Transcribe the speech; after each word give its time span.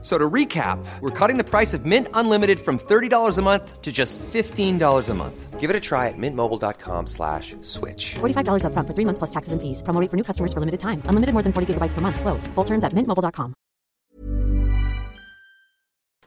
So 0.00 0.16
to 0.16 0.30
recap, 0.30 0.78
we're 1.00 1.10
cutting 1.10 1.38
the 1.38 1.44
price 1.44 1.74
of 1.74 1.84
Mint 1.84 2.06
Unlimited 2.14 2.60
from 2.60 2.78
$30 2.78 3.36
a 3.36 3.42
month 3.42 3.82
to 3.82 3.90
just 3.90 4.16
$15 4.32 5.08
a 5.08 5.14
month. 5.14 5.58
Give 5.58 5.70
it 5.70 5.74
a 5.74 5.80
try 5.80 6.06
at 6.06 6.14
mintmobile.com 6.16 7.08
slash 7.08 7.56
switch. 7.62 8.14
$45 8.20 8.62
upfront 8.62 8.86
for 8.86 8.94
three 8.94 9.04
months 9.04 9.18
plus 9.18 9.30
taxes 9.30 9.52
and 9.52 9.60
fees. 9.60 9.82
Promo 9.82 10.00
rate 10.00 10.08
for 10.08 10.16
new 10.16 10.22
customers 10.22 10.52
for 10.52 10.60
limited 10.60 10.78
time. 10.78 11.02
Unlimited 11.10 11.32
more 11.34 11.42
than 11.42 11.52
40 11.52 11.74
gigabytes 11.74 11.94
per 11.94 12.00
month. 12.00 12.20
Slows. 12.20 12.46
Full 12.54 12.64
terms 12.64 12.84
at 12.84 12.94
mintmobile.com. 12.94 13.54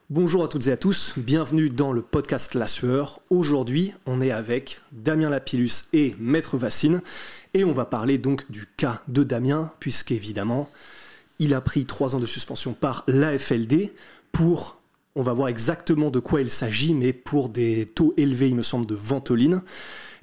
Bonjour 0.10 0.44
à 0.44 0.50
toutes 0.50 0.68
et 0.68 0.74
à 0.74 0.76
tous, 0.76 1.14
bienvenue 1.16 1.70
dans 1.70 1.94
le 1.94 2.02
podcast 2.02 2.54
La 2.54 2.68
Sueur. 2.68 3.22
Aujourd'hui, 3.30 3.94
on 4.06 4.20
est 4.20 4.32
avec 4.32 4.82
Damien 4.92 5.30
Lapillus 5.30 5.88
et 5.94 6.14
Maître 6.20 6.58
Vaccine 6.58 7.00
et 7.54 7.64
on 7.64 7.72
va 7.72 7.86
parler 7.86 8.18
donc 8.18 8.52
du 8.52 8.66
cas 8.76 9.02
de 9.08 9.24
Damien, 9.24 9.72
puisqu'évidemment, 9.80 10.70
il 11.42 11.56
a 11.56 11.60
pris 11.60 11.86
trois 11.86 12.16
ans 12.16 12.20
de 12.20 12.28
suspension 12.28 12.74
par 12.74 13.04
l'AFLD 13.08 13.90
pour, 14.32 14.78
on 15.16 15.24
va 15.24 15.34
voir 15.34 15.48
exactement 15.48 16.12
de 16.12 16.20
quoi 16.20 16.40
il 16.40 16.52
s'agit, 16.52 16.94
mais 16.94 17.14
pour 17.14 17.50
des 17.50 17.88
taux 17.88 18.14
élevés, 18.16 18.50
il 18.50 18.56
me 18.56 18.62
semble, 18.62 18.86
de 18.86 18.94
ventoline 18.94 19.64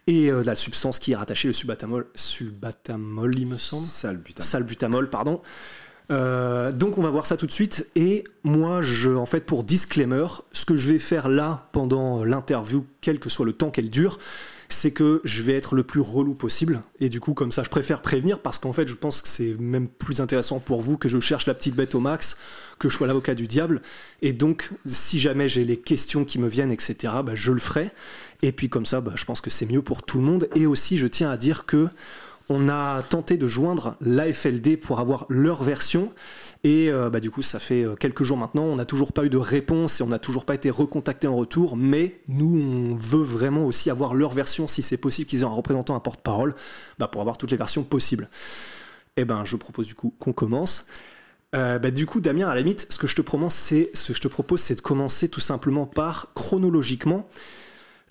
et 0.06 0.30
euh, 0.30 0.42
la 0.44 0.54
substance 0.54 1.00
qui 1.00 1.12
est 1.12 1.16
rattachée, 1.16 1.48
le 1.48 1.54
subatamol, 1.54 2.06
subatamol 2.14 3.36
il 3.36 3.48
me 3.48 3.58
semble 3.58 3.84
Salbutamol. 3.86 4.46
Salbutamol, 4.46 5.10
pardon. 5.10 5.42
Euh, 6.10 6.72
donc 6.72 6.96
on 6.96 7.02
va 7.02 7.10
voir 7.10 7.26
ça 7.26 7.36
tout 7.36 7.46
de 7.46 7.52
suite 7.52 7.86
et 7.94 8.24
moi 8.42 8.80
je 8.80 9.10
en 9.10 9.26
fait 9.26 9.40
pour 9.40 9.62
disclaimer 9.62 10.26
ce 10.52 10.64
que 10.64 10.78
je 10.78 10.88
vais 10.88 10.98
faire 10.98 11.28
là 11.28 11.68
pendant 11.72 12.24
l'interview 12.24 12.86
quel 13.02 13.18
que 13.18 13.28
soit 13.28 13.44
le 13.44 13.52
temps 13.52 13.68
qu'elle 13.68 13.90
dure 13.90 14.18
c'est 14.68 14.90
que 14.90 15.20
je 15.24 15.42
vais 15.42 15.54
être 15.54 15.74
le 15.74 15.82
plus 15.82 16.00
relou 16.00 16.34
possible. 16.34 16.80
Et 17.00 17.08
du 17.08 17.20
coup 17.20 17.34
comme 17.34 17.52
ça 17.52 17.62
je 17.62 17.70
préfère 17.70 18.02
prévenir 18.02 18.40
parce 18.40 18.58
qu'en 18.58 18.72
fait 18.72 18.86
je 18.86 18.94
pense 18.94 19.22
que 19.22 19.28
c'est 19.28 19.54
même 19.58 19.88
plus 19.88 20.20
intéressant 20.20 20.58
pour 20.58 20.82
vous 20.82 20.98
que 20.98 21.08
je 21.08 21.20
cherche 21.20 21.46
la 21.46 21.54
petite 21.54 21.74
bête 21.74 21.94
au 21.94 22.00
max 22.00 22.36
que 22.78 22.88
je 22.88 22.94
sois 22.96 23.06
l'avocat 23.06 23.34
du 23.34 23.46
diable. 23.46 23.80
Et 24.22 24.32
donc 24.32 24.70
si 24.86 25.18
jamais 25.18 25.48
j'ai 25.48 25.64
les 25.64 25.78
questions 25.78 26.24
qui 26.24 26.38
me 26.38 26.48
viennent 26.48 26.72
etc 26.72 27.14
bah, 27.24 27.32
je 27.34 27.52
le 27.52 27.60
ferai. 27.60 27.90
Et 28.42 28.52
puis 28.52 28.68
comme 28.68 28.86
ça 28.86 29.00
bah, 29.00 29.12
je 29.14 29.24
pense 29.24 29.40
que 29.40 29.50
c'est 29.50 29.66
mieux 29.66 29.82
pour 29.82 30.02
tout 30.02 30.18
le 30.18 30.24
monde. 30.24 30.48
Et 30.54 30.66
aussi 30.66 30.98
je 30.98 31.06
tiens 31.06 31.30
à 31.30 31.36
dire 31.36 31.64
que 31.64 31.88
on 32.50 32.68
a 32.68 33.02
tenté 33.02 33.36
de 33.36 33.46
joindre 33.46 33.96
l'AFLD 34.00 34.80
pour 34.80 35.00
avoir 35.00 35.26
leur 35.28 35.62
version. 35.62 36.12
Et 36.64 36.90
euh, 36.90 37.08
bah, 37.08 37.20
du 37.20 37.30
coup, 37.30 37.42
ça 37.42 37.58
fait 37.58 37.84
euh, 37.84 37.94
quelques 37.94 38.24
jours 38.24 38.36
maintenant. 38.36 38.64
On 38.64 38.76
n'a 38.76 38.84
toujours 38.84 39.12
pas 39.12 39.24
eu 39.24 39.30
de 39.30 39.36
réponse 39.36 40.00
et 40.00 40.02
on 40.02 40.08
n'a 40.08 40.18
toujours 40.18 40.44
pas 40.44 40.54
été 40.54 40.70
recontacté 40.70 41.28
en 41.28 41.36
retour. 41.36 41.76
Mais 41.76 42.20
nous, 42.26 42.60
on 42.60 42.96
veut 42.96 43.22
vraiment 43.22 43.64
aussi 43.64 43.90
avoir 43.90 44.14
leur 44.14 44.32
version, 44.32 44.66
si 44.66 44.82
c'est 44.82 44.96
possible 44.96 45.28
qu'ils 45.28 45.40
aient 45.40 45.44
un 45.44 45.48
représentant, 45.48 45.94
un 45.94 46.00
porte-parole, 46.00 46.54
bah, 46.98 47.08
pour 47.08 47.20
avoir 47.20 47.38
toutes 47.38 47.50
les 47.50 47.56
versions 47.56 47.84
possibles. 47.84 48.28
Et 49.16 49.24
ben, 49.24 49.44
je 49.44 49.56
propose 49.56 49.86
du 49.86 49.94
coup 49.94 50.12
qu'on 50.18 50.32
commence. 50.32 50.86
Euh, 51.54 51.78
bah, 51.78 51.90
du 51.90 52.06
coup, 52.06 52.20
Damien, 52.20 52.48
à 52.48 52.54
la 52.54 52.60
limite, 52.60 52.86
ce 52.90 52.98
que 52.98 53.06
je 53.06 53.14
te 53.14 53.22
ce 53.22 54.08
que 54.08 54.14
je 54.14 54.20
te 54.20 54.28
propose, 54.28 54.60
c'est 54.60 54.74
de 54.74 54.80
commencer 54.80 55.28
tout 55.28 55.40
simplement 55.40 55.86
par 55.86 56.32
chronologiquement. 56.34 57.28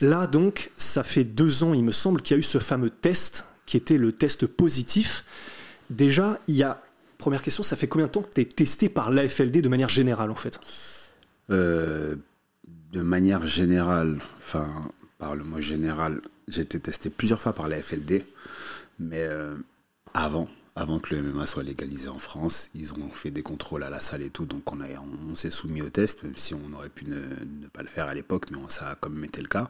Là, 0.01 0.27
donc, 0.27 0.71
ça 0.77 1.03
fait 1.03 1.23
deux 1.23 1.63
ans, 1.63 1.73
il 1.73 1.83
me 1.83 1.91
semble, 1.91 2.21
qu'il 2.21 2.35
y 2.35 2.37
a 2.37 2.39
eu 2.39 2.43
ce 2.43 2.59
fameux 2.59 2.89
test 2.89 3.45
qui 3.65 3.77
était 3.77 3.97
le 3.97 4.11
test 4.11 4.47
positif. 4.47 5.25
Déjà, 5.89 6.39
il 6.47 6.55
y 6.55 6.63
a. 6.63 6.81
Première 7.17 7.41
question, 7.41 7.63
ça 7.63 7.75
fait 7.75 7.87
combien 7.87 8.07
de 8.07 8.11
temps 8.11 8.21
que 8.21 8.33
tu 8.33 8.41
es 8.41 8.45
testé 8.45 8.89
par 8.89 9.11
l'AFLD 9.11 9.61
de 9.61 9.69
manière 9.69 9.89
générale 9.89 10.29
en 10.29 10.35
fait? 10.35 10.59
Euh, 11.49 12.15
de 12.91 13.01
manière 13.01 13.45
générale, 13.45 14.19
enfin, 14.39 14.67
par 15.17 15.35
le 15.35 15.43
mot 15.43 15.59
général, 15.59 16.21
j'ai 16.47 16.61
été 16.61 16.79
testé 16.79 17.09
plusieurs 17.09 17.41
fois 17.41 17.53
par 17.53 17.67
la 17.67 17.81
FLD, 17.81 18.23
mais 18.99 19.23
euh, 19.23 19.55
avant, 20.13 20.47
avant 20.75 20.99
que 20.99 21.15
le 21.15 21.21
MMA 21.21 21.47
soit 21.47 21.63
légalisé 21.63 22.07
en 22.07 22.19
France, 22.19 22.69
ils 22.75 22.93
ont 22.93 23.09
fait 23.11 23.31
des 23.31 23.43
contrôles 23.43 23.83
à 23.83 23.89
la 23.89 23.99
salle 23.99 24.21
et 24.21 24.29
tout, 24.29 24.45
donc 24.45 24.63
on, 24.71 25.35
s'est 25.35 25.51
soumis 25.51 25.81
au 25.81 25.89
test, 25.89 26.23
même 26.23 26.37
si 26.37 26.53
on 26.53 26.73
aurait 26.73 26.89
pu 26.89 27.05
ne, 27.05 27.19
pas 27.73 27.81
le 27.81 27.89
faire 27.89 28.07
à 28.07 28.13
l'époque, 28.13 28.45
mais 28.51 28.57
ça 28.69 28.95
a 29.01 29.09
même 29.09 29.23
été 29.25 29.41
le 29.41 29.47
cas. 29.47 29.69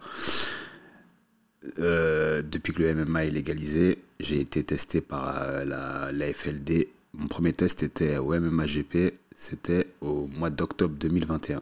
Euh, 1.79 2.41
depuis 2.43 2.73
que 2.73 2.83
le 2.83 2.93
MMA 2.93 3.25
est 3.25 3.29
légalisé, 3.31 4.03
j'ai 4.19 4.39
été 4.39 4.63
testé 4.63 5.01
par 5.01 5.33
la, 5.65 6.11
la, 6.11 6.33
FLD. 6.33 6.87
Mon 7.17 7.27
premier 7.27 7.51
test 7.51 7.81
était 7.81 8.17
au 8.17 8.39
MMA 8.39 8.67
GP, 8.67 9.19
c'était 9.35 9.87
au 10.01 10.27
mois 10.27 10.51
d'octobre 10.51 10.95
2021. 10.99 11.61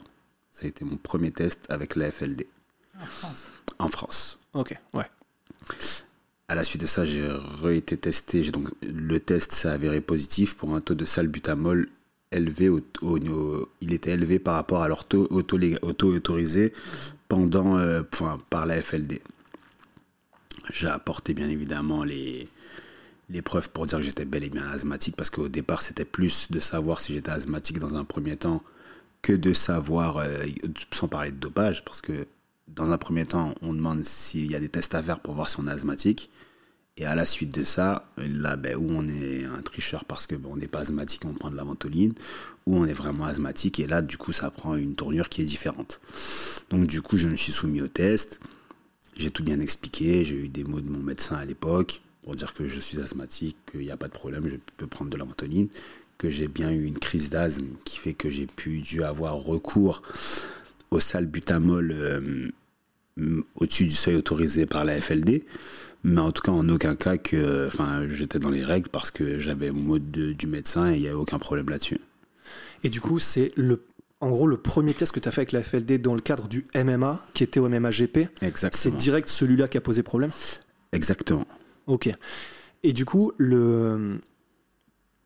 Ça 0.51 0.65
a 0.65 0.67
été 0.67 0.83
mon 0.83 0.97
premier 0.97 1.31
test 1.31 1.65
avec 1.69 1.95
la 1.95 2.11
FLD. 2.11 2.45
En 3.01 3.05
France 3.05 3.51
En 3.79 3.87
France. 3.87 4.39
Ok, 4.53 4.77
ouais. 4.93 5.05
À 6.49 6.55
la 6.55 6.65
suite 6.65 6.81
de 6.81 6.87
ça, 6.87 7.05
j'ai 7.05 7.25
re-été 7.25 7.95
testé. 7.95 8.51
Donc, 8.51 8.69
le 8.81 9.17
test 9.19 9.53
s'est 9.53 9.69
avéré 9.69 10.01
positif 10.01 10.55
pour 10.57 10.75
un 10.75 10.81
taux 10.81 10.93
de 10.93 11.05
salbutamol 11.05 11.87
élevé. 12.33 12.67
Au, 12.67 12.81
au, 13.01 13.17
au, 13.17 13.69
il 13.79 13.93
était 13.93 14.11
élevé 14.11 14.39
par 14.39 14.55
rapport 14.55 14.83
à 14.83 14.89
leur 14.89 15.05
taux 15.05 15.27
auto-autorisé 15.31 16.73
pendant, 17.29 17.77
euh, 17.77 18.03
par 18.49 18.65
la 18.65 18.81
FLD. 18.81 19.21
J'ai 20.73 20.87
apporté 20.87 21.33
bien 21.33 21.47
évidemment 21.47 22.03
les, 22.03 22.47
les 23.29 23.41
preuves 23.41 23.69
pour 23.69 23.85
dire 23.85 23.99
que 23.99 24.05
j'étais 24.05 24.25
bel 24.25 24.43
et 24.43 24.49
bien 24.49 24.67
asthmatique 24.67 25.15
parce 25.15 25.29
qu'au 25.29 25.47
départ 25.47 25.81
c'était 25.81 26.05
plus 26.05 26.51
de 26.51 26.59
savoir 26.59 27.01
si 27.01 27.13
j'étais 27.13 27.31
asthmatique 27.31 27.79
dans 27.79 27.95
un 27.95 28.05
premier 28.05 28.37
temps 28.37 28.63
que 29.21 29.33
de 29.33 29.53
savoir, 29.53 30.17
euh, 30.17 30.45
sans 30.93 31.07
parler 31.07 31.31
de 31.31 31.37
dopage, 31.37 31.83
parce 31.83 32.01
que 32.01 32.27
dans 32.67 32.91
un 32.91 32.97
premier 32.97 33.25
temps 33.25 33.55
on 33.61 33.73
demande 33.73 34.03
s'il 34.03 34.51
y 34.51 34.55
a 34.55 34.59
des 34.59 34.69
tests 34.69 34.93
à 34.93 35.01
faire 35.01 35.19
pour 35.19 35.33
voir 35.33 35.49
si 35.49 35.59
on 35.59 35.67
est 35.67 35.71
asthmatique. 35.71 36.29
Et 36.97 37.05
à 37.05 37.13
la 37.13 37.25
suite 37.25 37.53
de 37.53 37.65
ça, 37.65 38.09
là, 38.15 38.55
ben, 38.55 38.77
où 38.77 38.87
on 38.89 39.05
est 39.09 39.43
un 39.43 39.61
tricheur 39.61 40.05
parce 40.05 40.27
que 40.27 40.35
ben, 40.35 40.49
on 40.49 40.55
n'est 40.55 40.67
pas 40.67 40.79
asthmatique, 40.79 41.25
on 41.25 41.33
prend 41.33 41.51
de 41.51 41.57
la 41.57 41.65
ventoline, 41.65 42.13
ou 42.65 42.77
on 42.77 42.85
est 42.85 42.93
vraiment 42.93 43.25
asthmatique, 43.25 43.81
et 43.81 43.87
là, 43.87 44.01
du 44.01 44.15
coup, 44.15 44.31
ça 44.31 44.49
prend 44.49 44.75
une 44.75 44.95
tournure 44.95 45.27
qui 45.27 45.41
est 45.41 45.45
différente. 45.45 45.99
Donc, 46.69 46.87
du 46.87 47.01
coup, 47.01 47.17
je 47.17 47.27
me 47.27 47.35
suis 47.35 47.51
soumis 47.51 47.81
au 47.81 47.89
test. 47.89 48.39
J'ai 49.17 49.29
tout 49.29 49.43
bien 49.43 49.59
expliqué, 49.59 50.23
j'ai 50.23 50.45
eu 50.45 50.47
des 50.47 50.63
mots 50.63 50.79
de 50.79 50.89
mon 50.89 50.99
médecin 50.99 51.35
à 51.35 51.43
l'époque 51.43 52.01
pour 52.25 52.33
dire 52.33 52.55
que 52.55 52.67
je 52.67 52.79
suis 52.79 52.99
asthmatique, 52.99 53.55
qu'il 53.71 53.81
n'y 53.81 53.91
a 53.91 53.97
pas 53.97 54.07
de 54.07 54.13
problème, 54.13 54.49
je 54.49 54.55
peux 54.77 54.87
prendre 54.87 55.11
de 55.11 55.17
la 55.17 55.25
ventoline, 55.25 55.67
que 56.17 56.31
j'ai 56.31 56.47
bien 56.47 56.71
eu 56.71 56.83
une 56.83 56.97
crise 56.97 57.29
d'asthme 57.29 57.67
qui 57.83 57.99
fait 57.99 58.15
que 58.15 58.31
j'ai 58.31 58.47
pu 58.47 58.79
dû 58.79 59.03
avoir 59.03 59.35
recours 59.35 60.01
au 60.89 60.99
salbutamol 60.99 61.91
euh, 61.91 62.51
au-dessus 63.55 63.83
du 63.83 63.91
seuil 63.91 64.15
autorisé 64.15 64.65
par 64.65 64.85
la 64.85 64.99
FLD, 64.99 65.43
mais 66.03 66.19
en 66.19 66.31
tout 66.31 66.41
cas 66.41 66.51
en 66.51 66.67
aucun 66.67 66.95
cas 66.95 67.17
que 67.17 67.67
enfin, 67.67 68.07
j'étais 68.09 68.39
dans 68.39 68.49
les 68.49 68.63
règles 68.63 68.89
parce 68.89 69.11
que 69.11 69.39
j'avais 69.39 69.69
mon 69.69 69.81
mot 69.81 69.99
de, 69.99 70.33
du 70.33 70.47
médecin 70.47 70.91
et 70.91 70.95
il 70.95 71.01
n'y 71.01 71.09
a 71.09 71.15
aucun 71.15 71.37
problème 71.37 71.69
là-dessus. 71.69 72.01
Et 72.83 72.89
du 72.89 73.01
coup, 73.01 73.19
c'est 73.19 73.51
le 73.55 73.83
en 74.19 74.29
gros, 74.29 74.47
le 74.47 74.57
premier 74.57 74.95
test 74.95 75.11
que 75.11 75.19
tu 75.19 75.27
as 75.29 75.31
fait 75.31 75.41
avec 75.41 75.51
la 75.51 75.61
FLD 75.61 76.01
dans 76.01 76.15
le 76.15 76.21
cadre 76.21 76.47
du 76.47 76.65
MMA, 76.73 77.23
qui 77.35 77.43
était 77.43 77.59
au 77.59 77.69
MMA 77.69 77.91
GP, 77.91 78.29
c'est 78.71 78.97
direct 78.97 79.29
celui-là 79.29 79.67
qui 79.67 79.77
a 79.77 79.81
posé 79.81 80.01
problème? 80.01 80.31
Exactement. 80.91 81.45
Ok. 81.87 82.09
Et 82.83 82.93
du 82.93 83.05
coup, 83.05 83.31
le, 83.37 84.19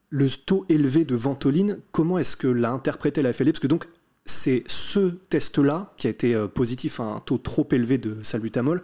le 0.10 0.30
taux 0.30 0.66
élevé 0.70 1.06
de 1.06 1.16
ventoline, 1.16 1.80
comment 1.92 2.18
est-ce 2.18 2.38
que 2.38 2.48
l'a 2.48 2.72
interprété 2.72 3.22
la 3.22 3.34
FLD 3.34 3.52
Parce 3.52 3.60
que 3.60 3.68
donc, 3.68 3.88
c'est 4.26 4.64
ce 4.68 5.10
test-là 5.30 5.94
qui 5.98 6.08
a 6.08 6.10
été 6.10 6.36
positif 6.54 7.00
à 7.00 7.04
un 7.04 7.20
taux 7.20 7.38
trop 7.38 7.68
élevé 7.72 7.98
de 7.98 8.22
salbutamol 8.24 8.82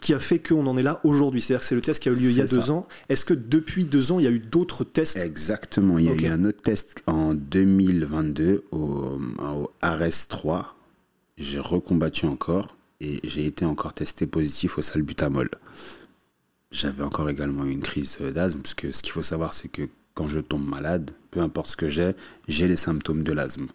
qui 0.00 0.14
a 0.14 0.18
fait 0.18 0.38
qu'on 0.38 0.66
en 0.66 0.76
est 0.76 0.82
là 0.82 1.00
aujourd'hui. 1.04 1.40
C'est-à-dire 1.40 1.60
que 1.60 1.66
c'est 1.66 1.74
le 1.74 1.80
test 1.80 2.02
qui 2.02 2.08
a 2.08 2.12
eu 2.12 2.16
lieu 2.16 2.30
il 2.30 2.36
y 2.38 2.40
a 2.40 2.46
deux 2.46 2.70
ans. 2.70 2.86
Est-ce 3.08 3.24
que 3.24 3.34
depuis 3.34 3.84
deux 3.84 4.12
ans, 4.12 4.18
il 4.18 4.24
y 4.24 4.28
a 4.28 4.30
eu 4.30 4.38
d'autres 4.40 4.84
tests? 4.84 5.18
Exactement. 5.18 5.98
Il 5.98 6.06
y 6.06 6.08
a 6.08 6.14
eu 6.14 6.26
un 6.26 6.44
autre 6.44 6.62
test 6.62 7.02
en 7.06 7.34
2022 7.34 8.64
au, 8.70 8.78
au 9.38 9.70
ARES 9.82 10.26
3. 10.28 10.74
J'ai 11.36 11.58
recombattu 11.58 12.26
encore 12.26 12.76
et 13.00 13.20
j'ai 13.24 13.46
été 13.46 13.64
encore 13.64 13.94
testé 13.94 14.26
positif 14.26 14.78
au 14.78 14.82
salbutamol. 14.82 15.50
J'avais 16.70 17.02
encore 17.02 17.28
également 17.28 17.64
une 17.64 17.80
crise 17.80 18.18
d'asthme 18.18 18.60
parce 18.60 18.74
que 18.74 18.92
ce 18.92 19.02
qu'il 19.02 19.12
faut 19.12 19.22
savoir, 19.22 19.54
c'est 19.54 19.68
que 19.68 19.88
quand 20.14 20.28
je 20.28 20.38
tombe 20.38 20.66
malade, 20.68 21.10
peu 21.30 21.40
importe 21.40 21.70
ce 21.70 21.76
que 21.76 21.88
j'ai, 21.88 22.12
j'ai 22.46 22.68
les 22.68 22.76
symptômes 22.76 23.22
de 23.22 23.32
l'asthme. 23.32 23.68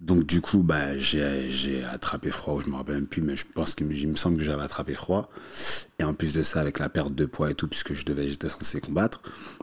Donc 0.00 0.24
du 0.24 0.40
coup, 0.40 0.62
bah, 0.62 0.96
j'ai 0.98 1.84
attrapé 1.84 2.30
froid, 2.30 2.54
ou 2.54 2.60
je 2.60 2.68
me 2.68 2.74
rappelle 2.74 2.94
même 2.94 3.06
plus, 3.06 3.20
mais 3.20 3.36
je 3.36 3.44
pense 3.52 3.74
que 3.74 3.84
il 3.84 4.08
me 4.08 4.14
semble 4.16 4.38
que 4.38 4.44
j'avais 4.44 4.62
attrapé 4.62 4.94
froid. 4.94 5.30
Et 5.98 6.04
en 6.04 6.14
plus 6.14 6.32
de 6.32 6.42
ça, 6.42 6.60
avec 6.60 6.78
la 6.78 6.88
perte 6.88 7.14
de 7.14 7.26
poids 7.26 7.50
et 7.50 7.54
tout, 7.54 7.68
puisque 7.68 7.92
je 7.92 8.04
devais, 8.06 8.28
j'étais 8.28 8.48
censé 8.48 8.80
combattre. 8.80 9.20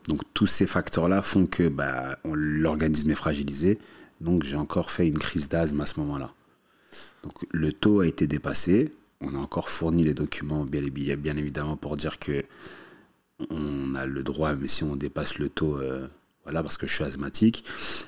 Donc 0.07 0.21
tous 0.33 0.45
ces 0.45 0.67
facteurs-là 0.67 1.21
font 1.23 1.47
que 1.47 1.67
bah, 1.69 2.19
l'organisme 2.25 3.09
est 3.09 3.15
fragilisé. 3.15 3.79
Donc 4.21 4.43
j'ai 4.43 4.57
encore 4.57 4.91
fait 4.91 5.07
une 5.07 5.17
crise 5.17 5.49
d'asthme 5.49 5.81
à 5.81 5.87
ce 5.87 5.99
moment-là. 6.01 6.33
Donc 7.23 7.33
le 7.51 7.73
taux 7.73 8.01
a 8.01 8.07
été 8.07 8.27
dépassé. 8.27 8.93
On 9.21 9.33
a 9.35 9.37
encore 9.37 9.69
fourni 9.69 10.03
les 10.03 10.13
documents, 10.13 10.63
bien, 10.63 10.81
bien 11.15 11.37
évidemment, 11.37 11.75
pour 11.77 11.95
dire 11.97 12.19
que 12.19 12.43
on 13.49 13.93
a 13.95 14.05
le 14.05 14.23
droit, 14.23 14.53
mais 14.55 14.67
si 14.67 14.83
on 14.83 14.95
dépasse 14.95 15.37
le 15.39 15.49
taux, 15.49 15.77
euh, 15.77 16.07
voilà, 16.43 16.63
parce 16.63 16.77
que 16.77 16.87
je 16.87 16.93
suis 16.95 17.03
asthmatique. 17.03 17.63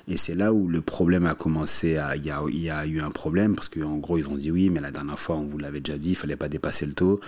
Et 0.08 0.16
c'est 0.16 0.34
là 0.34 0.52
où 0.52 0.66
le 0.66 0.80
problème 0.80 1.26
a 1.26 1.34
commencé. 1.34 1.98
Il 2.16 2.24
y 2.24 2.30
a, 2.30 2.42
y 2.48 2.70
a 2.70 2.86
eu 2.86 3.00
un 3.00 3.10
problème, 3.10 3.54
parce 3.54 3.68
qu'en 3.68 3.98
gros, 3.98 4.18
ils 4.18 4.28
ont 4.28 4.36
dit 4.36 4.50
oui, 4.50 4.70
mais 4.70 4.80
la 4.80 4.90
dernière 4.90 5.18
fois, 5.18 5.36
on 5.36 5.44
vous 5.44 5.58
l'avait 5.58 5.80
déjà 5.80 5.98
dit, 5.98 6.10
il 6.10 6.16
fallait 6.16 6.36
pas 6.36 6.48
dépasser 6.48 6.86
le 6.86 6.94
taux. 6.94 7.20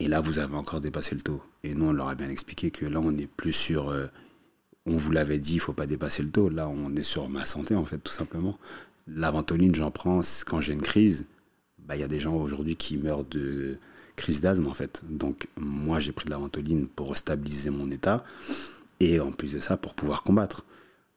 Et 0.00 0.08
là, 0.08 0.20
vous 0.20 0.38
avez 0.38 0.54
encore 0.56 0.80
dépassé 0.80 1.14
le 1.14 1.22
taux. 1.22 1.42
Et 1.62 1.74
nous, 1.74 1.86
on 1.86 1.92
leur 1.92 2.08
a 2.08 2.14
bien 2.14 2.28
expliqué 2.28 2.70
que 2.70 2.84
là, 2.84 3.00
on 3.00 3.12
n'est 3.12 3.26
plus 3.28 3.52
sur. 3.52 3.88
euh, 3.90 4.06
on 4.86 4.96
vous 4.96 5.10
l'avait 5.12 5.38
dit, 5.38 5.54
il 5.54 5.60
faut 5.60 5.72
pas 5.72 5.86
dépasser 5.86 6.22
le 6.22 6.30
taux. 6.30 6.48
Là, 6.48 6.68
on 6.68 6.94
est 6.96 7.02
sur 7.02 7.28
ma 7.28 7.44
santé, 7.44 7.74
en 7.74 7.84
fait, 7.84 7.98
tout 7.98 8.12
simplement. 8.12 8.58
La 9.08 9.30
ventoline, 9.30 9.74
j'en 9.74 9.90
prends 9.90 10.20
quand 10.46 10.60
j'ai 10.60 10.72
une 10.74 10.82
crise. 10.82 11.26
Bah, 11.86 11.96
Il 11.96 12.00
y 12.00 12.04
a 12.04 12.08
des 12.08 12.18
gens 12.18 12.34
aujourd'hui 12.36 12.76
qui 12.76 12.96
meurent 12.98 13.24
de 13.24 13.78
crise 14.16 14.40
d'asthme, 14.40 14.66
en 14.66 14.74
fait. 14.74 15.02
Donc, 15.08 15.46
moi, 15.58 16.00
j'ai 16.00 16.12
pris 16.12 16.24
de 16.26 16.30
la 16.30 16.38
ventoline 16.38 16.86
pour 16.88 17.16
stabiliser 17.16 17.70
mon 17.70 17.90
état. 17.90 18.24
Et 19.00 19.20
en 19.20 19.30
plus 19.32 19.52
de 19.52 19.58
ça, 19.60 19.76
pour 19.76 19.94
pouvoir 19.94 20.22
combattre. 20.22 20.64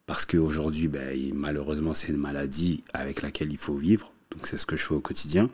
Parce 0.05 0.25
qu'aujourd'hui, 0.25 0.89
il- 1.15 1.33
malheureusement, 1.33 1.93
c'est 1.93 2.09
une 2.09 2.17
maladie 2.17 2.83
avec 2.93 3.21
laquelle 3.21 3.51
il 3.51 3.57
faut 3.57 3.75
vivre. 3.75 4.11
Donc, 4.31 4.47
c'est 4.47 4.57
ce 4.57 4.65
que 4.65 4.75
je 4.75 4.83
fais 4.85 4.93
au 4.95 4.99
quotidien. 4.99 5.49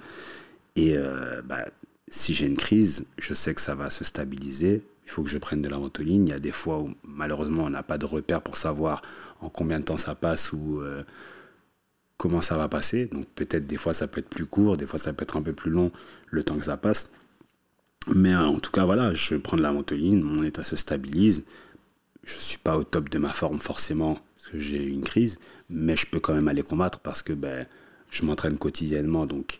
Et 0.75 0.97
euh, 0.97 1.41
bah, 1.43 1.65
si 2.09 2.33
j'ai 2.33 2.45
une 2.47 2.57
crise, 2.57 3.05
je 3.17 3.33
sais 3.33 3.53
que 3.53 3.61
ça 3.61 3.75
va 3.75 3.89
se 3.89 4.03
stabiliser. 4.03 4.83
Il 5.05 5.11
faut 5.11 5.21
que 5.23 5.29
je 5.29 5.37
prenne 5.37 5.61
de 5.61 5.69
la 5.69 5.77
ventoline. 5.77 6.27
Il 6.27 6.31
y 6.31 6.33
a 6.33 6.39
des 6.39 6.51
fois 6.51 6.79
où, 6.79 6.93
malheureusement, 7.03 7.63
on 7.65 7.69
n'a 7.69 7.83
pas 7.83 7.97
de 7.97 8.05
repère 8.05 8.41
pour 8.41 8.57
savoir 8.57 9.01
en 9.39 9.49
combien 9.49 9.79
de 9.79 9.85
temps 9.85 9.97
ça 9.97 10.15
passe 10.15 10.51
ou 10.51 10.81
euh, 10.81 11.03
comment 12.17 12.41
ça 12.41 12.57
va 12.57 12.67
passer. 12.69 13.05
Donc, 13.07 13.25
peut-être 13.35 13.67
des 13.67 13.77
fois, 13.77 13.93
ça 13.93 14.07
peut 14.07 14.19
être 14.19 14.29
plus 14.29 14.45
court, 14.45 14.77
des 14.77 14.85
fois, 14.85 14.99
ça 14.99 15.13
peut 15.13 15.23
être 15.23 15.37
un 15.37 15.41
peu 15.41 15.53
plus 15.53 15.71
long 15.71 15.91
le 16.27 16.43
temps 16.43 16.57
que 16.57 16.65
ça 16.65 16.77
passe. 16.77 17.11
Mais 18.13 18.33
euh, 18.33 18.45
en 18.45 18.59
tout 18.59 18.71
cas, 18.71 18.85
voilà, 18.85 19.13
je 19.13 19.35
prends 19.35 19.57
de 19.57 19.61
la 19.61 19.71
ventoline, 19.71 20.21
mon 20.21 20.43
état 20.43 20.63
se 20.63 20.75
stabilise. 20.75 21.43
Je 22.23 22.37
suis 22.37 22.57
pas 22.57 22.77
au 22.77 22.83
top 22.83 23.09
de 23.09 23.17
ma 23.19 23.29
forme 23.29 23.59
forcément, 23.59 24.19
parce 24.35 24.49
que 24.49 24.59
j'ai 24.59 24.83
eu 24.83 24.89
une 24.89 25.03
crise, 25.03 25.39
mais 25.69 25.95
je 25.95 26.05
peux 26.07 26.19
quand 26.19 26.33
même 26.33 26.47
aller 26.47 26.63
combattre 26.63 26.99
parce 26.99 27.21
que 27.21 27.33
ben, 27.33 27.67
je 28.11 28.25
m'entraîne 28.25 28.57
quotidiennement. 28.57 29.25
Donc, 29.25 29.59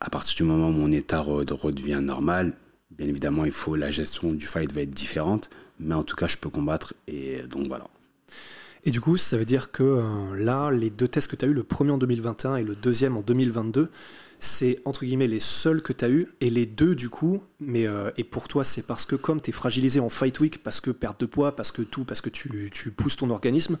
à 0.00 0.10
partir 0.10 0.36
du 0.36 0.44
moment 0.44 0.68
où 0.68 0.72
mon 0.72 0.92
état 0.92 1.22
re- 1.22 1.52
redevient 1.52 2.00
normal, 2.02 2.54
bien 2.90 3.08
évidemment, 3.08 3.44
il 3.44 3.52
faut 3.52 3.76
la 3.76 3.90
gestion 3.90 4.32
du 4.32 4.46
fight 4.46 4.72
va 4.72 4.82
être 4.82 4.90
différente, 4.90 5.50
mais 5.78 5.94
en 5.94 6.02
tout 6.02 6.16
cas, 6.16 6.26
je 6.26 6.36
peux 6.36 6.50
combattre 6.50 6.94
et 7.06 7.42
donc 7.42 7.66
voilà. 7.68 7.88
Et 8.84 8.90
du 8.90 9.00
coup, 9.00 9.16
ça 9.16 9.36
veut 9.36 9.44
dire 9.44 9.70
que 9.72 9.82
euh, 9.82 10.36
là, 10.38 10.70
les 10.70 10.90
deux 10.90 11.08
tests 11.08 11.28
que 11.30 11.36
tu 11.36 11.44
as 11.44 11.48
eu, 11.48 11.52
le 11.52 11.64
premier 11.64 11.90
en 11.90 11.98
2021 11.98 12.56
et 12.56 12.64
le 12.64 12.74
deuxième 12.74 13.16
en 13.16 13.20
2022, 13.22 13.90
c'est 14.42 14.80
entre 14.86 15.04
guillemets 15.04 15.26
les 15.26 15.38
seuls 15.38 15.82
que 15.82 15.92
tu 15.92 16.02
as 16.04 16.08
eu. 16.08 16.28
Et 16.40 16.48
les 16.48 16.64
deux, 16.64 16.94
du 16.94 17.10
coup, 17.10 17.42
mais 17.60 17.86
euh, 17.86 18.10
et 18.16 18.24
pour 18.24 18.48
toi, 18.48 18.64
c'est 18.64 18.86
parce 18.86 19.04
que 19.04 19.16
comme 19.16 19.40
tu 19.42 19.50
es 19.50 19.52
fragilisé 19.52 20.00
en 20.00 20.08
fight 20.08 20.40
week, 20.40 20.62
parce 20.62 20.80
que 20.80 20.90
perte 20.90 21.20
de 21.20 21.26
poids, 21.26 21.54
parce 21.54 21.72
que 21.72 21.82
tout, 21.82 22.04
parce 22.04 22.22
que 22.22 22.30
tu, 22.30 22.70
tu 22.72 22.90
pousses 22.90 23.16
ton 23.16 23.28
organisme. 23.28 23.76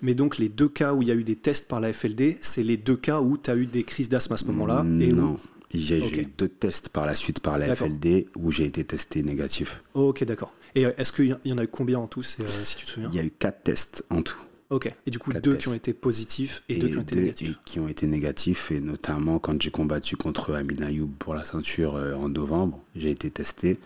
Mais 0.00 0.14
donc, 0.14 0.38
les 0.38 0.48
deux 0.48 0.68
cas 0.70 0.94
où 0.94 1.02
il 1.02 1.08
y 1.08 1.10
a 1.10 1.14
eu 1.14 1.24
des 1.24 1.36
tests 1.36 1.68
par 1.68 1.80
la 1.80 1.92
FLD, 1.92 2.38
c'est 2.40 2.62
les 2.62 2.78
deux 2.78 2.96
cas 2.96 3.20
où 3.20 3.36
tu 3.36 3.50
as 3.50 3.56
eu 3.56 3.66
des 3.66 3.82
crises 3.82 4.08
d'asthme 4.08 4.32
à 4.32 4.36
ce 4.38 4.46
moment-là. 4.46 4.82
Et 5.00 5.12
où- 5.12 5.16
non. 5.16 5.36
J'ai 5.74 5.98
eu 6.22 6.26
deux 6.38 6.48
tests 6.48 6.88
par 6.88 7.04
la 7.04 7.14
suite 7.14 7.40
par 7.40 7.58
la. 7.58 7.66
FLD 7.74 8.26
où 8.36 8.50
j'ai 8.50 8.64
été 8.64 8.82
testé 8.84 9.22
négatif. 9.22 9.82
Ok, 9.92 10.24
d'accord. 10.24 10.54
Et 10.74 10.86
euh, 10.86 10.92
est-ce 10.98 11.12
qu'il 11.12 11.36
y 11.44 11.52
en 11.52 11.58
a 11.58 11.64
eu 11.64 11.68
combien 11.68 11.98
en 11.98 12.06
tout, 12.06 12.20
euh, 12.20 12.46
si 12.46 12.76
tu 12.76 12.86
te 12.86 12.90
souviens? 12.90 13.08
Il 13.12 13.16
y 13.16 13.20
a 13.20 13.24
eu 13.24 13.30
quatre 13.30 13.62
tests 13.62 14.04
en 14.10 14.22
tout. 14.22 14.40
Ok. 14.70 14.92
Et 15.06 15.10
du 15.10 15.18
coup, 15.18 15.32
deux 15.32 15.40
tests. 15.40 15.58
qui 15.58 15.68
ont 15.68 15.74
été 15.74 15.94
positifs 15.94 16.62
et, 16.68 16.76
deux 16.76 16.88
qui 16.88 16.96
ont 16.96 17.02
été 17.02 17.16
négatifs. 17.16 17.58
qui 17.64 17.80
ont 17.80 17.88
été 17.88 18.06
négatifs, 18.06 18.70
et 18.70 18.80
notamment 18.80 19.38
quand 19.38 19.60
j'ai 19.60 19.70
combattu 19.70 20.16
contre 20.16 20.54
Amin 20.54 20.82
Ayoub 20.82 21.10
pour 21.18 21.34
la 21.34 21.44
ceinture 21.44 21.96
euh, 21.96 22.14
en 22.14 22.28
novembre, 22.28 22.80
j'ai 22.94 23.10
été 23.10 23.30
testé. 23.30 23.78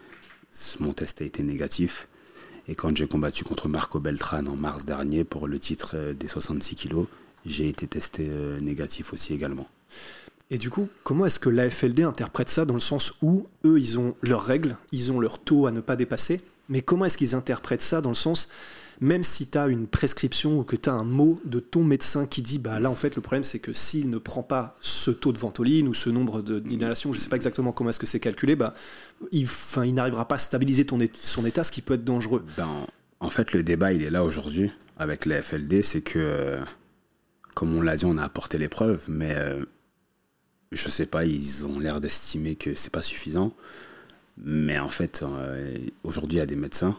Mon 0.81 0.93
test 0.93 1.23
a 1.23 1.25
été 1.25 1.43
négatif. 1.43 2.09
Et 2.69 2.75
quand 2.75 2.97
j'ai 2.97 3.07
combattu 3.07 3.43
contre 3.43 3.69
Marco 3.69 3.99
Beltran 3.99 4.47
en 4.47 4.57
mars 4.57 4.85
dernier 4.85 5.25
pour 5.25 5.49
le 5.49 5.59
titre 5.59 6.13
des 6.13 6.29
66 6.29 6.77
kilos, 6.77 7.07
j'ai 7.45 7.69
été 7.69 7.89
testé 7.89 8.29
négatif 8.61 9.13
aussi 9.13 9.35
également. 9.35 9.67
Et 10.53 10.59
du 10.59 10.69
coup, 10.69 10.91
comment 11.03 11.25
est-ce 11.25 11.41
que 11.41 11.49
l'AFLD 11.49 12.01
interprète 12.01 12.51
ça 12.51 12.67
dans 12.67 12.75
le 12.75 12.81
sens 12.81 13.15
où 13.23 13.47
eux, 13.65 13.81
ils 13.81 13.99
ont 13.99 14.15
leurs 14.21 14.45
règles, 14.45 14.77
ils 14.93 15.11
ont 15.11 15.19
leur 15.19 15.39
taux 15.39 15.67
à 15.67 15.73
ne 15.73 15.81
pas 15.81 15.97
dépasser, 15.97 16.43
mais 16.73 16.81
comment 16.81 17.05
est-ce 17.05 17.19
qu'ils 17.19 17.35
interprètent 17.35 17.83
ça 17.83 18.01
dans 18.01 18.09
le 18.09 18.17
sens, 18.17 18.49
même 19.03 19.23
si 19.23 19.47
tu 19.47 19.59
as 19.59 19.67
une 19.67 19.87
prescription 19.87 20.59
ou 20.59 20.65
que 20.65 20.75
tu 20.75 20.89
as 20.89 20.95
un 20.95 21.05
mot 21.05 21.39
de 21.45 21.61
ton 21.61 21.85
médecin 21.85 22.27
qui 22.27 22.41
dit, 22.41 22.59
bah 22.59 22.81
là 22.81 22.91
en 22.91 22.95
fait 22.95 23.15
le 23.15 23.21
problème 23.21 23.45
c'est 23.45 23.59
que 23.59 23.75
s'il 23.75 24.09
ne 24.09 24.17
prend 24.17 24.43
pas 24.43 24.75
ce 24.81 25.11
taux 25.11 25.33
de 25.33 25.39
ventoline 25.39 25.87
ou 25.87 25.93
ce 25.93 26.09
nombre 26.09 26.41
d'inhalations, 26.41 27.13
je 27.13 27.21
sais 27.21 27.29
pas 27.29 27.37
exactement 27.37 27.73
comment 27.73 27.91
est-ce 27.91 27.99
que 27.99 28.07
c'est 28.07 28.21
calculé, 28.21 28.57
bah 28.57 28.73
il, 29.33 29.47
n'arrivera 29.93 30.27
pas 30.27 30.37
à 30.37 30.39
stabiliser 30.39 30.87
son 31.15 31.45
état, 31.45 31.63
ce 31.63 31.71
qui 31.71 31.83
peut 31.83 31.95
être 31.95 32.05
dangereux. 32.05 32.43
Ben, 32.57 32.87
en 33.21 33.29
fait, 33.29 33.53
le 33.53 33.63
débat, 33.63 33.93
il 33.93 34.03
est 34.03 34.11
là 34.11 34.25
aujourd'hui 34.25 34.71
avec 34.97 35.27
la 35.27 35.43
FLD, 35.43 35.83
c'est 35.83 36.01
que, 36.01 36.59
comme 37.55 37.77
on 37.77 37.83
l'a 37.83 37.97
dit, 37.97 38.07
on 38.07 38.17
a 38.17 38.25
apporté 38.25 38.57
les 38.57 38.69
preuves, 38.69 39.03
mais 39.09 39.35
euh, 39.37 39.63
je 40.73 40.89
sais 40.89 41.07
pas, 41.07 41.27
ils 41.27 41.67
ont 41.67 41.79
l'air 41.79 42.01
d'estimer 42.01 42.57
que 42.57 42.75
c'est 42.75 42.93
pas 42.93 43.03
suffisant. 43.03 43.53
Mais 44.39 44.79
en 44.79 44.89
fait, 44.89 45.23
euh, 45.23 45.77
aujourd'hui, 46.05 46.37
il 46.37 46.41
y 46.41 46.43
a 46.43 46.47
des 46.47 46.57
médecins 46.57 46.97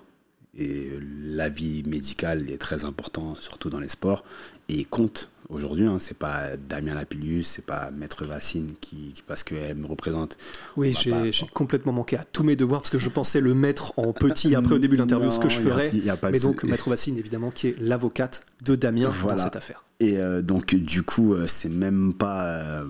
et 0.57 0.91
l'avis 1.23 1.83
médical 1.83 2.49
est 2.51 2.59
très 2.59 2.85
important, 2.85 3.35
surtout 3.39 3.69
dans 3.71 3.79
les 3.79 3.89
sports, 3.89 4.23
et 4.69 4.75
il 4.75 4.85
compte 4.87 5.29
aujourd'hui. 5.49 5.87
Hein, 5.87 5.97
c'est 5.99 6.15
pas 6.17 6.55
Damien 6.57 6.93
Lapillus, 6.93 7.41
c'est 7.43 7.65
pas 7.65 7.89
Maître 7.89 8.23
Vassine 8.25 8.73
qui, 8.79 9.13
qui- 9.13 9.23
parce 9.23 9.43
qu'elle 9.43 9.75
me 9.75 9.87
représente. 9.87 10.37
Oui, 10.77 10.93
j'ai 11.01 11.09
pas- 11.09 11.23
complètement 11.53 11.91
manqué 11.91 12.17
à 12.17 12.23
tous 12.23 12.43
mes 12.43 12.55
devoirs 12.55 12.81
parce 12.81 12.91
que 12.91 12.99
je 12.99 13.09
pensais 13.09 13.41
le 13.41 13.55
mettre 13.55 13.97
en 13.97 14.13
petit 14.13 14.53
après 14.55 14.75
au 14.75 14.79
début 14.79 14.95
de 14.95 15.01
l'interview 15.01 15.31
ce 15.31 15.39
que 15.39 15.49
je 15.49 15.59
Non, 15.59 15.65
y 15.65 15.71
a- 15.71 15.73
ferais. 15.73 15.91
y 15.97 16.09
a 16.11 16.17
pas 16.17 16.27
de 16.27 16.33
mais 16.33 16.39
donc. 16.39 16.63
Maître 16.63 16.89
Vassine 16.89 17.17
évidemment 17.17 17.49
qui 17.49 17.69
est 17.69 17.79
l'avocate 17.79 18.45
de 18.63 18.75
Damien 18.75 19.09
Voilà. 19.09 19.37
dans 19.37 19.43
cette 19.45 19.55
affaire. 19.55 19.83
Et 19.99 20.17
euh, 20.19 20.43
donc, 20.43 20.75
du 20.75 21.01
coup, 21.01 21.33
euh, 21.33 21.47
c'est 21.47 21.69
même 21.69 22.13
pas. 22.13 22.43
euh, 22.45 22.85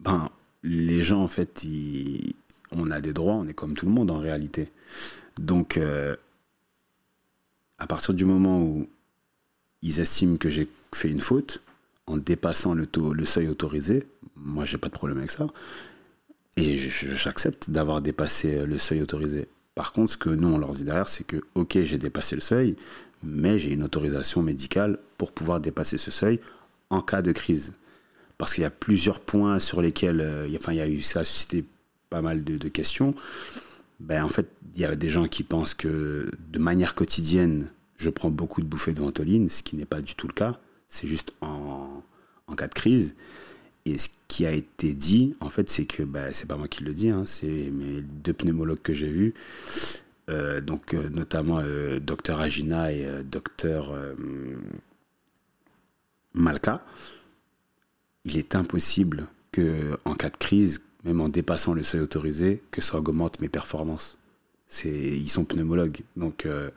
ben, 0.00 0.28
les 0.62 1.00
gens, 1.02 1.22
en 1.22 1.28
fait, 1.28 1.64
ils- 1.64 2.34
on 2.76 2.90
a 2.90 3.00
des 3.00 3.12
droits, 3.12 3.34
on 3.34 3.46
est 3.46 3.54
comme 3.54 3.74
tout 3.74 3.86
le 3.86 3.92
monde 3.92 4.10
en 4.10 4.18
réalité. 4.18 4.68
Donc, 5.38 5.76
euh, 5.76 6.16
à 7.78 7.86
partir 7.86 8.14
du 8.14 8.24
moment 8.24 8.62
où 8.62 8.88
ils 9.82 10.00
estiment 10.00 10.36
que 10.36 10.50
j'ai 10.50 10.68
fait 10.92 11.10
une 11.10 11.20
faute, 11.20 11.62
en 12.06 12.16
dépassant 12.16 12.74
le, 12.74 12.86
seuil 13.24 13.48
autorisé, 13.48 14.06
moi, 14.36 14.64
j'ai 14.64 14.78
pas 14.78 14.88
de 14.88 14.92
problème 14.92 15.18
avec 15.18 15.30
ça. 15.30 15.46
Et 16.56 16.76
j'accepte 16.76 17.70
d'avoir 17.70 18.02
dépassé 18.02 18.66
le 18.66 18.78
seuil 18.78 19.00
autorisé. 19.00 19.48
Par 19.74 19.92
contre, 19.92 20.12
ce 20.12 20.16
que 20.18 20.28
nous, 20.28 20.48
on 20.48 20.58
leur 20.58 20.74
dit 20.74 20.84
derrière, 20.84 21.08
c'est 21.08 21.24
que, 21.24 21.38
ok, 21.54 21.78
j'ai 21.82 21.98
dépassé 21.98 22.34
le 22.34 22.42
seuil, 22.42 22.76
mais 23.22 23.58
j'ai 23.58 23.72
une 23.72 23.84
autorisation 23.84 24.42
médicale 24.42 24.98
pour 25.16 25.32
pouvoir 25.32 25.60
dépasser 25.60 25.96
ce 25.96 26.10
seuil 26.10 26.40
en 26.90 27.00
cas 27.00 27.22
de 27.22 27.32
crise. 27.32 27.72
Parce 28.36 28.54
qu'il 28.54 28.62
y 28.62 28.66
a 28.66 28.70
plusieurs 28.70 29.20
points 29.20 29.58
sur 29.58 29.80
lesquels, 29.80 30.20
euh, 30.20 30.48
enfin, 30.56 30.72
il 30.72 30.78
y 30.78 30.82
a 30.82 30.88
eu, 30.88 31.00
ça 31.00 31.20
a 31.20 31.24
suscité 31.24 31.64
pas 32.12 32.20
mal 32.20 32.44
de, 32.44 32.68
questions. 32.68 33.14
Ben, 33.98 34.22
en 34.22 34.28
fait, 34.28 34.46
il 34.74 34.82
y 34.82 34.84
a 34.84 34.94
des 34.94 35.08
gens 35.08 35.26
qui 35.28 35.44
pensent 35.44 35.72
que 35.72 36.30
de 36.50 36.58
manière 36.58 36.94
quotidienne, 36.94 37.68
je 37.96 38.10
prends 38.10 38.30
beaucoup 38.30 38.60
de 38.60 38.66
bouffées 38.66 38.92
de 38.92 39.00
ventoline, 39.00 39.48
ce 39.48 39.62
qui 39.62 39.76
n'est 39.76 39.86
pas 39.86 40.02
du 40.02 40.14
tout 40.14 40.28
le 40.28 40.34
cas. 40.34 40.60
C'est 40.90 41.08
juste 41.08 41.32
en, 41.40 42.02
cas 42.54 42.68
de 42.68 42.74
crise. 42.74 43.16
Et 43.86 43.96
ce 43.96 44.10
qui 44.28 44.44
a 44.44 44.52
été 44.52 44.92
dit, 44.92 45.34
en 45.40 45.48
fait, 45.48 45.70
c'est 45.70 45.86
que, 45.86 46.02
ben, 46.02 46.34
c'est 46.34 46.46
pas 46.46 46.58
moi 46.58 46.68
qui 46.68 46.84
le 46.84 46.92
dis, 46.92 47.08
hein, 47.08 47.24
c'est 47.26 47.70
mes 47.72 48.02
deux 48.02 48.34
pneumologues 48.34 48.82
que 48.82 48.92
j'ai 48.92 49.08
vus, 49.08 49.32
euh, 50.28 50.60
donc 50.60 50.92
euh, 50.92 51.08
notamment 51.08 51.60
euh, 51.60 51.98
docteur 51.98 52.40
Agina 52.40 52.92
et 52.92 53.06
euh, 53.06 53.22
docteur 53.22 53.92
Malka, 56.34 56.84
il 58.26 58.36
est 58.36 58.54
impossible 58.54 59.28
que 59.50 59.98
en 60.04 60.14
cas 60.14 60.30
de 60.30 60.36
crise, 60.36 60.82
même 61.04 61.20
en 61.20 61.28
dépassant 61.28 61.74
le 61.74 61.82
seuil 61.82 62.00
autorisé, 62.00 62.62
que 62.70 62.80
ça 62.80 62.98
augmente 62.98 63.40
mes 63.40 63.48
performances. 63.48 64.16
C'est, 64.68 64.90
ils 64.90 65.28
sont 65.30 65.44
pneumologues, 65.44 66.00
donc 66.16 66.46
euh, 66.46 66.70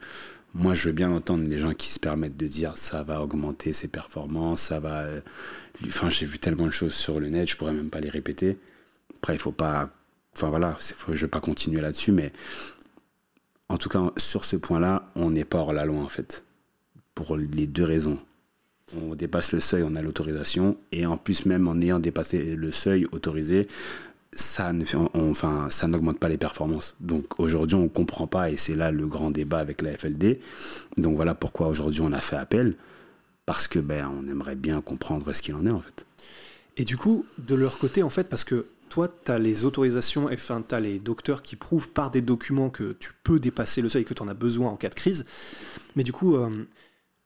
moi 0.54 0.74
je 0.74 0.88
veux 0.88 0.92
bien 0.94 1.10
entendre 1.12 1.48
les 1.48 1.58
gens 1.58 1.72
qui 1.74 1.88
se 1.88 1.98
permettent 1.98 2.36
de 2.36 2.46
dire 2.46 2.76
ça 2.76 3.02
va 3.02 3.22
augmenter 3.22 3.72
ses 3.72 3.88
performances, 3.88 4.62
ça 4.62 4.80
va. 4.80 5.02
euh, 5.02 5.20
Enfin, 5.86 6.08
j'ai 6.10 6.26
vu 6.26 6.38
tellement 6.38 6.66
de 6.66 6.70
choses 6.70 6.94
sur 6.94 7.20
le 7.20 7.28
net, 7.28 7.48
je 7.48 7.56
pourrais 7.56 7.72
même 7.72 7.90
pas 7.90 8.00
les 8.00 8.08
répéter. 8.10 8.58
Après, 9.16 9.34
il 9.34 9.38
faut 9.38 9.52
pas. 9.52 9.90
Enfin 10.34 10.48
voilà, 10.50 10.74
faut- 10.78 11.12
je 11.14 11.22
vais 11.22 11.30
pas 11.30 11.40
continuer 11.40 11.80
là-dessus, 11.80 12.12
mais 12.12 12.32
en 13.68 13.76
tout 13.78 13.88
cas, 13.88 14.12
sur 14.16 14.44
ce 14.44 14.56
point-là, 14.56 15.10
on 15.16 15.30
n'est 15.30 15.44
pas 15.44 15.58
hors 15.58 15.72
la 15.72 15.84
loi 15.84 16.00
en 16.00 16.08
fait. 16.08 16.44
Pour 17.14 17.36
les 17.36 17.66
deux 17.66 17.84
raisons. 17.84 18.18
On 18.96 19.14
dépasse 19.14 19.52
le 19.52 19.60
seuil, 19.60 19.82
on 19.82 19.96
a 19.96 20.02
l'autorisation. 20.02 20.76
Et 20.92 21.06
en 21.06 21.16
plus, 21.16 21.46
même 21.46 21.66
en 21.66 21.80
ayant 21.80 21.98
dépassé 21.98 22.54
le 22.54 22.70
seuil 22.70 23.06
autorisé, 23.10 23.66
ça 24.36 24.72
ne 24.72 24.84
fait- 24.84 24.98
enfin, 25.14 25.66
ça 25.70 25.88
n'augmente 25.88 26.18
pas 26.20 26.28
les 26.28 26.38
performances. 26.38 26.96
Donc 27.00 27.40
aujourd'hui, 27.40 27.74
on 27.76 27.84
ne 27.84 27.88
comprend 27.88 28.26
pas, 28.26 28.50
et 28.50 28.56
c'est 28.56 28.76
là 28.76 28.90
le 28.90 29.06
grand 29.06 29.30
débat 29.30 29.58
avec 29.58 29.82
la 29.82 29.92
FLD. 29.92 30.40
Donc 30.96 31.16
voilà 31.16 31.34
pourquoi 31.34 31.68
aujourd'hui 31.68 32.02
on 32.02 32.12
a 32.12 32.18
fait 32.20 32.36
appel. 32.36 32.76
Parce 33.46 33.68
que 33.68 33.78
ben, 33.78 34.10
on 34.12 34.28
aimerait 34.28 34.56
bien 34.56 34.80
comprendre 34.80 35.32
ce 35.32 35.40
qu'il 35.40 35.54
en 35.54 35.66
est 35.66 35.70
en 35.70 35.80
fait. 35.80 36.04
Et 36.76 36.84
du 36.84 36.96
coup, 36.96 37.24
de 37.38 37.54
leur 37.54 37.78
côté, 37.78 38.02
en 38.02 38.10
fait, 38.10 38.28
parce 38.28 38.44
que 38.44 38.66
toi, 38.90 39.08
tu 39.24 39.30
as 39.30 39.38
les 39.38 39.64
autorisations, 39.64 40.28
enfin, 40.32 40.62
tu 40.68 40.74
as 40.74 40.80
les 40.80 40.98
docteurs 40.98 41.42
qui 41.42 41.56
prouvent 41.56 41.88
par 41.88 42.10
des 42.10 42.20
documents 42.22 42.70
que 42.70 42.96
tu 42.98 43.12
peux 43.22 43.38
dépasser 43.38 43.82
le 43.82 43.88
seuil 43.88 44.02
et 44.02 44.04
que 44.04 44.14
tu 44.14 44.22
en 44.22 44.28
as 44.28 44.34
besoin 44.34 44.70
en 44.70 44.76
cas 44.76 44.88
de 44.88 44.94
crise. 44.94 45.26
Mais 45.94 46.02
du 46.02 46.12
coup, 46.12 46.36
euh, 46.36 46.50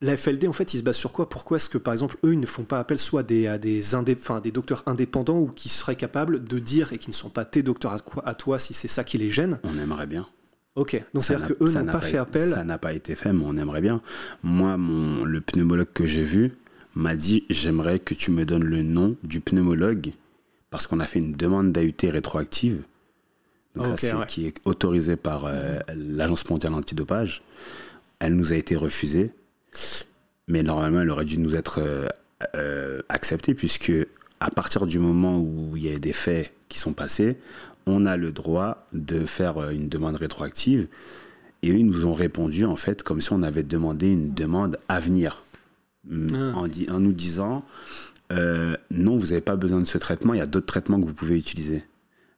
La 0.02 0.16
FLD, 0.16 0.48
en 0.48 0.52
fait, 0.54 0.72
il 0.72 0.78
se 0.78 0.82
base 0.82 0.96
sur 0.96 1.12
quoi? 1.12 1.28
Pourquoi 1.28 1.58
est-ce 1.58 1.68
que, 1.68 1.76
par 1.76 1.92
exemple, 1.92 2.16
eux, 2.24 2.32
ils 2.32 2.40
ne 2.40 2.46
font 2.46 2.64
pas 2.64 2.78
appel 2.80 2.98
soit 2.98 3.22
des, 3.22 3.46
à 3.46 3.58
des, 3.58 3.94
indé, 3.94 4.16
des 4.42 4.50
docteurs 4.50 4.82
indépendants 4.86 5.38
ou 5.38 5.48
qui 5.48 5.68
seraient 5.68 5.96
capables 5.96 6.42
de 6.42 6.58
dire 6.58 6.94
et 6.94 6.98
qui 6.98 7.10
ne 7.10 7.14
sont 7.14 7.28
pas 7.28 7.44
tes 7.44 7.62
docteurs 7.62 7.92
à, 7.92 8.30
à 8.30 8.34
toi 8.34 8.58
si 8.58 8.72
c'est 8.72 8.88
ça 8.88 9.04
qui 9.04 9.18
les 9.18 9.30
gêne? 9.30 9.58
On 9.62 9.78
aimerait 9.78 10.06
bien. 10.06 10.26
Ok, 10.76 11.02
donc 11.12 11.24
c'est-à-dire 11.24 11.48
qu'eux 11.48 11.72
n'ont 11.72 11.84
pas 11.84 12.00
fait 12.00 12.16
appel. 12.16 12.48
Ça 12.48 12.64
n'a 12.64 12.78
pas 12.78 12.94
été 12.94 13.14
fait, 13.14 13.32
mais 13.32 13.44
on 13.44 13.56
aimerait 13.56 13.80
bien. 13.82 14.00
Moi, 14.42 14.76
mon, 14.76 15.24
le 15.24 15.40
pneumologue 15.40 15.92
que 15.92 16.06
j'ai 16.06 16.22
vu 16.22 16.52
m'a 16.94 17.16
dit 17.16 17.44
J'aimerais 17.50 17.98
que 17.98 18.14
tu 18.14 18.30
me 18.30 18.44
donnes 18.44 18.64
le 18.64 18.82
nom 18.82 19.16
du 19.22 19.40
pneumologue 19.40 20.12
parce 20.70 20.86
qu'on 20.86 21.00
a 21.00 21.04
fait 21.04 21.18
une 21.18 21.32
demande 21.32 21.72
d'AUT 21.72 22.10
rétroactive. 22.10 22.84
Donc 23.74 23.86
Ok, 23.88 24.02
ouais. 24.02 24.26
qui 24.28 24.46
est 24.46 24.56
autorisée 24.64 25.16
par 25.16 25.44
euh, 25.46 25.78
l'Agence 25.94 26.48
mondiale 26.48 26.74
antidopage. 26.74 27.42
Elle 28.20 28.36
nous 28.36 28.52
a 28.52 28.56
été 28.56 28.76
refusée, 28.76 29.32
mais 30.48 30.62
normalement, 30.62 31.00
elle 31.00 31.10
aurait 31.10 31.24
dû 31.24 31.38
nous 31.38 31.56
être 31.56 31.80
euh, 31.80 32.08
euh, 32.56 33.00
acceptée 33.08 33.54
puisque 33.54 33.92
à 34.40 34.50
partir 34.50 34.86
du 34.86 34.98
moment 34.98 35.38
où 35.38 35.76
il 35.76 35.84
y 35.84 35.94
a 35.94 35.98
des 35.98 36.12
faits 36.12 36.52
qui 36.68 36.78
sont 36.78 36.92
passés, 36.92 37.38
on 37.86 38.06
a 38.06 38.16
le 38.16 38.32
droit 38.32 38.86
de 38.92 39.26
faire 39.26 39.58
euh, 39.58 39.70
une 39.70 39.88
demande 39.88 40.16
rétroactive. 40.16 40.88
Et 41.62 41.70
eux, 41.70 41.76
ils 41.76 41.86
nous 41.86 42.06
ont 42.06 42.14
répondu, 42.14 42.64
en 42.64 42.76
fait, 42.76 43.02
comme 43.02 43.20
si 43.20 43.32
on 43.32 43.42
avait 43.42 43.62
demandé 43.62 44.12
une 44.12 44.32
demande 44.32 44.78
à 44.88 45.00
venir. 45.00 45.44
Mm, 46.04 46.26
Ah. 46.34 46.92
En, 46.94 47.00
nous 47.00 47.12
disant, 47.12 47.64
euh, 48.32 48.76
non, 48.90 49.16
vous 49.16 49.28
n'avez 49.28 49.42
pas 49.42 49.56
besoin 49.56 49.80
de 49.80 49.86
ce 49.86 49.98
traitement, 49.98 50.32
il 50.32 50.38
y 50.38 50.42
a 50.42 50.46
d'autres 50.46 50.66
traitements 50.66 50.98
que 51.00 51.06
vous 51.06 51.14
pouvez 51.14 51.36
utiliser. 51.36 51.84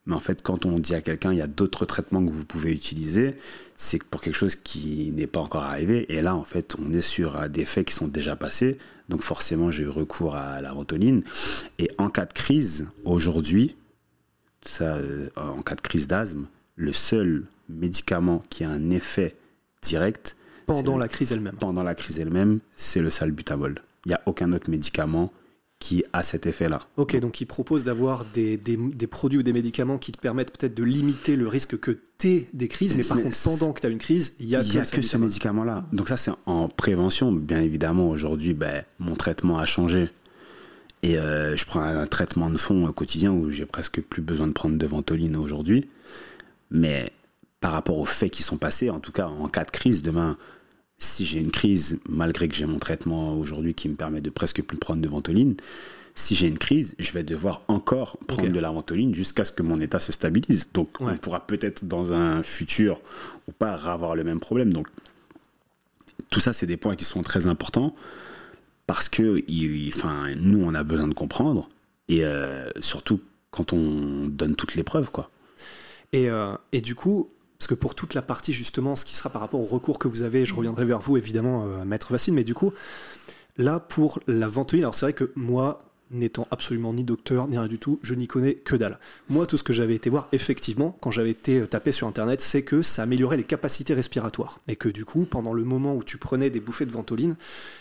Mais 0.06 0.14
en 0.14 0.20
fait, 0.20 0.42
quand 0.42 0.66
on 0.66 0.78
dit 0.80 0.94
à 0.96 1.00
quelqu'un, 1.00 1.32
il 1.32 1.38
y 1.38 1.42
a 1.42 1.46
d'autres 1.46 1.86
traitements 1.86 2.24
que 2.24 2.30
vous 2.32 2.44
pouvez 2.44 2.72
utiliser, 2.72 3.36
c'est 3.76 4.02
pour 4.02 4.20
quelque 4.20 4.34
chose 4.34 4.56
qui 4.56 5.12
n'est 5.12 5.28
pas 5.28 5.38
encore 5.40 5.62
arrivé. 5.62 6.12
Et 6.12 6.22
là, 6.22 6.34
en 6.34 6.42
fait, 6.44 6.74
on 6.80 6.92
est 6.92 7.00
sur 7.02 7.36
euh, 7.36 7.46
des 7.48 7.64
faits 7.64 7.86
qui 7.86 7.94
sont 7.94 8.08
déjà 8.08 8.34
passés. 8.34 8.78
Donc 9.08 9.22
forcément, 9.22 9.70
j'ai 9.70 9.84
eu 9.84 9.88
recours 9.88 10.34
à 10.34 10.60
la 10.60 10.72
ventoline. 10.72 11.22
Et 11.78 11.88
en 11.98 12.08
cas 12.10 12.26
de 12.26 12.32
crise, 12.32 12.88
aujourd'hui, 13.04 13.76
ça, 14.64 14.96
euh, 14.96 15.28
en 15.36 15.62
cas 15.62 15.76
de 15.76 15.80
crise 15.80 16.08
d'asthme, 16.08 16.46
le 16.76 16.92
seul 16.92 17.44
médicament 17.68 18.42
qui 18.50 18.64
a 18.64 18.70
un 18.70 18.90
effet 18.90 19.36
direct 19.82 20.36
pendant 20.66 20.94
c'est- 20.94 21.00
la 21.00 21.08
crise 21.08 21.32
elle-même. 21.32 21.56
pendant 21.60 21.82
la 21.84 21.94
crise 21.94 22.18
elle-même, 22.18 22.58
c'est 22.76 23.00
le 23.00 23.10
salbutamol. 23.10 23.76
Il 24.04 24.08
n'y 24.08 24.14
a 24.14 24.22
aucun 24.26 24.52
autre 24.52 24.68
médicament 24.68 25.32
qui 25.82 26.04
a 26.12 26.22
cet 26.22 26.46
effet-là. 26.46 26.86
Ok, 26.96 27.18
donc 27.18 27.40
ils 27.40 27.46
proposent 27.46 27.82
d'avoir 27.82 28.24
des, 28.24 28.56
des, 28.56 28.76
des 28.76 29.06
produits 29.08 29.40
ou 29.40 29.42
des 29.42 29.52
médicaments 29.52 29.98
qui 29.98 30.12
te 30.12 30.18
permettent 30.18 30.56
peut-être 30.56 30.74
de 30.74 30.84
limiter 30.84 31.34
le 31.34 31.48
risque 31.48 31.78
que 31.78 31.90
tu 32.18 32.46
des 32.52 32.68
crises, 32.68 32.96
mais 32.96 33.02
par 33.02 33.16
Mais 33.16 33.24
contre, 33.24 33.42
pendant 33.42 33.72
que 33.72 33.80
tu 33.80 33.86
as 33.88 33.90
une 33.90 33.98
crise, 33.98 34.34
il 34.38 34.48
y 34.48 34.54
a, 34.54 34.62
Il 34.62 34.90
que 34.90 35.02
ce 35.02 35.16
médicament-là. 35.16 35.84
Donc 35.92 36.08
ça, 36.08 36.16
c'est 36.16 36.30
en 36.46 36.68
prévention. 36.68 37.32
Bien 37.32 37.60
évidemment, 37.60 38.08
aujourd'hui, 38.08 38.54
ben, 38.54 38.84
mon 39.00 39.16
traitement 39.16 39.58
a 39.58 39.66
changé. 39.66 40.08
Et 41.02 41.18
euh, 41.18 41.56
je 41.56 41.66
prends 41.66 41.80
un 41.80 42.06
traitement 42.06 42.48
de 42.48 42.56
fond 42.56 42.86
au 42.86 42.92
quotidien 42.92 43.32
où 43.32 43.50
j'ai 43.50 43.66
presque 43.66 44.00
plus 44.02 44.22
besoin 44.22 44.46
de 44.46 44.52
prendre 44.52 44.78
de 44.78 44.86
ventoline 44.86 45.34
aujourd'hui. 45.34 45.90
Mais 46.70 47.10
par 47.60 47.72
rapport 47.72 47.98
aux 47.98 48.04
faits 48.04 48.30
qui 48.30 48.44
sont 48.44 48.56
passés, 48.56 48.88
en 48.88 49.00
tout 49.00 49.10
cas, 49.10 49.26
en 49.26 49.48
cas 49.48 49.64
de 49.64 49.72
crise, 49.72 50.00
demain, 50.02 50.38
si 51.02 51.26
j'ai 51.26 51.38
une 51.38 51.50
crise, 51.50 51.98
malgré 52.08 52.48
que 52.48 52.54
j'ai 52.54 52.66
mon 52.66 52.78
traitement 52.78 53.34
aujourd'hui 53.38 53.74
qui 53.74 53.88
me 53.88 53.94
permet 53.96 54.20
de 54.20 54.30
presque 54.30 54.62
plus 54.62 54.76
prendre 54.78 55.02
de 55.02 55.08
ventoline, 55.08 55.56
si 56.14 56.34
j'ai 56.34 56.46
une 56.46 56.58
crise, 56.58 56.94
je 56.98 57.10
vais 57.12 57.24
devoir 57.24 57.62
encore 57.68 58.18
prendre 58.28 58.50
de 58.52 58.60
la 58.60 58.70
ventoline 58.70 59.14
jusqu'à 59.14 59.44
ce 59.44 59.52
que 59.52 59.62
mon 59.62 59.80
état 59.80 59.98
se 59.98 60.12
stabilise. 60.12 60.68
Donc, 60.74 61.00
Ouais. 61.00 61.12
on 61.14 61.16
pourra 61.16 61.46
peut-être 61.46 61.84
dans 61.86 62.12
un 62.12 62.42
futur 62.42 63.00
ou 63.48 63.52
pas 63.52 63.72
avoir 63.74 64.14
le 64.14 64.22
même 64.22 64.38
problème. 64.38 64.72
Donc, 64.72 64.88
tout 66.30 66.40
ça, 66.40 66.52
c'est 66.52 66.66
des 66.66 66.76
points 66.76 66.96
qui 66.96 67.04
sont 67.04 67.22
très 67.22 67.46
importants 67.46 67.94
parce 68.86 69.08
que 69.08 69.42
il- 69.48 69.86
il- 69.86 69.92
enfin, 69.94 70.28
nous, 70.36 70.62
on 70.62 70.74
a 70.74 70.82
besoin 70.84 71.08
de 71.08 71.14
comprendre 71.14 71.68
et 72.08 72.24
euh, 72.24 72.68
surtout 72.80 73.20
quand 73.50 73.72
on 73.72 74.26
donne 74.28 74.54
toutes 74.54 74.74
les 74.74 74.82
preuves. 74.82 75.10
Quoi. 75.10 75.30
Et, 76.12 76.28
euh, 76.30 76.54
et 76.72 76.80
du 76.80 76.94
coup, 76.94 77.30
parce 77.62 77.68
que 77.68 77.74
pour 77.74 77.94
toute 77.94 78.14
la 78.14 78.22
partie 78.22 78.52
justement, 78.52 78.96
ce 78.96 79.04
qui 79.04 79.14
sera 79.14 79.30
par 79.30 79.40
rapport 79.40 79.60
au 79.60 79.64
recours 79.64 80.00
que 80.00 80.08
vous 80.08 80.22
avez, 80.22 80.44
je 80.44 80.52
reviendrai 80.52 80.84
vers 80.84 80.98
vous 80.98 81.16
évidemment, 81.16 81.64
euh, 81.64 81.84
Maître 81.84 82.10
Vassine, 82.10 82.34
mais 82.34 82.42
du 82.42 82.54
coup, 82.54 82.72
là 83.56 83.78
pour 83.78 84.18
la 84.26 84.48
ventoline, 84.48 84.82
alors 84.82 84.96
c'est 84.96 85.06
vrai 85.06 85.12
que 85.12 85.30
moi, 85.36 85.84
n'étant 86.10 86.48
absolument 86.50 86.92
ni 86.92 87.04
docteur 87.04 87.46
ni 87.46 87.56
rien 87.56 87.68
du 87.68 87.78
tout, 87.78 88.00
je 88.02 88.14
n'y 88.14 88.26
connais 88.26 88.54
que 88.54 88.74
dalle. 88.74 88.98
Moi, 89.30 89.46
tout 89.46 89.56
ce 89.56 89.62
que 89.62 89.72
j'avais 89.72 89.94
été 89.94 90.10
voir, 90.10 90.26
effectivement, 90.32 90.98
quand 91.00 91.12
j'avais 91.12 91.30
été 91.30 91.60
euh, 91.60 91.66
tapé 91.68 91.92
sur 91.92 92.08
internet, 92.08 92.40
c'est 92.40 92.64
que 92.64 92.82
ça 92.82 93.04
améliorait 93.04 93.36
les 93.36 93.44
capacités 93.44 93.94
respiratoires. 93.94 94.58
Et 94.66 94.74
que 94.74 94.88
du 94.88 95.04
coup, 95.04 95.24
pendant 95.24 95.52
le 95.52 95.62
moment 95.62 95.94
où 95.94 96.02
tu 96.02 96.18
prenais 96.18 96.50
des 96.50 96.58
bouffées 96.58 96.84
de 96.84 96.90
ventoline, 96.90 97.36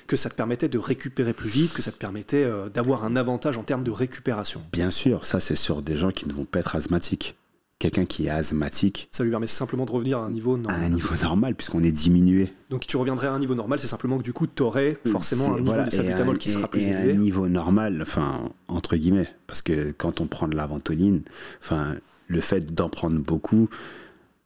que 0.06 0.16
ça 0.16 0.30
te 0.30 0.36
permettait 0.36 0.70
de 0.70 0.78
récupérer 0.78 1.34
plus 1.34 1.50
vite, 1.50 1.74
que 1.74 1.82
ça 1.82 1.92
te 1.92 1.98
permettait 1.98 2.44
euh, 2.44 2.70
d'avoir 2.70 3.04
un 3.04 3.16
avantage 3.16 3.58
en 3.58 3.64
termes 3.64 3.84
de 3.84 3.90
récupération. 3.90 4.62
Bien 4.72 4.92
sûr, 4.92 5.26
ça, 5.26 5.40
c'est 5.40 5.56
sur 5.56 5.82
des 5.82 5.96
gens 5.96 6.12
qui 6.12 6.28
ne 6.28 6.34
vont 6.34 6.46
pas 6.46 6.60
être 6.60 6.76
asthmatiques. 6.76 7.36
Quelqu'un 7.82 8.06
qui 8.06 8.28
est 8.28 8.30
asthmatique 8.30 9.10
Ça 9.12 9.24
lui 9.24 9.32
permet 9.32 9.48
simplement 9.48 9.86
de 9.86 9.92
revenir 9.92 10.20
à 10.20 10.26
un 10.26 10.30
niveau 10.30 10.54
à 10.54 10.60
normal. 10.60 10.84
un 10.84 10.90
niveau 10.90 11.16
normal, 11.24 11.56
puisqu'on 11.56 11.82
est 11.82 11.92
diminué. 11.92 12.54
Donc 12.70 12.86
tu 12.86 12.96
reviendrais 12.96 13.26
à 13.26 13.34
un 13.34 13.40
niveau 13.40 13.56
normal, 13.56 13.80
c'est 13.80 13.88
simplement 13.88 14.20
que 14.20 14.24
du 14.24 14.34
coup, 14.34 14.46
tu 14.46 14.62
aurais 14.62 15.00
forcément 15.12 15.48
un 15.48 15.56
niveau 15.56 15.66
voilà, 15.66 15.86
de 15.86 15.90
salbutamol 15.90 16.38
qui 16.38 16.50
sera 16.50 16.68
plus 16.68 16.84
et 16.84 16.90
élevé. 16.90 17.14
un 17.14 17.16
niveau 17.16 17.48
normal, 17.48 17.98
enfin, 18.04 18.52
entre 18.68 18.98
guillemets, 18.98 19.28
parce 19.48 19.64
que 19.64 19.90
quand 19.98 20.22
on 20.22 20.28
prend 20.28 20.48
de 20.48 20.56
la 20.56 20.68
ventoline, 20.68 21.24
enfin, 21.60 21.96
le 22.28 22.40
fait 22.40 22.72
d'en 22.72 22.88
prendre 22.88 23.20
beaucoup, 23.20 23.68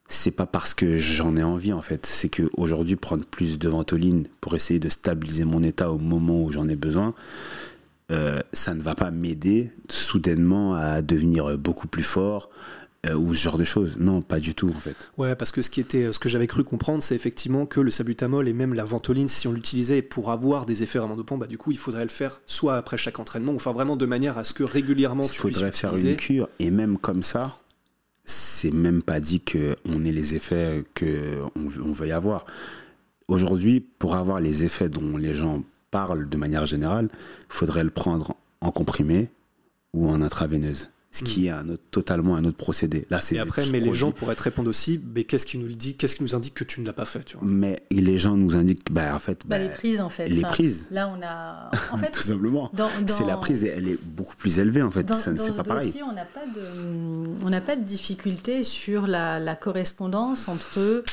c'est 0.08 0.32
pas 0.32 0.46
parce 0.46 0.74
que 0.74 0.98
j'en 0.98 1.36
ai 1.36 1.44
envie 1.44 1.74
en 1.74 1.82
fait, 1.82 2.06
c'est 2.06 2.30
que 2.30 2.50
aujourd'hui 2.56 2.96
prendre 2.96 3.26
plus 3.26 3.60
de 3.60 3.68
ventoline 3.68 4.28
pour 4.40 4.56
essayer 4.56 4.80
de 4.80 4.88
stabiliser 4.88 5.44
mon 5.44 5.62
état 5.62 5.92
au 5.92 5.98
moment 5.98 6.42
où 6.42 6.54
j'en 6.54 6.70
ai 6.70 6.78
besoin, 6.78 7.14
euh, 8.14 8.40
ça 8.54 8.76
ne 8.76 8.82
va 8.82 8.96
pas 8.96 9.12
m'aider 9.12 9.74
soudainement 9.90 10.74
à 10.76 11.02
devenir 11.02 11.58
beaucoup 11.58 11.90
plus 11.90 12.04
fort 12.04 12.50
ou 13.14 13.34
ce 13.34 13.42
genre 13.44 13.58
de 13.58 13.64
choses. 13.64 13.98
Non, 14.00 14.22
pas 14.22 14.40
du 14.40 14.56
tout 14.56 14.70
en 14.70 14.80
fait. 14.80 14.96
Ouais, 15.18 15.36
parce 15.36 15.52
que 15.52 15.62
ce 15.62 15.70
qui 15.70 15.80
était, 15.82 16.12
ce 16.12 16.20
que 16.20 16.30
j'avais 16.30 16.48
cru 16.48 16.64
comprendre, 16.64 17.04
c'est 17.04 17.16
effectivement 17.16 17.66
que 17.66 17.80
le 17.80 17.92
salbutamol 17.92 18.48
et 18.48 18.54
même 18.54 18.74
la 18.74 18.86
ventoline, 18.86 19.28
si 19.28 19.48
on 19.48 19.52
l'utilisait 19.52 20.02
pour 20.02 20.32
avoir 20.32 20.66
des 20.66 20.82
effets 20.84 21.00
vraiment 21.00 21.16
dopants, 21.16 21.38
bah 21.38 21.48
du 21.48 21.58
coup, 21.58 21.72
il 21.72 21.78
faudrait 21.78 22.04
le 22.04 22.10
faire 22.10 22.42
soit 22.46 22.78
après 22.78 22.98
chaque 22.98 23.20
entraînement, 23.20 23.52
ou 23.52 23.58
enfin 23.58 23.74
vraiment 23.74 23.96
de 23.98 24.06
manière 24.06 24.38
à 24.38 24.44
ce 24.44 24.54
que 24.54 24.64
régulièrement 24.64 25.24
Il 25.26 25.32
tu 25.32 25.42
puisses 25.42 25.56
faudrait 25.56 25.72
faire 25.72 25.90
utiliser. 25.92 26.12
une 26.12 26.16
cure 26.18 26.50
et 26.60 26.72
même 26.72 26.98
comme 26.98 27.22
ça, 27.24 27.60
c'est 28.24 28.72
même 28.72 29.04
pas 29.04 29.20
dit 29.20 29.42
que 29.42 29.76
on 29.86 30.04
ait 30.04 30.12
les 30.12 30.34
effets 30.36 30.84
que 30.96 31.42
on, 31.56 31.70
on 31.84 31.94
veut 31.94 32.08
y 32.08 32.12
avoir. 32.12 32.46
Aujourd'hui, 33.28 33.80
pour 33.82 34.16
avoir 34.16 34.40
les 34.40 34.66
effets 34.66 34.90
dont 34.90 35.18
les 35.18 35.34
gens 35.34 35.64
parlent 35.92 36.28
de 36.30 36.38
manière 36.38 36.66
générale, 36.66 37.10
il 37.12 37.54
faudrait 37.54 37.84
le 37.84 37.90
prendre 37.90 38.36
en 38.62 38.72
comprimé 38.72 39.30
ou 39.94 40.10
en 40.10 40.22
intraveineuse, 40.22 40.90
ce 41.16 41.24
qui 41.24 41.48
est 41.48 41.50
un 41.50 41.70
autre, 41.70 41.84
totalement 41.92 42.36
un 42.36 42.44
autre 42.46 42.58
procédé. 42.58 43.06
Là, 43.10 43.20
c'est 43.22 43.36
Hmm. 43.36 43.38
Et 43.38 43.42
après, 43.42 43.66
mais 43.72 43.80
les 43.80 43.94
gens 43.94 44.12
pourraient 44.12 44.36
te 44.36 44.44
répondre 44.44 44.70
aussi, 44.70 45.00
mais 45.14 45.24
qu'est-ce 45.24 45.46
qui 45.46 45.58
nous 45.58 45.68
le 45.68 45.74
dit, 45.74 45.96
qu'est-ce 45.96 46.16
qui 46.16 46.24
nous 46.24 46.36
indique 46.36 46.54
que 46.54 46.64
tu 46.64 46.82
ne 46.82 46.86
l'as 46.86 46.94
pas 46.94 47.06
fait, 47.06 47.24
tu 47.24 47.38
vois? 47.38 47.48
Mais 47.48 47.82
les 47.92 48.18
gens 48.18 48.36
nous 48.36 48.56
indiquent, 48.56 48.92
bah, 48.92 49.16
en 49.16 49.20
fait, 49.20 49.40
Bah, 49.46 49.58
bah, 49.58 49.60
les 49.60 49.70
prises 49.70 50.02
en 50.02 50.10
fait. 50.10 50.28
les 50.28 50.40
Enfin, 50.40 50.50
prises. 50.50 50.88
Là 50.92 51.08
on 51.12 51.22
a. 51.24 51.72
En 51.92 51.98
fait, 51.98 52.12
tout 52.12 52.22
simplement. 52.22 52.70
dans- 52.74 52.90
C'est 53.08 53.26
la 53.26 53.38
prise, 53.38 53.64
elle 53.66 53.88
est 53.90 54.00
beaucoup 54.04 54.36
plus 54.36 54.60
élevée 54.60 54.82
en 54.82 54.92
fait. 54.92 55.04
Dans, 55.04 55.14
Ça- 55.14 55.32
dans 55.32 55.44
C'est 55.44 55.52
ce 55.52 55.58
pas 55.58 55.64
pareil. 55.64 55.88
dossier, 55.88 56.04
on 56.04 56.14
n'a 56.14 56.26
pas 56.26 56.46
de, 56.46 57.46
on 57.46 57.50
n'a 57.50 57.62
pas 57.62 57.76
de 57.76 57.84
difficulté 57.84 58.64
sur 58.64 59.08
la, 59.08 59.40
la 59.40 59.56
correspondance 59.56 60.48
entre 60.48 61.04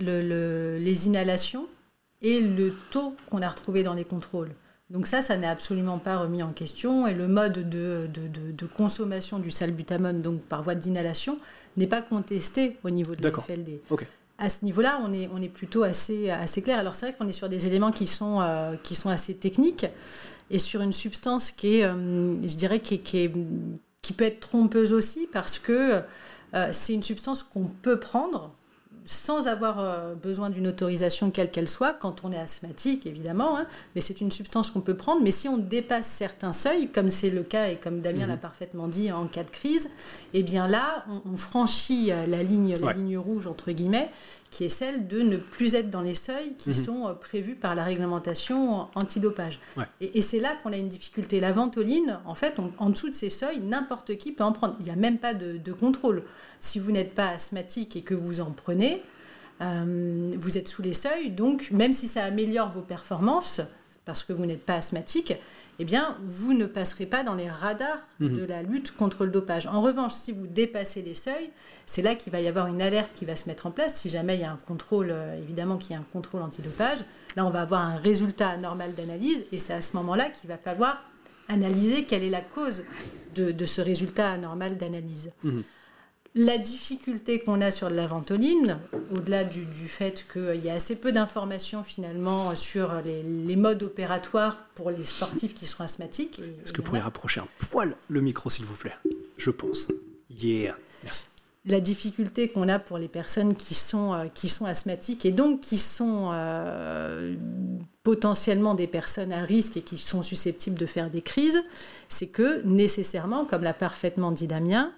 le- 0.00 0.22
le- 0.22 0.78
les 0.78 1.06
inhalations 1.06 1.66
et 2.22 2.40
le 2.40 2.74
taux 2.90 3.14
qu'on 3.30 3.42
a 3.42 3.48
retrouvé 3.48 3.82
dans 3.82 3.94
les 3.94 4.04
contrôles. 4.04 4.50
Donc 4.90 5.06
ça, 5.06 5.22
ça 5.22 5.36
n'est 5.36 5.46
absolument 5.46 5.98
pas 5.98 6.18
remis 6.18 6.42
en 6.42 6.50
question 6.52 7.06
et 7.06 7.14
le 7.14 7.28
mode 7.28 7.52
de, 7.68 8.08
de- 8.12 8.26
de- 8.26 8.52
de 8.52 8.66
consommation 8.66 9.38
du 9.38 9.50
salbutamol, 9.50 10.20
donc 10.20 10.40
par 10.42 10.62
voie 10.62 10.74
d'inhalation, 10.74 11.38
n'est 11.76 11.86
pas 11.86 12.02
contesté 12.02 12.76
au 12.82 12.90
niveau 12.90 13.14
de 13.14 13.22
la. 13.22 13.30
FLD. 13.42 13.80
À 14.38 14.48
ce 14.48 14.64
niveau-là, 14.64 15.00
on 15.06 15.12
est, 15.12 15.28
on 15.32 15.40
est 15.40 15.48
plutôt 15.48 15.82
assez, 15.84 16.30
assez 16.30 16.62
clair. 16.62 16.78
Alors 16.78 16.94
c'est 16.94 17.06
vrai 17.06 17.14
qu'on 17.16 17.28
est 17.28 17.32
sur 17.32 17.48
des 17.48 17.66
éléments 17.66 17.92
qui 17.92 18.06
sont, 18.06 18.40
euh, 18.40 18.74
qui 18.82 18.94
sont 18.94 19.10
assez 19.10 19.34
techniques 19.34 19.86
et 20.50 20.58
sur 20.58 20.80
une 20.80 20.92
substance 20.92 21.50
qui 21.52 21.76
est, 21.76 21.84
euh, 21.84 22.34
je 22.42 22.56
dirais, 22.56 22.80
qui, 22.80 22.94
est- 22.94 22.98
qui, 22.98 23.18
est- 23.18 23.32
qui 24.02 24.12
peut 24.12 24.24
être 24.24 24.40
trompeuse 24.40 24.92
aussi 24.92 25.28
parce 25.32 25.58
que 25.60 26.02
euh, 26.54 26.68
c'est 26.72 26.94
une 26.94 27.02
substance 27.04 27.42
qu'on 27.44 27.64
peut 27.66 28.00
prendre 28.00 28.50
sans 29.04 29.46
avoir 29.48 29.78
euh, 29.80 30.14
besoin 30.14 30.50
d'une 30.50 30.68
autorisation 30.68 31.30
quelle 31.30 31.50
qu'elle 31.50 31.68
soit, 31.68 31.94
quand 31.94 32.24
on 32.24 32.32
est 32.32 32.38
asthmatique 32.38 33.06
évidemment, 33.06 33.56
hein, 33.58 33.66
mais 33.94 34.00
c'est 34.00 34.20
une 34.20 34.30
substance 34.30 34.70
qu'on 34.70 34.80
peut 34.80 34.96
prendre, 34.96 35.22
mais 35.22 35.32
si 35.32 35.48
on 35.48 35.56
dépasse 35.56 36.06
certains 36.06 36.52
seuils, 36.52 36.88
comme 36.88 37.10
c'est 37.10 37.30
le 37.30 37.42
cas 37.42 37.68
et 37.68 37.76
comme 37.76 38.00
Damien 38.00 38.26
l'a 38.26 38.36
parfaitement 38.36 38.88
dit 38.88 39.10
en 39.12 39.26
cas 39.26 39.44
de 39.44 39.50
crise, 39.50 39.90
eh 40.34 40.42
bien 40.42 40.68
là, 40.68 41.04
on, 41.26 41.32
on 41.32 41.36
franchit 41.36 42.12
euh, 42.12 42.26
la 42.26 42.42
ligne, 42.42 42.74
la 42.80 42.86
Ouais. 42.88 42.94
ligne 42.94 43.18
rouge, 43.18 43.46
entre 43.46 43.70
guillemets, 43.72 44.10
qui 44.50 44.64
est 44.64 44.68
celle 44.68 45.06
de 45.06 45.20
ne 45.22 45.36
plus 45.36 45.74
être 45.76 45.90
dans 45.90 46.00
les 46.00 46.16
seuils 46.16 46.54
qui 46.58 46.74
sont 46.74 47.06
euh, 47.08 47.12
prévus 47.12 47.54
par 47.54 47.74
la 47.76 47.84
réglementation 47.84 48.88
antidopage. 48.96 49.60
Ouais. 49.76 49.84
Et, 50.00 50.18
et 50.18 50.20
c'est 50.20 50.40
là 50.40 50.56
qu'on 50.62 50.72
a 50.72 50.76
une 50.76 50.88
difficulté. 50.88 51.38
La 51.40 51.52
ventoline, 51.52 52.18
en 52.26 52.34
fait, 52.34 52.58
on- 52.58 52.72
en 52.78 52.90
dessous 52.90 53.08
de 53.10 53.14
ces 53.14 53.30
seuils, 53.30 53.60
n'importe 53.60 54.16
qui 54.18 54.32
peut 54.32 54.42
en 54.44 54.52
prendre. 54.52 54.74
Il 54.80 54.86
n'y 54.86 54.90
a 54.90 54.96
même 54.96 55.18
pas 55.18 55.34
de, 55.34 55.56
de 55.56 55.72
contrôle. 55.72 56.24
Si 56.58 56.78
vous 56.80 56.90
n'êtes 56.90 57.14
pas 57.14 57.28
asthmatique 57.28 57.94
et 57.96 58.02
que 58.02 58.14
vous 58.14 58.40
en 58.40 58.50
prenez, 58.50 59.02
euh, 59.60 60.32
vous 60.36 60.58
êtes 60.58 60.68
sous 60.68 60.82
les 60.82 60.94
seuils, 60.94 61.30
donc 61.30 61.70
même 61.70 61.92
si 61.92 62.08
ça 62.08 62.24
améliore 62.24 62.70
vos 62.70 62.80
performances, 62.82 63.60
parce 64.04 64.22
que 64.24 64.32
vous 64.32 64.46
n'êtes 64.46 64.64
pas 64.64 64.74
asthmatique, 64.74 65.34
eh 65.80 65.84
bien, 65.84 66.16
vous 66.22 66.52
ne 66.52 66.66
passerez 66.66 67.06
pas 67.06 67.24
dans 67.24 67.34
les 67.34 67.48
radars 67.50 67.98
Mhm. 68.20 68.36
de 68.38 68.44
la 68.44 68.62
lutte 68.62 68.94
contre 68.94 69.24
le 69.24 69.30
dopage. 69.30 69.66
En 69.66 69.80
revanche, 69.80 70.12
si 70.12 70.30
vous 70.30 70.46
dépassez 70.46 71.00
les 71.02 71.14
seuils, 71.14 71.50
c'est 71.86 72.02
là 72.02 72.14
qu'il 72.14 72.30
va 72.32 72.40
y 72.40 72.46
avoir 72.48 72.66
une 72.68 72.82
alerte 72.82 73.10
qui 73.16 73.24
va 73.24 73.34
se 73.34 73.48
mettre 73.48 73.66
en 73.66 73.70
place. 73.70 73.94
Si 73.96 74.10
jamais 74.10 74.36
il 74.36 74.42
y 74.42 74.44
a 74.44 74.52
un 74.52 74.58
contrôle, 74.68 75.08
euh, 75.10 75.38
évidemment 75.38 75.78
qu'il 75.78 75.92
y 75.92 75.94
a 75.94 75.98
un 75.98 76.04
contrôle 76.12 76.42
antidopage, 76.42 76.98
là, 77.34 77.46
on 77.46 77.50
va 77.50 77.62
avoir 77.62 77.80
un 77.80 77.96
résultat 77.96 78.50
anormal 78.50 78.94
d'analyse, 78.94 79.44
et 79.52 79.56
c'est 79.58 79.72
à 79.72 79.80
ce 79.82 79.96
moment-là 79.96 80.28
qu'il 80.28 80.48
va 80.50 80.58
falloir 80.58 81.02
analyser 81.48 82.04
quelle 82.04 82.22
est 82.22 82.30
la 82.30 82.42
cause 82.42 82.84
de, 83.34 83.50
de 83.50 83.66
ce 83.66 83.80
résultat 83.80 84.30
anormal 84.30 84.76
d'analyse. 84.76 85.30
La 86.36 86.58
difficulté 86.58 87.40
qu'on 87.40 87.60
a 87.60 87.72
sur 87.72 87.90
la 87.90 88.06
ventoline, 88.06 88.78
au-delà 89.10 89.42
du, 89.42 89.64
du 89.64 89.88
fait 89.88 90.24
qu'il 90.32 90.64
y 90.64 90.70
a 90.70 90.74
assez 90.74 90.94
peu 90.94 91.10
d'informations 91.10 91.82
finalement 91.82 92.54
sur 92.54 92.92
les, 93.04 93.22
les 93.24 93.56
modes 93.56 93.82
opératoires 93.82 94.58
pour 94.76 94.90
les 94.92 95.04
sportifs 95.04 95.54
qui 95.54 95.66
sont 95.66 95.82
asthmatiques. 95.82 96.38
Est-ce 96.64 96.72
que 96.72 96.78
vous 96.78 96.84
pourriez 96.84 97.00
voilà. 97.00 97.04
rapprocher 97.06 97.40
un 97.40 97.48
poil 97.70 97.96
le 98.08 98.20
micro, 98.20 98.48
s'il 98.48 98.64
vous 98.64 98.76
plaît? 98.76 98.94
Je 99.38 99.50
pense. 99.50 99.88
Yeah. 100.30 100.76
Merci. 101.02 101.24
la 101.66 101.80
difficulté 101.80 102.48
qu'on 102.48 102.68
a 102.68 102.78
pour 102.78 102.98
les 102.98 103.08
personnes 103.08 103.54
qui 103.54 103.74
sont, 103.74 104.14
euh, 104.14 104.26
qui 104.32 104.48
sont 104.48 104.64
asthmatiques 104.64 105.26
et 105.26 105.32
donc 105.32 105.60
qui 105.60 105.78
sont 105.78 106.30
euh, 106.32 107.34
potentiellement 108.02 108.74
des 108.74 108.86
personnes 108.86 109.32
à 109.32 109.42
risque 109.42 109.76
et 109.76 109.82
qui 109.82 109.98
sont 109.98 110.22
susceptibles 110.22 110.78
de 110.78 110.86
faire 110.86 111.10
des 111.10 111.22
crises, 111.22 111.62
c'est 112.08 112.28
que 112.28 112.62
nécessairement, 112.64 113.44
comme 113.44 113.62
l'a 113.62 113.74
parfaitement 113.74 114.30
dit 114.30 114.46
Damien, 114.46 114.92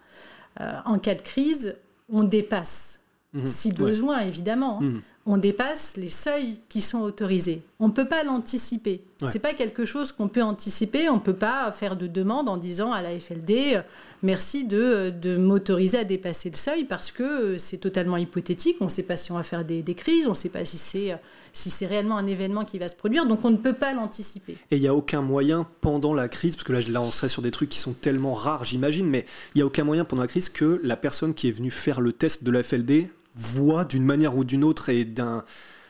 en 0.85 0.99
cas 0.99 1.15
de 1.15 1.23
crise, 1.23 1.77
on 2.09 2.25
dépasse, 2.25 3.01
si 3.45 3.69
ouais. 3.69 3.75
besoin 3.75 4.21
évidemment, 4.21 4.79
hein, 4.83 4.85
Mhm. 4.85 5.03
On 5.25 5.37
dépasse 5.37 5.97
les 5.97 6.09
seuils 6.09 6.57
qui 6.69 6.81
sont 6.81 7.01
autorisés. 7.01 7.63
On 7.79 7.89
ne 7.89 7.93
peut 7.93 8.09
pas 8.09 8.25
l'anticiper. 8.25 9.03
Ouais. 9.21 9.29
C'est 9.31 9.39
pas 9.39 9.55
quelque 9.55 9.85
chose 9.85 10.11
qu'on 10.11 10.29
peut 10.29 10.43
anticiper. 10.43 11.09
On 11.09 11.17
ne 11.17 11.21
peut 11.21 11.35
pas 11.35 11.71
faire 11.71 11.97
de 11.97 12.09
demande 12.09 12.49
en 12.49 12.57
disant 12.57 12.93
à 12.93 13.03
la 13.03 13.19
FLD 13.19 13.75
euh, 13.77 13.83
merci 14.23 14.65
de, 14.65 15.11
de 15.11 15.37
m'autoriser 15.37 15.99
à 15.99 16.05
dépasser 16.05 16.51
le 16.51 16.57
seuil 16.57 16.85
parce 16.85 17.13
que 17.13 17.23
euh, 17.23 17.59
c'est 17.59 17.79
totalement 17.79 18.17
hypothétique. 18.17 18.79
On 18.81 18.87
ne 18.87 18.91
sait 18.91 19.05
pas 19.05 19.17
si 19.17 19.31
on 19.31 19.37
va 19.37 19.45
faire 19.45 19.65
des, 19.65 19.83
des 19.83 19.95
crises. 19.95 20.27
On 20.27 20.31
ne 20.31 20.35
sait 20.35 20.49
pas 20.49 20.65
si 20.65 20.77
c'est 20.77 21.13
euh, 21.13 21.17
si 21.53 21.71
c'est 21.71 21.87
réellement 21.87 22.17
un 22.17 22.27
événement 22.27 22.65
qui 22.65 22.79
va 22.79 22.89
se 22.89 22.95
produire. 22.95 23.27
Donc 23.27 23.45
on 23.45 23.51
ne 23.51 23.57
peut 23.57 23.75
pas 23.75 23.93
l'anticiper. 23.93 24.57
Et 24.71 24.77
il 24.77 24.81
n'y 24.81 24.89
a 24.89 24.95
aucun 24.95 25.21
moyen 25.21 25.69
pendant 25.81 26.15
la 26.15 26.29
crise, 26.29 26.57
parce 26.57 26.67
que 26.67 26.73
là, 26.73 26.81
là 26.89 27.03
on 27.03 27.11
serait 27.11 27.29
sur 27.29 27.43
des 27.43 27.51
trucs 27.51 27.69
qui 27.69 27.79
sont 27.79 27.93
tellement 27.93 28.35
rares, 28.35 28.65
j'imagine, 28.65 29.07
mais 29.07 29.27
il 29.55 29.59
n'y 29.59 29.63
a 29.63 29.67
aucun 29.67 29.85
moyen 29.85 30.05
pendant 30.05 30.23
la 30.23 30.29
crise 30.29 30.49
que 30.49 30.81
la 30.83 30.97
personne 30.97 31.35
qui 31.35 31.49
est 31.49 31.53
venue 31.53 31.71
faire 31.71 32.01
le 32.01 32.13
test 32.13 32.43
de 32.43 32.51
la 32.51 32.63
FLD 32.63 33.09
voit 33.35 33.85
d'une 33.85 34.05
manière 34.05 34.37
ou 34.37 34.45
d'une 34.45 34.65
autre 34.65 34.89
et 34.89 35.05
d'un, 35.05 35.45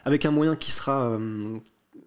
avec 0.05 0.25
un 0.27 0.31
moyen 0.31 0.57
qui 0.57 0.71
sera 0.71 1.07
euh, 1.11 1.59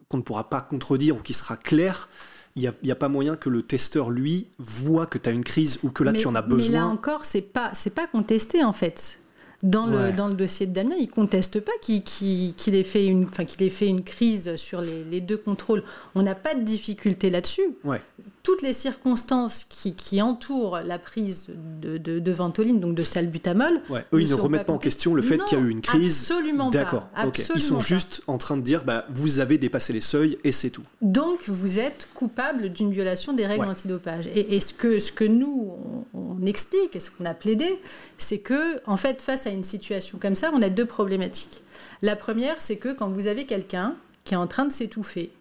qu'on 0.10 0.18
ne 0.18 0.22
pourra 0.24 0.50
pas 0.50 0.62
contredire 0.62 1.18
ou 1.18 1.20
qui 1.20 1.34
sera 1.34 1.58
clair. 1.58 2.10
Il 2.56 2.62
n'y 2.62 2.68
a, 2.70 2.74
il 2.84 2.88
y 2.88 2.92
a 2.92 2.96
pas 2.96 3.10
moyen 3.10 3.36
que 3.36 3.50
le 3.50 3.64
testeur, 3.64 4.10
lui, 4.12 4.48
voit 4.60 5.08
que 5.08 5.18
tu 5.18 5.28
as 5.28 5.34
une 5.34 5.44
crise 5.44 5.80
ou 5.84 5.90
que 5.90 6.06
là, 6.06 6.14
mais, 6.14 6.20
tu 6.20 6.28
en 6.28 6.36
as 6.36 6.42
mais 6.42 6.50
là 6.50 6.56
besoin. 6.56 6.86
encore, 6.86 7.26
c'est 7.26 7.42
pas 7.42 7.72
c'est 7.74 7.94
pas 7.94 8.08
contesté 8.08 8.64
en 8.64 8.72
fait. 8.74 9.20
Dans 9.64 9.88
le, 9.88 10.12
dans 10.12 10.28
le 10.28 10.36
dossier 10.36 10.68
de 10.68 10.74
Damien, 10.74 10.96
il 11.00 11.10
conteste 11.10 11.60
pas 11.60 11.72
qu'il 11.82 12.04
qu'il 12.04 12.76
ait, 12.76 12.84
fait 12.84 13.08
une- 13.08 13.24
enfin, 13.24 13.46
qu'il 13.46 13.64
ait 13.64 13.70
fait 13.70 13.88
une 13.88 14.04
crise 14.04 14.58
sur 14.58 14.80
les, 14.82 15.04
les 15.06 15.22
deux 15.22 15.38
contrôles. 15.38 15.82
On 16.14 16.22
n'a 16.22 16.36
pas 16.36 16.54
de 16.56 16.62
difficulté 16.62 17.30
là-dessus. 17.30 17.64
Ouais. 17.84 18.02
Toutes 18.46 18.62
les 18.62 18.74
circonstances 18.74 19.66
qui, 19.68 19.96
qui 19.96 20.22
entourent 20.22 20.80
la 20.80 21.00
prise 21.00 21.48
de, 21.82 21.98
de, 21.98 22.20
de 22.20 22.32
Ventoline, 22.32 22.80
donc 22.80 22.96
de 22.96 23.04
salbutamol, 23.04 23.82
Ouais. 23.90 24.06
Eux, 24.14 24.22
ils 24.22 24.30
ne 24.30 24.36
remettent 24.36 24.68
pas 24.68 24.74
en 24.74 24.78
question 24.78 25.14
le 25.16 25.22
fait 25.22 25.44
qu'il 25.46 25.58
y 25.58 25.62
a 25.62 25.64
eu 25.64 25.70
une 25.70 25.82
crise. 25.82 26.22
Absolument 26.22 26.70
pas. 26.72 26.78
D'accord. 26.78 27.10
Ils 27.56 27.60
sont 27.62 27.76
pas. 27.78 27.82
juste 27.84 28.22
en 28.28 28.38
train 28.38 28.56
de 28.56 28.62
dire 28.62 28.84
bah, 28.84 29.06
vous 29.10 29.40
avez 29.40 29.58
dépassé 29.58 29.92
les 29.94 30.00
seuils 30.00 30.38
et 30.44 30.52
c'est 30.52 30.70
tout. 30.70 30.84
Donc, 31.02 31.40
vous 31.48 31.80
êtes 31.80 32.08
coupable 32.14 32.70
d'une 32.70 32.92
violation 32.92 33.34
des 33.34 33.46
règles 33.48 33.64
Ouais. 33.64 33.70
antidopage. 33.72 34.28
Et, 34.28 34.56
et 34.56 34.60
ce, 34.62 34.74
que, 34.74 35.00
ce 35.00 35.12
que 35.12 35.26
nous, 35.26 35.74
on, 36.14 36.20
on 36.42 36.46
explique, 36.46 36.96
et 36.96 37.00
ce 37.00 37.10
qu'on 37.12 37.26
a 37.26 37.34
plaidé, 37.34 37.80
c'est 38.18 38.38
que, 38.40 38.80
en 38.86 38.98
fait, 38.98 39.22
face 39.22 39.48
à 39.48 39.50
une 39.50 39.64
situation 39.64 40.20
comme 40.22 40.36
ça, 40.36 40.52
on 40.54 40.62
a 40.62 40.70
deux 40.70 40.86
problématiques. 40.86 41.62
La 42.02 42.16
première, 42.16 42.62
c'est 42.62 42.78
que 42.78 42.94
quand 42.94 43.10
vous 43.10 43.26
avez 43.28 43.46
quelqu'un 43.46 43.96
qui 44.24 44.34
est 44.36 44.38
en 44.38 44.48
train 44.48 44.66
de 44.66 44.72
s'étouffer, 44.72 45.32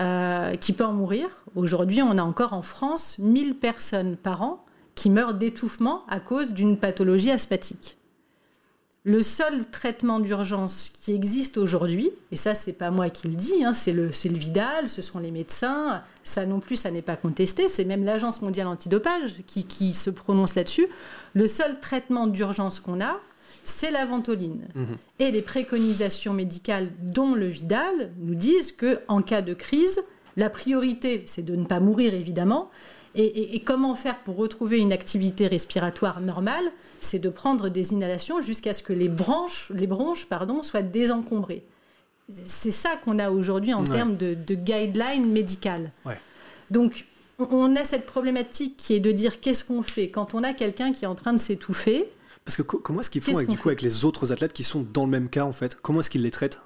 euh, 0.00 0.56
qui 0.56 0.72
peut 0.72 0.84
en 0.84 0.92
mourir, 0.92 1.28
aujourd'hui, 1.54 2.02
on 2.02 2.18
a 2.18 2.22
encore 2.22 2.52
en 2.52 2.62
France 2.62 3.16
1000 3.18 3.54
personnes 3.56 4.16
par 4.16 4.42
an 4.42 4.64
qui 4.94 5.10
meurent 5.10 5.34
d'étouffement 5.34 6.02
à 6.08 6.20
cause 6.20 6.52
d'une 6.52 6.78
pathologie 6.78 7.30
asthmatique. 7.30 7.96
Le 9.04 9.22
seul 9.22 9.64
traitement 9.70 10.18
d'urgence 10.18 10.90
qui 10.92 11.14
existe 11.14 11.58
aujourd'hui, 11.58 12.10
et 12.32 12.36
ça 12.36 12.54
c'est 12.54 12.72
pas 12.72 12.90
moi 12.90 13.08
qui 13.08 13.28
le 13.28 13.34
dis, 13.34 13.64
hein, 13.64 13.72
c'est 13.72 13.92
le, 13.92 14.06
le 14.06 14.36
Vidal, 14.36 14.88
ce 14.88 15.00
sont 15.00 15.20
les 15.20 15.30
médecins, 15.30 16.02
ça 16.24 16.44
non 16.44 16.58
plus 16.58 16.74
ça 16.74 16.90
n'est 16.90 17.02
pas 17.02 17.14
contesté, 17.14 17.68
c'est 17.68 17.84
même 17.84 18.04
l'Agence 18.04 18.42
mondiale 18.42 18.66
antidopage 18.66 19.34
qui, 19.46 19.64
qui 19.64 19.94
se 19.94 20.10
prononce 20.10 20.56
là-dessus. 20.56 20.88
Le 21.34 21.46
seul 21.46 21.78
traitement 21.78 22.26
d'urgence 22.26 22.80
qu'on 22.80 23.00
a, 23.00 23.20
c'est 23.66 23.90
la 23.90 24.04
ventoline. 24.06 24.66
Et 25.18 25.30
les 25.30 25.42
préconisations 25.42 26.32
médicales, 26.32 26.88
dont 27.02 27.34
le 27.34 27.46
Vidal, 27.46 28.10
nous 28.18 28.34
disent 28.34 28.72
que 28.72 29.00
en 29.08 29.20
cas 29.22 29.42
de 29.42 29.52
crise, 29.54 30.00
la 30.36 30.48
priorité 30.50 31.24
c'est 31.26 31.44
de 31.44 31.56
ne 31.56 31.64
pas 31.66 31.80
mourir 31.80 32.14
évidemment, 32.14 32.70
et, 33.14 33.24
et- 33.24 33.56
et 33.56 33.60
comment 33.60 33.94
faire 33.94 34.18
pour 34.20 34.36
retrouver 34.36 34.78
une 34.78 34.92
activité 34.92 35.46
respiratoire 35.46 36.20
normale 36.20 36.64
C'est 37.00 37.18
de 37.18 37.28
prendre 37.28 37.68
des 37.68 37.92
inhalations 37.92 38.40
jusqu'à 38.40 38.72
ce 38.72 38.82
que 38.82 38.92
les, 38.92 39.08
branches, 39.08 39.70
les 39.74 39.86
bronches 39.86 40.26
pardon, 40.26 40.62
soient 40.62 40.82
désencombrées. 40.82 41.64
C'est 42.44 42.72
ça 42.72 42.96
qu'on 43.04 43.18
a 43.18 43.30
aujourd'hui 43.30 43.72
en 43.72 43.84
Ouais. 43.84 43.96
termes 43.96 44.16
de, 44.16 44.34
de 44.34 44.54
guidelines 44.54 45.30
médicales. 45.30 45.90
Ouais. 46.04 46.18
Donc, 46.70 47.06
on- 47.38 47.48
on 47.50 47.76
a 47.76 47.84
cette 47.84 48.04
problématique 48.06 48.76
qui 48.76 48.94
est 48.94 49.00
de 49.00 49.12
dire 49.12 49.40
qu'est-ce 49.40 49.64
qu'on 49.64 49.82
fait 49.82 50.10
quand 50.10 50.34
on 50.34 50.42
a 50.42 50.52
quelqu'un 50.52 50.92
qui 50.92 51.04
est 51.04 51.08
en 51.08 51.14
train 51.14 51.32
de 51.32 51.38
s'étouffer. 51.38 52.04
Parce 52.46 52.56
que 52.56 52.62
co- 52.62 52.78
comment 52.78 53.00
est-ce 53.00 53.10
qu'ils 53.10 53.20
font 53.20 53.36
avec, 53.36 53.50
du 53.50 53.58
coup, 53.58 53.68
avec 53.68 53.82
les 53.82 54.04
autres 54.06 54.32
athlètes 54.32 54.52
qui 54.54 54.62
sont 54.64 54.86
dans 54.94 55.04
le 55.04 55.10
même 55.10 55.28
cas 55.28 55.44
en 55.44 55.52
fait? 55.52 55.76
Comment 55.82 56.00
est-ce 56.00 56.08
qu'ils 56.08 56.22
les 56.22 56.30
traitent 56.30 56.60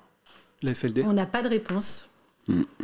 La 0.62 0.72
FLD 0.74 1.02
On 1.08 1.12
n'a 1.14 1.26
pas 1.26 1.42
de 1.42 1.48
réponse. 1.48 2.06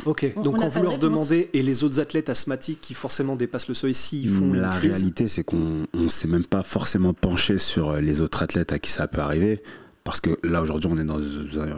Ok, 0.05 0.31
On- 0.35 0.41
donc 0.43 0.55
on 0.55 0.57
quand 0.57 0.63
pas 0.63 0.69
vous 0.69 0.79
de 0.79 0.83
leur 0.83 0.91
réponse. 0.93 1.09
demandez, 1.09 1.49
et 1.53 1.61
les 1.61 1.83
autres 1.83 1.99
athlètes 1.99 2.29
asthmatiques 2.29 2.79
qui 2.81 2.93
forcément 2.93 3.35
dépassent 3.35 3.67
le 3.67 3.73
seuil, 3.75 3.93
s'ils 3.93 4.29
font 4.29 4.51
La 4.53 4.69
crise, 4.69 4.91
réalité, 4.91 5.27
c'est 5.27 5.43
qu'on 5.43 5.85
ne 5.93 6.07
s'est 6.09 6.27
même 6.27 6.45
pas 6.45 6.63
forcément 6.63 7.13
penché 7.13 7.57
sur 7.59 7.93
les 7.97 8.21
autres 8.21 8.43
athlètes 8.43 8.71
à 8.71 8.79
qui 8.79 8.89
ça 8.91 9.07
peut 9.07 9.21
arriver. 9.21 9.61
Parce 10.05 10.21
que 10.21 10.39
là, 10.43 10.61
aujourd'hui, 10.61 10.89
on 10.91 10.97
est 10.97 11.03
dans 11.03 11.19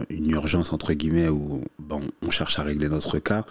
une 0.08 0.30
urgence, 0.30 0.72
entre 0.72 0.92
guillemets, 0.92 1.28
où 1.28 1.64
bon, 1.80 2.00
on 2.22 2.30
cherche 2.30 2.60
à 2.60 2.62
régler 2.62 2.88
notre 2.88 3.18
cas. 3.18 3.44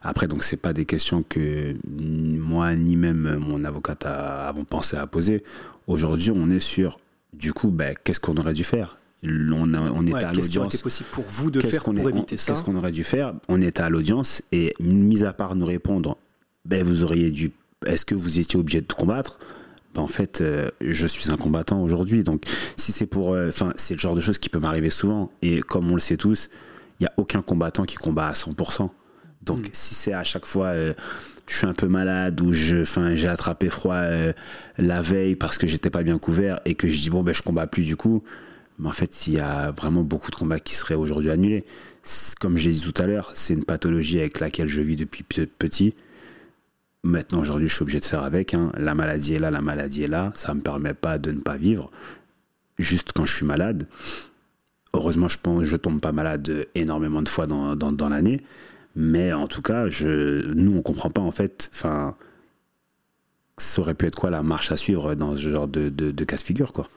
Après, 0.00 0.26
donc, 0.26 0.42
c'est 0.42 0.56
pas 0.56 0.72
des 0.72 0.86
questions 0.86 1.22
que 1.22 1.74
ni 1.86 2.38
moi 2.38 2.74
ni 2.74 2.96
même 2.96 3.36
mon 3.46 3.62
avocate 3.64 4.06
a- 4.06 4.48
avons 4.48 4.64
pensé 4.64 4.96
à 4.96 5.06
poser. 5.06 5.44
Aujourd'hui, 5.86 6.30
on 6.34 6.48
est 6.48 6.60
sur, 6.60 6.98
du 7.32 7.52
coup, 7.52 7.68
ben, 7.70 7.94
qu'est-ce 8.04 8.20
qu'on 8.20 8.36
aurait 8.36 8.52
dû 8.54 8.64
faire? 8.64 8.96
On, 9.24 9.72
a- 9.74 9.78
on 9.80 10.02
était 10.02 10.14
Ouais, 10.14 10.24
à 10.24 10.32
qu'est-ce 10.32 10.50
qui 10.50 10.58
aurait 10.58 10.64
l'audience. 10.66 10.74
été 10.74 10.82
possible 10.82 11.08
pour 11.12 11.24
vous 11.24 11.50
de 11.52 11.60
Qu'est-ce 11.60 11.72
faire 11.74 11.82
qu'on 11.84 11.94
pour 11.94 12.08
est- 12.08 12.12
éviter 12.12 12.34
on- 12.34 12.38
ça? 12.38 12.52
Qu'est-ce 12.52 12.64
qu'on 12.64 12.74
aurait 12.76 12.90
dû 12.92 13.04
faire? 13.04 13.34
On 13.48 13.60
était 13.62 13.80
à 13.82 13.88
l'audience 13.88 14.42
et, 14.50 14.74
mis 14.80 15.22
à 15.24 15.32
part 15.32 15.54
nous 15.54 15.66
répondre, 15.66 16.18
ben 16.64 16.84
vous 16.84 17.04
auriez 17.04 17.30
dû. 17.30 17.52
Est-ce 17.86 18.04
que 18.04 18.14
vous 18.14 18.38
étiez 18.40 18.58
obligé 18.58 18.80
de 18.80 18.92
combattre? 18.92 19.38
Ben, 19.94 20.02
En 20.02 20.08
fait, 20.08 20.40
euh, 20.40 20.70
je 20.80 21.06
suis 21.06 21.30
un 21.30 21.36
combattant 21.36 21.82
aujourd'hui. 21.82 22.24
Donc, 22.24 22.44
si 22.76 22.90
c'est 22.92 23.06
pour. 23.06 23.32
euh, 23.34 23.48
Enfin, 23.48 23.72
c'est 23.76 23.94
le 23.94 24.00
genre 24.00 24.14
de 24.16 24.20
choses 24.20 24.38
qui 24.38 24.48
peut 24.48 24.58
m'arriver 24.58 24.90
souvent. 24.90 25.30
Et 25.42 25.60
comme 25.60 25.90
on 25.90 25.94
le 25.94 26.00
sait 26.00 26.16
tous, 26.16 26.50
il 26.98 27.04
n'y 27.04 27.06
a 27.06 27.12
aucun 27.16 27.42
combattant 27.42 27.84
qui 27.84 27.96
combat 27.96 28.26
à 28.28 28.32
100%. 28.34 28.90
Donc, 29.42 29.58
Mm. 29.60 29.70
si 29.72 29.94
c'est 29.94 30.12
à 30.14 30.24
chaque 30.24 30.46
fois. 30.46 30.66
euh, 30.68 30.94
je 31.52 31.58
suis 31.58 31.66
un 31.66 31.74
peu 31.74 31.86
malade 31.88 32.40
ou 32.40 32.52
je, 32.52 32.84
j'ai 33.14 33.28
attrapé 33.28 33.68
froid 33.68 33.94
euh, 33.96 34.32
la 34.78 35.02
veille 35.02 35.36
parce 35.36 35.58
que 35.58 35.66
j'étais 35.66 35.90
pas 35.90 36.02
bien 36.02 36.18
couvert 36.18 36.60
et 36.64 36.74
que 36.74 36.88
je 36.88 36.98
dis 36.98 37.10
bon 37.10 37.22
ben 37.22 37.34
je 37.34 37.42
combats 37.42 37.66
plus 37.66 37.82
du 37.84 37.94
coup, 37.96 38.22
mais 38.78 38.88
en 38.88 38.92
fait, 38.92 39.26
il 39.26 39.34
y 39.34 39.38
a 39.38 39.70
vraiment 39.70 40.02
beaucoup 40.02 40.30
de 40.30 40.36
combats 40.36 40.58
qui 40.60 40.74
seraient 40.74 40.94
aujourd'hui 40.94 41.30
annulés. 41.30 41.64
Comme 42.40 42.56
je 42.56 42.68
l'ai 42.68 42.74
dit 42.74 42.80
tout 42.80 43.00
à 43.00 43.06
l'heure, 43.06 43.30
c'est 43.34 43.52
une 43.54 43.64
pathologie 43.64 44.18
avec 44.18 44.40
laquelle 44.40 44.66
je 44.68 44.80
vis 44.80 44.96
depuis 44.96 45.22
pe- 45.24 45.46
petit. 45.46 45.94
Maintenant, 47.04 47.40
aujourd'hui, 47.40 47.68
je 47.68 47.74
suis 47.74 47.82
obligé 47.82 48.00
de 48.00 48.04
faire 48.04 48.22
avec. 48.22 48.54
hein. 48.54 48.72
La 48.78 48.94
maladie 48.94 49.34
est 49.34 49.38
là, 49.38 49.50
la 49.50 49.60
maladie 49.60 50.04
est 50.04 50.08
là. 50.08 50.32
Ça 50.34 50.52
ne 50.52 50.58
me 50.58 50.62
permet 50.62 50.94
pas 50.94 51.18
de 51.18 51.32
ne 51.32 51.40
pas 51.40 51.56
vivre. 51.56 51.90
Juste 52.78 53.12
quand 53.12 53.24
je 53.26 53.34
suis 53.36 53.44
malade. 53.46 53.86
Heureusement, 54.94 55.28
je 55.28 55.38
pense, 55.38 55.64
je 55.64 55.76
tombe 55.76 56.00
pas 56.00 56.12
malade 56.12 56.66
énormément 56.74 57.20
de 57.22 57.28
fois 57.28 57.46
dans, 57.46 57.76
dans 57.76 58.08
l'année. 58.08 58.40
Mais 58.94 59.32
en 59.32 59.46
tout 59.46 59.62
cas, 59.62 59.88
je, 59.88 60.52
nous, 60.52 60.76
on 60.76 60.82
comprend 60.82 61.10
pas 61.10 61.22
en 61.22 61.30
fait. 61.30 61.70
Enfin, 61.72 62.16
ça 63.58 63.80
aurait 63.80 63.94
pu 63.94 64.06
être 64.06 64.16
quoi 64.16 64.30
la 64.30 64.42
marche 64.42 64.72
à 64.72 64.76
suivre 64.76 65.14
dans 65.14 65.36
ce 65.36 65.48
genre 65.48 65.68
de, 65.68 65.88
de, 65.88 66.24
cas 66.24 66.36
de 66.36 66.42
figure, 66.42 66.72
quoi. 66.72 66.88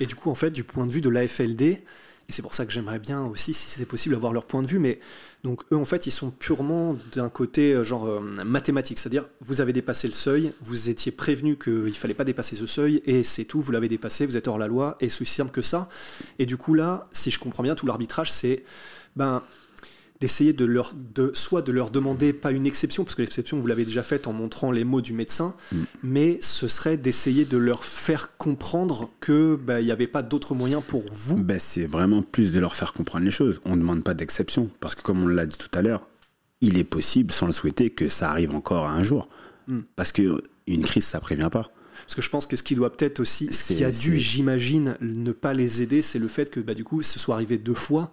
Et 0.00 0.06
du 0.06 0.14
coup, 0.14 0.30
en 0.30 0.34
fait, 0.34 0.50
du 0.50 0.64
point 0.64 0.86
de 0.86 0.92
vue 0.92 1.00
de 1.00 1.08
l'AFLD, 1.08 1.62
Et 1.62 1.82
c'est 2.30 2.42
pour 2.42 2.54
ça 2.54 2.64
que 2.66 2.72
j'aimerais 2.72 2.98
bien 2.98 3.22
aussi, 3.24 3.54
si 3.54 3.70
c'était 3.70 3.84
possible, 3.84 4.14
avoir 4.14 4.32
leur 4.32 4.46
point 4.46 4.62
de 4.62 4.66
vue. 4.66 4.78
Mais 4.78 4.98
donc 5.44 5.62
eux, 5.70 5.76
en 5.76 5.84
fait, 5.84 6.06
ils 6.06 6.10
sont 6.10 6.30
purement 6.30 6.96
d'un 7.12 7.28
côté 7.28 7.74
euh, 7.74 7.84
genre 7.84 8.06
euh, 8.06 8.20
mathématique, 8.20 8.98
c'est-à-dire 8.98 9.26
vous 9.40 9.60
avez 9.60 9.72
dépassé 9.74 10.08
le 10.08 10.14
seuil, 10.14 10.52
vous 10.62 10.88
étiez 10.88 11.12
prévenu 11.12 11.58
qu'il 11.58 11.94
fallait 11.94 12.14
pas 12.14 12.24
dépasser 12.24 12.56
ce 12.56 12.66
seuil, 12.66 13.02
et 13.04 13.22
c'est 13.22 13.44
tout, 13.44 13.60
vous 13.60 13.70
l'avez 13.72 13.88
dépassé, 13.88 14.24
vous 14.24 14.38
êtes 14.38 14.48
hors 14.48 14.58
la 14.58 14.68
loi, 14.68 14.96
et 15.00 15.10
c'est 15.10 15.20
aussi 15.20 15.34
simple 15.34 15.52
que 15.52 15.62
ça. 15.62 15.88
Et 16.38 16.46
du 16.46 16.56
coup 16.56 16.72
là, 16.72 17.04
si 17.12 17.30
je 17.30 17.38
comprends 17.38 17.62
bien, 17.62 17.74
tout 17.74 17.86
l'arbitrage, 17.86 18.32
c'est 18.32 18.64
ben 19.16 19.42
d'essayer 20.24 20.52
de 20.52 20.64
leur 20.64 20.94
de 20.94 21.30
soit 21.34 21.62
de 21.62 21.72
leur 21.72 21.90
demander 21.90 22.32
pas 22.32 22.50
une 22.50 22.66
exception 22.66 23.04
parce 23.04 23.14
que 23.14 23.22
l'exception 23.22 23.60
vous 23.60 23.66
l'avez 23.66 23.84
déjà 23.84 24.02
faite 24.02 24.26
en 24.26 24.32
montrant 24.32 24.70
les 24.72 24.84
mots 24.84 25.02
du 25.02 25.12
médecin 25.12 25.54
Mm. 25.72 25.76
mais 26.02 26.38
ce 26.40 26.68
serait 26.68 26.96
d'essayer 26.96 27.44
de 27.44 27.56
leur 27.56 27.84
faire 27.84 28.36
comprendre 28.36 29.10
que 29.20 29.56
bah, 29.56 29.80
il 29.80 29.86
n'y 29.86 29.92
avait 29.92 30.06
pas 30.06 30.22
d'autre 30.22 30.54
moyen 30.54 30.80
pour 30.80 31.04
vous 31.12 31.36
Ben, 31.36 31.58
c'est 31.58 31.86
vraiment 31.86 32.22
plus 32.22 32.52
de 32.52 32.60
leur 32.60 32.74
faire 32.74 32.92
comprendre 32.92 33.24
les 33.24 33.30
choses. 33.30 33.60
On 33.64 33.76
ne 33.76 33.80
demande 33.80 34.04
pas 34.04 34.14
d'exception. 34.14 34.70
Parce 34.80 34.94
que 34.94 35.02
comme 35.02 35.22
on 35.22 35.26
l'a 35.26 35.46
dit 35.46 35.58
tout 35.58 35.70
à 35.74 35.82
l'heure, 35.82 36.06
il 36.60 36.78
est 36.78 36.84
possible, 36.84 37.32
sans 37.32 37.46
le 37.46 37.52
souhaiter, 37.52 37.90
que 37.90 38.08
ça 38.08 38.30
arrive 38.30 38.54
encore 38.54 38.88
un 38.88 39.02
jour. 39.02 39.28
Hmm. 39.66 39.80
Parce 39.96 40.12
que 40.12 40.42
une 40.66 40.84
crise, 40.84 41.04
ça 41.04 41.20
prévient 41.20 41.50
pas. 41.50 41.70
Parce 42.06 42.14
que 42.16 42.22
je 42.22 42.30
pense 42.30 42.46
que 42.46 42.56
ce 42.56 42.62
qui 42.62 42.74
doit 42.74 42.94
peut-être 42.94 43.20
aussi, 43.20 43.52
ce 43.52 43.72
qui 43.72 43.82
a 43.84 43.90
dû, 43.90 44.18
j'imagine, 44.18 44.96
ne 45.00 45.32
pas 45.32 45.54
les 45.54 45.82
aider, 45.82 46.02
c'est 46.02 46.18
le 46.18 46.28
fait 46.28 46.50
que 46.50 46.60
bah, 46.60 46.74
du 46.74 46.84
coup, 46.84 47.02
ce 47.02 47.18
soit 47.18 47.34
arrivé 47.34 47.58
deux 47.58 47.74
fois 47.74 48.10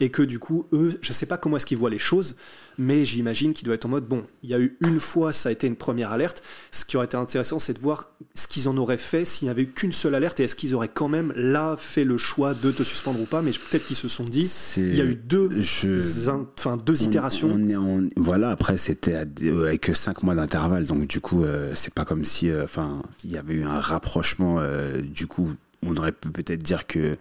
et 0.00 0.10
que 0.10 0.22
du 0.22 0.38
coup, 0.38 0.66
eux, 0.72 0.98
je 1.02 1.12
sais 1.12 1.26
pas 1.26 1.36
comment 1.36 1.56
est-ce 1.56 1.66
qu'ils 1.66 1.78
voient 1.78 1.90
les 1.90 1.98
choses, 1.98 2.36
mais 2.78 3.04
j'imagine 3.04 3.52
qu'ils 3.52 3.66
doivent 3.66 3.76
être 3.76 3.86
en 3.86 3.90
mode 3.90 4.06
bon, 4.08 4.24
il 4.42 4.50
y 4.50 4.54
a 4.54 4.58
eu 4.58 4.76
une 4.80 4.98
fois, 4.98 5.32
ça 5.32 5.50
a 5.50 5.52
été 5.52 5.66
une 5.66 5.76
première 5.76 6.10
alerte. 6.10 6.42
Ce 6.72 6.84
qui 6.84 6.96
aurait 6.96 7.06
été 7.06 7.16
intéressant, 7.16 7.58
c'est 7.60 7.74
de 7.74 7.78
voir 7.78 8.10
ce 8.34 8.48
qu'ils 8.48 8.68
en 8.68 8.76
auraient 8.76 8.98
fait 8.98 9.24
s'il 9.24 9.46
n'y 9.46 9.50
avait 9.50 9.62
eu 9.62 9.68
qu'une 9.68 9.92
seule 9.92 10.14
alerte 10.16 10.40
et 10.40 10.44
est-ce 10.44 10.56
qu'ils 10.56 10.74
auraient 10.74 10.88
quand 10.92 11.08
même 11.08 11.32
là 11.36 11.76
fait 11.78 12.02
le 12.04 12.16
choix 12.16 12.54
de 12.54 12.72
te 12.72 12.82
suspendre 12.82 13.20
ou 13.20 13.26
pas. 13.26 13.42
Mais 13.42 13.52
peut-être 13.52 13.86
qu'ils 13.86 13.94
se 13.96 14.08
sont 14.08 14.24
dit, 14.24 14.50
il 14.76 14.96
y 14.96 15.00
a 15.00 15.04
eu 15.04 15.14
deux, 15.14 15.50
Je- 15.60 16.28
in- 16.30 16.46
enfin 16.58 16.76
deux 16.76 17.04
On- 17.04 17.08
itérations. 17.08 17.50
on 17.52 17.68
est 17.68 17.76
en- 17.76 18.08
voilà, 18.16 18.50
après, 18.50 18.76
c'était 18.78 19.14
avec 19.14 19.90
5 19.94 20.22
mois 20.24 20.34
d'intervalle. 20.34 20.86
Donc, 20.86 21.06
du 21.06 21.20
coup, 21.20 21.44
euh, 21.44 21.70
c'est 21.76 21.94
pas 21.94 22.04
comme 22.04 22.24
si 22.24 22.50
euh, 22.50 22.64
enfin, 22.64 23.02
y 23.36 23.38
avait 23.38 23.54
eu 23.54 23.64
un 23.64 23.80
rapprochement. 23.80 24.56
euh, 24.58 25.00
du 25.00 25.26
coup, 25.26 25.50
on 25.84 25.96
aurait 25.96 26.12
pu 26.12 26.30
peut-être 26.30 26.62
dire 26.62 26.86
que 26.86 27.16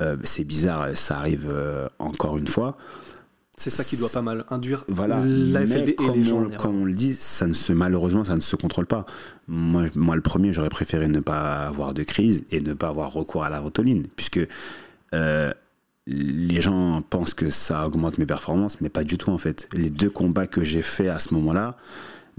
euh, 0.00 0.16
c'est 0.22 0.44
bizarre, 0.44 0.88
ça 0.96 1.18
arrive 1.18 1.46
euh, 1.50 1.88
encore 1.98 2.38
une 2.38 2.46
fois. 2.48 2.76
C'est 3.58 3.70
ça 3.70 3.84
qui 3.84 3.96
doit 3.96 4.08
pas 4.08 4.22
mal 4.22 4.44
induire 4.48 4.84
Voilà. 4.88 5.22
la 5.24 5.64
FLD 5.66 5.90
et 5.90 5.94
comme, 5.94 6.14
les 6.14 6.24
gens. 6.24 6.46
on, 6.46 6.50
comme 6.56 6.82
on 6.82 6.84
le 6.84 6.94
dit, 6.94 7.14
ça 7.14 7.46
ne 7.46 7.52
se, 7.52 7.72
malheureusement, 7.72 8.24
ça 8.24 8.34
ne 8.34 8.40
se 8.40 8.56
contrôle 8.56 8.86
pas. 8.86 9.04
Moi, 9.46 9.84
moi, 9.94 10.16
le 10.16 10.22
premier, 10.22 10.52
j'aurais 10.52 10.70
préféré 10.70 11.06
ne 11.06 11.20
pas 11.20 11.66
avoir 11.68 11.92
de 11.94 12.02
crise 12.02 12.44
et 12.50 12.60
ne 12.60 12.72
pas 12.72 12.88
avoir 12.88 13.12
recours 13.12 13.44
à 13.44 13.50
la 13.50 13.60
rotoline, 13.60 14.06
puisque 14.16 14.40
euh, 15.14 15.52
les 16.06 16.60
gens 16.60 17.02
pensent 17.02 17.34
que 17.34 17.50
ça 17.50 17.86
augmente 17.86 18.18
mes 18.18 18.26
performances, 18.26 18.80
mais 18.80 18.88
pas 18.88 19.04
du 19.04 19.18
tout 19.18 19.30
en 19.30 19.38
fait. 19.38 19.68
Les 19.74 19.90
deux 19.90 20.10
combats 20.10 20.46
que 20.48 20.64
j'ai 20.64 20.82
faits 20.82 21.08
à 21.08 21.18
ce 21.20 21.34
moment-là, 21.34 21.76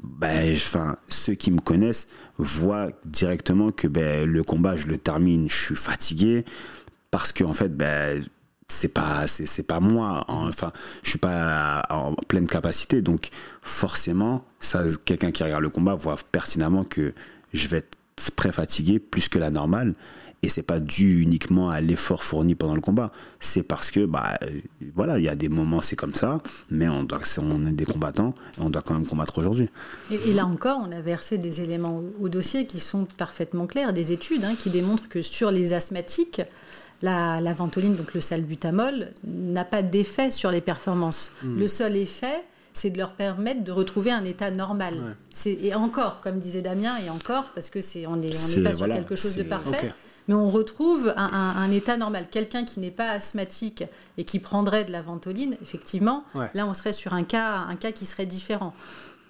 ben, 0.02 0.56
ceux 1.08 1.36
qui 1.36 1.52
me 1.52 1.60
connaissent 1.60 2.08
voient 2.38 2.92
directement 3.06 3.72
que 3.72 3.88
ben, 3.88 4.28
le 4.30 4.44
combat, 4.44 4.76
je 4.76 4.88
le 4.88 4.98
termine, 4.98 5.50
je 5.50 5.66
suis 5.66 5.76
fatigué, 5.76 6.46
parce 7.12 7.32
que 7.32 7.44
en 7.44 7.54
fait, 7.54 7.70
ben, 7.76 8.24
c'est 8.70 8.94
pas 8.94 9.28
c'est 9.28 9.68
pas 9.68 9.80
moi 9.80 10.26
en- 10.28 10.48
enfin 10.48 10.72
je 11.04 11.12
suis 11.12 11.20
pas 11.20 11.84
en 11.90 12.16
pleine 12.28 12.48
capacité. 12.48 13.02
Donc 13.04 13.30
forcément 13.62 14.46
ça 14.60 14.84
quelqu'un 15.06 15.32
qui 15.32 15.44
regarde 15.44 15.62
le 15.62 15.70
combat 15.70 15.94
voit 15.94 16.16
pertinemment 16.32 16.84
que 16.84 17.14
je 17.54 17.68
vais 17.68 17.78
être 17.80 17.98
très 18.36 18.52
fatigué 18.52 18.98
plus 19.00 19.30
que 19.30 19.38
la 19.38 19.52
normale 19.52 19.94
et 20.44 20.50
c'est 20.50 20.62
pas 20.64 20.80
dû 20.80 21.22
uniquement 21.22 21.70
à 21.70 21.82
l'effort 21.82 22.24
fourni 22.24 22.54
pendant 22.54 22.76
le 22.76 22.82
combat 22.82 23.12
c'est 23.40 23.64
parce 23.64 23.90
que 23.90 24.06
bah 24.06 24.38
euh, 24.44 24.60
voilà 24.96 25.18
il 25.18 25.24
y 25.24 25.30
a 25.30 25.36
des 25.36 25.50
moments 25.50 25.82
c'est 25.82 25.96
comme 25.96 26.14
ça 26.14 26.42
mais 26.70 26.88
on 26.88 27.04
doit 27.04 27.22
on 27.42 27.66
est 27.66 27.72
des 27.72 27.86
combattants 27.86 28.36
et 28.58 28.62
on 28.62 28.70
doit 28.70 28.82
quand 28.82 28.94
même 28.94 29.08
combattre 29.08 29.38
aujourd'hui 29.40 29.70
Et, 30.12 30.30
et 30.30 30.34
là 30.34 30.46
encore, 30.46 30.80
on 30.86 30.92
a 30.92 31.02
versé 31.02 31.38
des 31.38 31.62
éléments 31.62 31.98
au, 31.98 32.26
au 32.26 32.30
dossier 32.30 32.66
qui 32.66 32.80
sont 32.80 33.06
parfaitement 33.18 33.68
clairs, 33.68 33.94
des 33.94 34.12
études 34.12 34.44
hein, 34.44 34.56
qui 34.62 34.70
démontrent 34.70 35.08
que 35.10 35.22
sur 35.22 35.52
les 35.52 35.74
asthmatiques, 35.74 36.42
la, 37.02 37.42
la 37.42 37.54
ventoline, 37.54 37.96
donc 37.96 38.14
le 38.14 38.22
salbutamol, 38.22 39.12
n'a 39.24 39.66
pas 39.66 39.82
d'effet 39.82 40.32
sur 40.32 40.52
les 40.52 40.62
performances. 40.62 41.32
Le 41.44 41.68
seul 41.68 41.96
effet, 41.96 42.44
c'est 42.74 42.90
de 42.90 42.98
leur 42.98 43.14
permettre 43.14 43.64
de 43.64 43.72
retrouver 43.72 44.12
un 44.12 44.24
état 44.24 44.52
normal. 44.52 45.16
Et 45.46 45.76
encore, 45.76 46.22
comme 46.22 46.40
disait 46.40 46.62
Damien, 46.62 46.96
et 47.06 47.10
encore, 47.10 47.46
parce 47.56 47.70
que 47.70 47.82
c'est 47.82 48.08
on 48.08 48.16
n'est 48.16 48.28
on 48.30 48.64
pas 48.64 48.72
sur 48.72 48.78
voilà, 48.78 48.96
quelque 48.96 49.16
chose 49.16 49.36
de 49.36 49.44
parfait. 49.44 49.92
Mais 50.28 50.34
on 50.36 50.50
retrouve 50.50 51.14
un, 51.18 51.26
un- 51.34 51.56
un 51.58 51.72
état 51.72 51.98
normal. 51.98 52.28
Quelqu'un 52.32 52.64
qui 52.64 52.80
n'est 52.80 52.92
pas 52.92 53.10
asthmatique 53.12 53.84
et 54.18 54.24
qui 54.24 54.40
prendrait 54.40 54.86
de 54.86 54.92
la 54.92 55.02
ventoline, 55.02 55.58
effectivement, 55.62 56.24
Ouais. 56.36 56.50
là 56.54 56.66
on 56.66 56.74
serait 56.74 56.94
sur 56.94 57.14
un 57.14 57.24
cas, 57.24 57.58
un 57.68 57.76
cas 57.76 57.92
qui 57.92 58.06
serait 58.06 58.26
différent. 58.26 58.74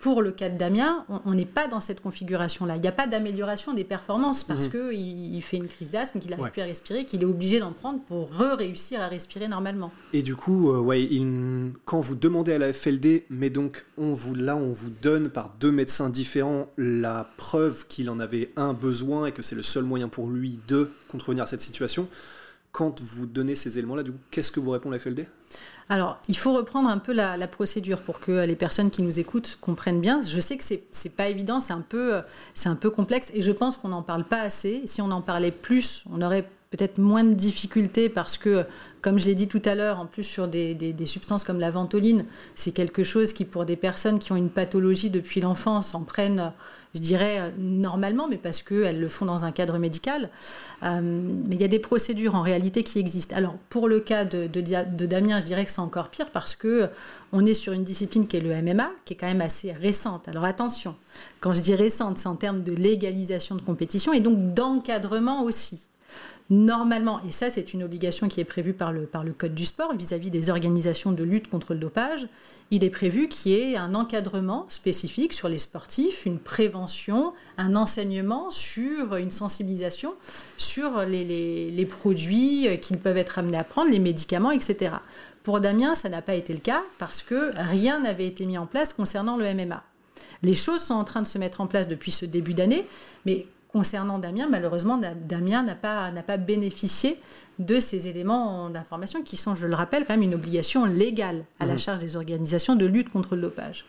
Pour 0.03 0.21
le 0.21 0.33
cas 0.33 0.49
de 0.49 0.57
Damien, 0.57 1.05
on- 1.25 1.33
n'est 1.33 1.45
pas 1.45 1.69
dans 1.69 1.79
cette 1.79 2.01
configuration-là. 2.01 2.75
Il 2.75 2.81
n'y 2.81 2.89
a 2.89 2.91
pas 2.91 3.07
d'amélioration 3.07 3.73
des 3.73 3.85
performances 3.85 4.43
parce 4.43 4.67
qu'il 4.67 4.91
il 5.33 5.41
fait 5.41 5.55
une 5.55 5.69
crise 5.69 5.89
d'asthme, 5.89 6.19
qu'il 6.19 6.29
n'arrive. 6.29 6.43
Ouais. 6.43 6.51
plus 6.51 6.61
à 6.61 6.65
respirer, 6.65 7.05
qu'il 7.05 7.21
est 7.21 7.25
obligé 7.25 7.61
d'en 7.61 7.71
prendre 7.71 8.01
pour 8.01 8.29
re-réussir 8.37 8.99
à 9.01 9.07
respirer 9.07 9.47
normalement. 9.47 9.93
Et 10.11 10.21
du 10.21 10.35
coup, 10.35 10.71
euh, 10.73 10.79
ouais, 10.81 11.01
il- 11.03 11.71
quand 11.85 12.01
vous 12.01 12.15
demandez 12.15 12.51
à 12.51 12.57
la 12.57 12.73
FLD, 12.73 13.23
mais 13.29 13.49
donc 13.49 13.85
on 13.97 14.11
vous, 14.11 14.35
là, 14.35 14.57
on 14.57 14.71
vous 14.71 14.89
donne 15.01 15.29
par 15.29 15.53
deux 15.61 15.71
médecins 15.71 16.09
différents 16.09 16.67
la 16.77 17.29
preuve 17.37 17.87
qu'il 17.87 18.09
en 18.09 18.19
avait 18.19 18.51
un 18.57 18.73
besoin 18.73 19.27
et 19.27 19.31
que 19.31 19.41
c'est 19.41 19.55
le 19.55 19.63
seul 19.63 19.85
moyen 19.85 20.09
pour 20.09 20.29
lui 20.29 20.59
de 20.67 20.89
contrevenir 21.07 21.45
à 21.45 21.47
cette 21.47 21.61
situation. 21.61 22.09
Quand 22.73 22.99
vous 23.01 23.25
donnez 23.25 23.55
ces 23.55 23.77
éléments-là, 23.77 24.03
du 24.03 24.11
coup, 24.11 24.17
qu'est-ce 24.31 24.51
que 24.51 24.59
vous 24.59 24.71
répond 24.71 24.89
la 24.89 24.97
FLD 24.99 25.27
Alors, 25.89 26.17
il 26.27 26.37
faut 26.37 26.53
reprendre 26.53 26.89
un 26.89 26.97
peu 26.97 27.11
la, 27.13 27.47
procédure 27.47 27.99
pour 28.01 28.19
que 28.19 28.45
les 28.45 28.55
personnes 28.55 28.89
qui 28.89 29.01
nous 29.01 29.19
écoutent 29.19 29.57
comprennent 29.61 30.01
bien. 30.01 30.21
Je 30.25 30.39
sais 30.39 30.57
que 30.57 30.63
c'est 30.63 31.15
pas 31.15 31.27
évident, 31.27 31.59
c'est 31.59 31.73
un 31.73 31.81
peu 31.87 32.15
euh, 32.15 32.21
c'est 32.55 32.69
un 32.69 32.75
peu 32.75 32.89
complexe 32.89 33.27
et 33.33 33.41
je 33.41 33.51
pense 33.51 33.75
qu'on 33.77 33.89
n'en 33.89 34.01
parle 34.01 34.23
pas 34.23 34.41
assez. 34.41 34.83
Si 34.85 35.01
on 35.01 35.11
en 35.11 35.21
parlait 35.21 35.51
plus, 35.51 36.03
on 36.11 36.21
aurait 36.21 36.47
peut-être 36.71 36.97
moins 36.97 37.23
de 37.23 37.33
difficultés 37.33 38.09
parce 38.09 38.37
que, 38.37 38.65
comme 39.01 39.19
je 39.19 39.25
l'ai 39.25 39.35
dit 39.35 39.47
tout 39.47 39.61
à 39.65 39.75
l'heure, 39.75 39.99
en 39.99 40.05
plus 40.07 40.23
sur 40.23 40.47
des, 40.47 40.73
des- 40.73 40.93
des 40.93 41.05
substances 41.05 41.43
comme 41.43 41.59
la 41.59 41.69
ventoline, 41.69 42.25
c'est 42.55 42.71
quelque 42.71 43.03
chose 43.03 43.33
qui, 43.33 43.45
pour 43.45 43.65
des 43.65 43.75
personnes 43.75 44.17
qui 44.19 44.31
ont 44.31 44.35
une 44.37 44.49
pathologie 44.49 45.09
depuis 45.11 45.41
l'enfance, 45.41 45.93
en 45.93 46.01
prennent, 46.03 46.51
je 46.95 46.99
dirais, 46.99 47.39
euh, 47.39 47.49
normalement, 47.57 48.27
mais 48.27 48.37
parce 48.37 48.61
qu'elles 48.61 48.99
le 48.99 49.07
font 49.07 49.25
dans 49.25 49.45
un 49.45 49.51
cadre 49.51 49.77
médical. 49.79 50.29
Euh, 50.83 50.99
mais 51.01 51.55
il 51.55 51.61
y 51.61 51.63
a 51.63 51.69
des 51.69 51.79
procédures 51.79 52.35
en 52.35 52.41
réalité 52.41 52.83
qui 52.83 52.99
existent. 52.99 53.35
Alors, 53.35 53.55
pour 53.69 53.87
le 53.87 53.99
cas 53.99 54.25
de, 54.25 54.47
Damien, 55.05 55.39
je 55.39 55.45
dirais 55.45 55.65
que 55.65 55.71
c'est 55.71 55.79
encore 55.79 56.09
pire 56.09 56.29
parce 56.31 56.55
que 56.55 56.89
on 57.31 57.45
est 57.45 57.53
sur 57.55 57.73
une 57.73 57.83
discipline 57.83 58.27
qui 58.27 58.37
est 58.37 58.41
le 58.41 58.61
MMA, 58.61 58.91
qui 59.05 59.13
est 59.13 59.17
quand 59.17 59.27
même 59.27 59.41
assez 59.41 59.71
récente. 59.71 60.27
Alors 60.27 60.43
attention, 60.43 60.95
quand 61.39 61.53
je 61.53 61.61
dis 61.61 61.73
récente, 61.73 62.19
c'est 62.19 62.27
en 62.27 62.35
termes 62.35 62.63
de 62.63 62.73
légalisation 62.73 63.55
de 63.55 63.61
compétition 63.61 64.13
et 64.13 64.19
donc 64.19 64.53
d'encadrement 64.53 65.43
aussi. 65.43 65.81
Normalement, 66.49 67.21
et 67.27 67.31
ça 67.31 67.49
c'est 67.49 67.73
une 67.73 67.83
obligation 67.83 68.27
qui 68.27 68.41
est 68.41 68.45
prévue 68.45 68.73
par 68.73 68.91
le, 68.91 69.05
par 69.05 69.23
le 69.23 69.33
Code 69.33 69.55
du 69.55 69.65
sport 69.65 69.95
vis-à-vis 69.95 70.29
des 70.29 70.49
organisations 70.49 71.11
de 71.11 71.23
lutte 71.23 71.49
contre 71.49 71.73
le 71.73 71.79
dopage, 71.79 72.27
il 72.69 72.83
est 72.83 72.89
prévu 72.89 73.27
qu'il 73.29 73.51
y 73.53 73.55
ait 73.55 73.77
un 73.77 73.95
encadrement 73.95 74.65
spécifique 74.69 75.33
sur 75.33 75.47
les 75.47 75.57
sportifs, 75.57 76.25
une 76.25 76.39
prévention, 76.39 77.33
un 77.57 77.75
enseignement 77.75 78.49
sur 78.51 79.15
une 79.15 79.31
sensibilisation 79.31 80.13
sur 80.57 80.99
les, 81.05 81.23
les- 81.23 81.71
les 81.71 81.85
produits 81.85 82.67
qu'ils 82.81 82.99
peuvent 82.99 83.17
être 83.17 83.39
amenés 83.39 83.57
à 83.57 83.63
prendre, 83.63 83.89
les 83.91 83.99
médicaments, 83.99 84.51
etc. 84.51 84.95
Pour 85.43 85.59
Damien, 85.59 85.95
ça 85.95 86.09
n'a 86.09 86.21
pas 86.21 86.35
été 86.35 86.53
le 86.53 86.59
cas 86.59 86.83
parce 86.99 87.21
que 87.21 87.51
rien 87.55 87.99
n'avait 88.01 88.27
été 88.27 88.45
mis 88.45 88.57
en 88.57 88.65
place 88.65 88.93
concernant 88.93 89.37
le 89.37 89.45
MMA. 89.53 89.83
Les 90.41 90.55
choses 90.55 90.81
sont 90.81 90.93
en 90.95 91.03
train 91.05 91.21
de 91.21 91.27
se 91.27 91.37
mettre 91.37 91.61
en 91.61 91.67
place 91.67 91.87
depuis 91.87 92.11
ce 92.11 92.25
début 92.25 92.53
d'année, 92.53 92.85
mais 93.25 93.47
concernant 93.73 94.19
Damien, 94.19 94.47
malheureusement, 94.49 94.97
Da- 94.97 95.13
Damien 95.15 95.63
n'a 95.63 95.75
pas, 95.75 96.11
n'a 96.11 96.23
pas 96.23 96.37
bénéficié 96.37 97.19
de 97.59 97.79
ces 97.79 98.07
éléments 98.07 98.69
d'information 98.69 99.21
qui 99.23 99.35
sont, 99.35 99.55
je 99.55 99.67
le 99.67 99.75
rappelle, 99.75 100.05
quand 100.05 100.13
même 100.13 100.21
une 100.21 100.35
obligation 100.35 100.85
légale 100.85 101.43
à 101.59 101.65
la 101.65 101.75
charge 101.77 101.99
des 101.99 102.15
organisations 102.15 102.75
de 102.75 102.85
lutte 102.85 103.09
contre 103.09 103.35
le 103.35 103.41
dopage. 103.41 103.85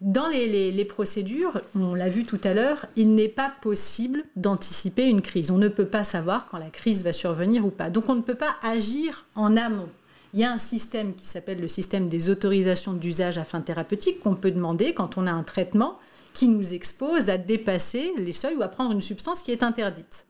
Dans 0.00 0.26
les, 0.26 0.48
les- 0.48 0.72
les 0.72 0.84
procédures, 0.84 1.60
on 1.78 1.94
l'a 1.94 2.08
vu 2.08 2.24
tout 2.24 2.40
à 2.42 2.52
l'heure, 2.54 2.86
il 2.96 3.14
n'est 3.14 3.28
pas 3.28 3.52
possible 3.62 4.24
d'anticiper 4.34 5.06
une 5.06 5.22
crise. 5.22 5.52
On 5.52 5.58
ne 5.58 5.68
peut 5.68 5.86
pas 5.86 6.02
savoir 6.02 6.46
quand 6.46 6.58
la 6.58 6.70
crise 6.70 7.04
va 7.04 7.12
survenir 7.12 7.64
ou 7.64 7.70
pas. 7.70 7.88
Donc 7.88 8.08
on 8.08 8.16
ne 8.16 8.20
peut 8.22 8.34
pas 8.34 8.56
agir 8.64 9.26
en 9.36 9.56
amont. 9.56 9.88
Il 10.34 10.40
y 10.40 10.44
a 10.44 10.50
un 10.52 10.58
système 10.58 11.14
qui 11.14 11.26
s'appelle 11.26 11.60
le 11.60 11.68
système 11.68 12.08
des 12.08 12.30
autorisations 12.30 12.94
d'usage 12.94 13.38
à 13.38 13.44
fin 13.44 13.60
thérapeutique 13.60 14.20
qu'on 14.20 14.34
peut 14.34 14.50
demander 14.50 14.92
quand 14.92 15.18
on 15.18 15.26
a 15.28 15.30
un 15.30 15.44
traitement 15.44 15.98
qui 16.32 16.48
nous 16.48 16.74
expose 16.74 17.30
à 17.30 17.38
dépasser 17.38 18.12
les 18.16 18.32
seuils 18.32 18.56
ou 18.56 18.62
à 18.62 18.68
prendre 18.68 18.92
une 18.92 19.00
substance 19.00 19.42
qui 19.42 19.52
est 19.52 19.62
interdite. 19.62 20.26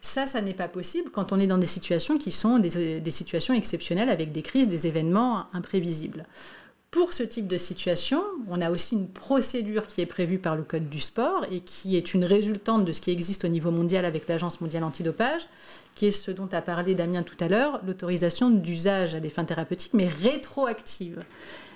Ça, 0.00 0.26
ça 0.26 0.40
n'est 0.40 0.54
pas 0.54 0.68
possible 0.68 1.10
quand 1.10 1.32
on 1.32 1.40
est 1.40 1.48
dans 1.48 1.58
des 1.58 1.66
situations 1.66 2.16
qui 2.16 2.30
sont 2.30 2.58
des, 2.58 3.10
situations 3.10 3.54
exceptionnelles 3.54 4.08
avec 4.08 4.30
des 4.30 4.42
crises, 4.42 4.68
des 4.68 4.86
événements 4.86 5.46
imprévisibles. 5.52 6.26
Pour 6.92 7.12
ce 7.12 7.24
type 7.24 7.48
de 7.48 7.58
situation, 7.58 8.22
on 8.48 8.60
a 8.60 8.70
aussi 8.70 8.94
une 8.94 9.08
procédure 9.08 9.86
qui 9.86 10.00
est 10.00 10.06
prévue 10.06 10.38
par 10.38 10.54
le 10.54 10.62
Code 10.62 10.88
du 10.88 11.00
sport 11.00 11.44
et 11.50 11.60
qui 11.60 11.96
est 11.96 12.14
une 12.14 12.24
résultante 12.24 12.84
de 12.84 12.92
ce 12.92 13.00
qui 13.00 13.10
existe 13.10 13.44
au 13.44 13.48
niveau 13.48 13.72
mondial 13.72 14.04
avec 14.04 14.28
l'Agence 14.28 14.60
mondiale 14.60 14.84
antidopage, 14.84 15.42
qui 15.96 16.06
est 16.06 16.12
ce 16.12 16.30
dont 16.30 16.48
a 16.52 16.62
parlé 16.62 16.94
Damien 16.94 17.22
tout 17.22 17.36
à 17.40 17.48
l'heure, 17.48 17.80
l'autorisation 17.84 18.50
d'usage 18.50 19.14
à 19.14 19.20
des 19.20 19.28
fins 19.28 19.44
thérapeutiques, 19.44 19.92
mais 19.92 20.08
rétroactive. 20.08 21.24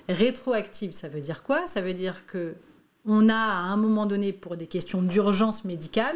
Rétroactive, 0.07 0.93
ça 0.93 1.09
veut 1.09 1.21
dire 1.21 1.43
quoi? 1.43 1.67
Ça 1.67 1.81
veut 1.81 1.93
dire 1.93 2.25
que 2.25 2.55
on 3.07 3.29
a 3.29 3.35
à 3.35 3.61
un 3.63 3.77
moment 3.77 4.05
donné, 4.05 4.31
pour 4.31 4.57
des 4.57 4.67
questions 4.67 5.01
d'urgence 5.01 5.65
médicale, 5.65 6.15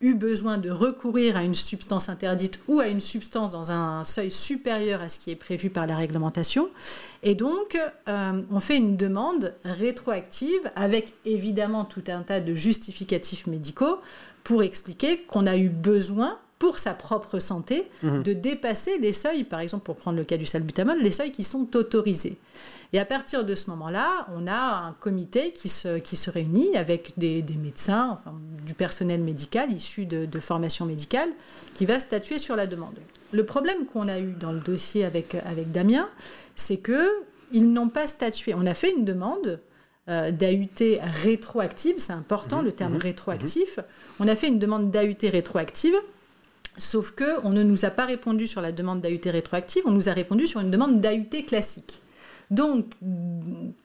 eu 0.00 0.14
besoin 0.14 0.58
de 0.58 0.70
recourir 0.70 1.36
à 1.36 1.42
une 1.42 1.54
substance 1.54 2.08
interdite 2.08 2.60
ou 2.68 2.80
à 2.80 2.88
une 2.88 3.00
substance 3.00 3.50
dans 3.50 3.72
un 3.72 4.04
seuil 4.04 4.30
supérieur 4.30 5.00
à 5.00 5.08
ce 5.08 5.18
qui 5.18 5.30
est 5.30 5.36
prévu 5.36 5.70
par 5.70 5.86
la 5.86 5.96
réglementation. 5.96 6.68
Et 7.22 7.34
donc, 7.34 7.78
euh, 8.08 8.42
on 8.50 8.60
fait 8.60 8.76
une 8.76 8.96
demande 8.96 9.54
rétroactive 9.64 10.70
avec 10.74 11.14
évidemment 11.24 11.84
tout 11.84 12.04
un 12.08 12.22
tas 12.22 12.40
de 12.40 12.54
justificatifs 12.54 13.46
médicaux 13.46 13.98
pour 14.44 14.62
expliquer 14.62 15.22
qu'on 15.22 15.46
a 15.46 15.56
eu 15.56 15.68
besoin 15.68 16.38
pour 16.58 16.78
sa 16.78 16.94
propre 16.94 17.38
santé, 17.38 17.86
Mhm. 18.02 18.22
de 18.22 18.32
dépasser 18.32 18.96
les 18.98 19.12
seuils, 19.12 19.44
par 19.44 19.60
exemple 19.60 19.84
pour 19.84 19.96
prendre 19.96 20.16
le 20.16 20.24
cas 20.24 20.38
du 20.38 20.46
salbutamol, 20.46 20.98
les 20.98 21.10
seuils 21.10 21.32
qui 21.32 21.44
sont 21.44 21.68
autorisés. 21.76 22.38
Et 22.94 22.98
à 22.98 23.04
partir 23.04 23.44
de 23.44 23.54
ce 23.54 23.68
moment-là, 23.70 24.26
on 24.34 24.46
a 24.46 24.86
un 24.86 24.92
comité 24.98 25.52
qui 25.52 25.68
se, 25.68 25.98
qui 25.98 26.16
se 26.16 26.30
réunit 26.30 26.74
avec 26.76 27.12
des, 27.18 27.42
des 27.42 27.54
médecins, 27.56 28.08
enfin, 28.12 28.34
du 28.64 28.72
personnel 28.72 29.20
médical 29.20 29.70
issu 29.70 30.06
de, 30.06 30.24
de 30.24 30.40
formation 30.40 30.86
médicale, 30.86 31.28
qui 31.74 31.84
va 31.84 31.98
statuer 31.98 32.38
sur 32.38 32.56
la 32.56 32.66
demande. 32.66 32.94
Le 33.32 33.44
problème 33.44 33.84
qu'on 33.92 34.08
a 34.08 34.18
eu 34.18 34.32
dans 34.32 34.52
le 34.52 34.60
dossier 34.60 35.04
avec, 35.04 35.34
avec 35.34 35.72
Damien, 35.72 36.08
c'est 36.54 36.78
que 36.78 37.06
ils 37.52 37.70
n'ont 37.70 37.88
pas 37.90 38.06
statué. 38.06 38.54
On 38.54 38.64
a 38.66 38.72
fait 38.74 38.92
une 38.92 39.04
demande 39.04 39.60
euh, 40.08 40.30
d'AUT 40.30 40.98
rétroactive, 41.24 41.96
c'est 41.98 42.12
important 42.12 42.62
le 42.62 42.72
terme 42.72 42.96
rétroactif. 42.96 43.78
On 44.20 44.28
a 44.28 44.36
fait 44.36 44.48
une 44.48 44.58
demande 44.58 44.90
d'AUT 44.90 45.28
rétroactive. 45.30 45.94
Sauf 46.78 47.12
que 47.12 47.40
on 47.44 47.50
ne 47.50 47.62
nous 47.62 47.84
a 47.84 47.90
pas 47.90 48.04
répondu 48.06 48.46
sur 48.46 48.60
la 48.60 48.72
demande 48.72 49.00
d'AUT 49.00 49.30
rétroactive, 49.30 49.82
on 49.86 49.92
nous 49.92 50.08
a 50.08 50.12
répondu 50.12 50.46
sur 50.46 50.60
une 50.60 50.70
demande 50.70 51.00
d'AUT 51.00 51.44
classique. 51.46 52.00
Donc, 52.48 52.86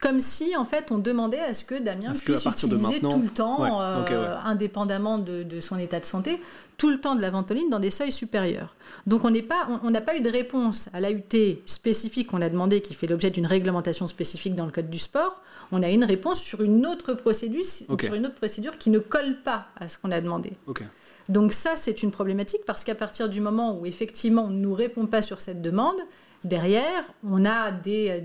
comme 0.00 0.20
si 0.20 0.56
en 0.56 0.64
fait 0.64 0.92
on 0.92 0.98
demandait 0.98 1.40
à 1.40 1.52
ce 1.52 1.64
que 1.64 1.74
Damien 1.82 2.12
que, 2.12 2.18
puisse 2.20 2.44
utiliser 2.44 3.00
tout 3.00 3.20
le 3.20 3.28
temps, 3.28 3.60
Ouais, 3.60 3.68
euh, 3.80 4.04
ouais. 4.04 4.40
indépendamment 4.44 5.18
de, 5.18 5.42
de 5.42 5.60
son 5.60 5.78
état 5.78 5.98
de 5.98 6.04
santé, 6.04 6.40
tout 6.76 6.88
le 6.88 7.00
temps 7.00 7.16
de 7.16 7.20
la 7.20 7.30
ventoline 7.30 7.68
dans 7.70 7.80
des 7.80 7.90
seuils 7.90 8.12
supérieurs. 8.12 8.76
Donc 9.08 9.24
on 9.24 9.30
n'est 9.30 9.42
pas, 9.42 9.66
on 9.68 9.88
on 9.88 9.90
n'a 9.90 10.00
pas 10.00 10.16
eu 10.16 10.20
de 10.20 10.30
réponse 10.30 10.88
à 10.92 11.00
l'AUT 11.00 11.58
spécifique 11.66 12.28
qu'on 12.28 12.40
a 12.40 12.48
demandé, 12.48 12.82
qui 12.82 12.94
fait 12.94 13.08
l'objet 13.08 13.30
d'une 13.30 13.46
réglementation 13.46 14.06
spécifique 14.06 14.54
dans 14.54 14.66
le 14.66 14.70
code 14.72 14.90
du 14.90 14.98
sport. 15.00 15.40
On 15.72 15.82
a 15.82 15.88
une 15.90 16.04
réponse 16.04 16.38
sur 16.40 16.62
une 16.62 16.86
autre 16.86 17.14
procédure, 17.14 17.64
Ok. 17.88 18.02
sur 18.02 18.14
une 18.14 18.26
autre 18.26 18.36
procédure 18.36 18.78
qui 18.78 18.90
ne 18.90 19.00
colle 19.00 19.38
pas 19.42 19.66
à 19.80 19.88
ce 19.88 19.98
qu'on 19.98 20.12
a 20.12 20.20
demandé. 20.20 20.52
Donc 21.28 21.52
ça, 21.52 21.74
c'est 21.76 22.02
une 22.02 22.10
problématique 22.10 22.62
parce 22.66 22.84
qu'à 22.84 22.94
partir 22.94 23.28
du 23.28 23.40
moment 23.40 23.78
où 23.78 23.86
effectivement 23.86 24.44
on 24.44 24.50
ne 24.50 24.58
nous 24.58 24.74
répond 24.74 25.06
pas 25.06 25.22
sur 25.22 25.40
cette 25.40 25.62
demande, 25.62 26.00
derrière, 26.44 27.04
on 27.28 27.44
a 27.44 27.70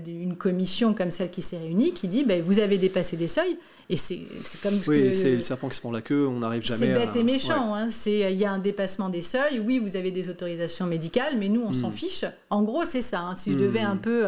une 0.06 0.36
commission 0.36 0.94
comme 0.94 1.10
celle 1.10 1.30
qui 1.30 1.42
s'est 1.42 1.58
réunie 1.58 1.92
qui 1.92 2.08
dit 2.08 2.24
ben, 2.24 2.42
vous 2.42 2.60
avez 2.60 2.78
dépassé 2.78 3.16
des 3.16 3.28
seuils 3.28 3.58
et 3.90 3.96
c'est 3.96 4.18
comme 4.62 4.78
ce 4.82 4.90
Oui, 4.90 5.14
c'est 5.14 5.32
le 5.34 5.40
serpent 5.40 5.68
qui 5.68 5.76
se 5.76 5.80
prend 5.80 5.90
la 5.92 6.02
queue, 6.02 6.26
on 6.26 6.40
n'arrive 6.40 6.62
jamais 6.62 6.86
c'est 6.86 6.92
à... 6.92 7.06
bête 7.06 7.16
et 7.16 7.22
méchant. 7.22 7.72
Ouais. 7.72 7.80
hein. 7.80 7.86
C'est 7.88 8.32
il 8.32 8.38
y 8.38 8.44
a 8.44 8.52
un 8.52 8.58
dépassement 8.58 9.08
des 9.08 9.22
seuils. 9.22 9.60
Oui, 9.66 9.78
vous 9.78 9.96
avez 9.96 10.10
des 10.10 10.28
autorisations 10.28 10.86
médicales, 10.86 11.38
mais 11.38 11.48
nous 11.48 11.62
on 11.62 11.70
Hmm. 11.70 11.74
s'en 11.74 11.90
fiche. 11.90 12.24
En 12.50 12.62
gros, 12.62 12.84
c'est 12.84 13.00
ça. 13.02 13.20
hein. 13.20 13.34
Si 13.34 13.52
je 13.52 13.58
devais 13.58 13.80
un 13.80 13.96
peu 13.96 14.26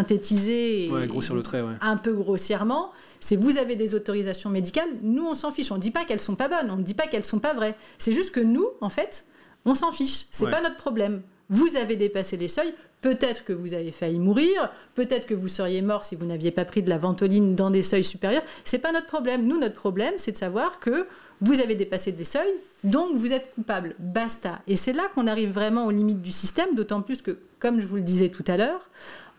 synthétiser, 0.00 0.86
et- 0.86 0.90
Ouais, 0.90 1.06
grossir 1.06 1.34
le 1.34 1.42
trait, 1.42 1.60
ouais. 1.62 1.74
un 1.80 1.96
peu 1.96 2.12
grossièrement, 2.14 2.90
c'est 3.20 3.36
vous 3.36 3.58
avez 3.58 3.76
des 3.76 3.94
autorisations 3.94 4.48
médicales. 4.50 4.88
Nous 5.02 5.24
on 5.26 5.34
s'en 5.34 5.50
fiche. 5.50 5.70
On 5.72 5.76
ne 5.76 5.80
dit 5.80 5.90
pas 5.90 6.04
qu'elles 6.04 6.20
sont 6.20 6.36
pas 6.36 6.48
bonnes. 6.48 6.70
On 6.70 6.76
ne 6.76 6.82
dit 6.82 6.94
pas 6.94 7.06
qu'elles 7.06 7.26
sont 7.26 7.38
pas 7.40 7.54
vraies. 7.54 7.76
C'est 7.98 8.12
juste 8.12 8.30
que 8.32 8.40
nous, 8.40 8.66
en 8.80 8.90
fait, 8.90 9.24
on 9.64 9.74
s'en 9.74 9.92
fiche. 9.92 10.26
C'est 10.30 10.50
pas 10.50 10.62
notre 10.62 10.76
problème. 10.76 11.22
Vous 11.48 11.76
avez 11.76 11.96
dépassé 11.96 12.36
les 12.36 12.48
seuils. 12.48 12.72
Peut-être 13.00 13.44
que 13.44 13.52
vous 13.54 13.72
avez 13.72 13.92
failli 13.92 14.18
mourir, 14.18 14.70
peut-être 14.94 15.26
que 15.26 15.34
vous 15.34 15.48
seriez 15.48 15.80
mort 15.80 16.04
si 16.04 16.16
vous 16.16 16.26
n'aviez 16.26 16.50
pas 16.50 16.66
pris 16.66 16.82
de 16.82 16.90
la 16.90 16.98
ventoline 16.98 17.54
dans 17.54 17.70
des 17.70 17.82
seuils 17.82 18.04
supérieurs. 18.04 18.42
C'est 18.64 18.78
pas 18.78 18.92
notre 18.92 19.06
problème. 19.06 19.46
Nous, 19.46 19.58
notre 19.58 19.76
problème, 19.76 20.14
c'est 20.18 20.32
de 20.32 20.36
savoir 20.36 20.80
que 20.80 21.06
vous 21.40 21.60
avez 21.60 21.74
dépassé 21.74 22.12
des 22.12 22.24
seuils, 22.24 22.52
donc 22.84 23.16
vous 23.16 23.32
êtes 23.32 23.54
coupable. 23.54 23.94
Basta. 23.98 24.58
Et 24.66 24.76
c'est 24.76 24.92
là 24.92 25.04
qu'on 25.14 25.26
arrive 25.26 25.50
vraiment 25.50 25.86
aux 25.86 25.90
limites 25.90 26.20
du 26.20 26.32
système, 26.32 26.74
d'autant 26.74 27.00
plus 27.00 27.22
que, 27.22 27.38
comme 27.58 27.80
je 27.80 27.86
vous 27.86 27.96
le 27.96 28.02
disais 28.02 28.28
tout 28.28 28.44
à 28.46 28.58
l'heure, 28.58 28.90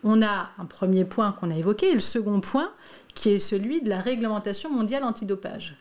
on 0.04 0.24
a 0.24 0.50
un 0.58 0.66
premier 0.66 1.06
point 1.06 1.32
qu'on 1.32 1.52
a 1.52 1.56
évoqué, 1.56 1.90
et 1.90 1.94
le 1.94 2.00
second 2.00 2.42
point, 2.42 2.72
qui 3.14 3.30
est 3.30 3.40
celui 3.40 3.82
de 3.82 3.90
la 3.90 4.00
réglementation 4.00 4.72
mondiale 4.72 5.04
antidopage. 5.04 5.76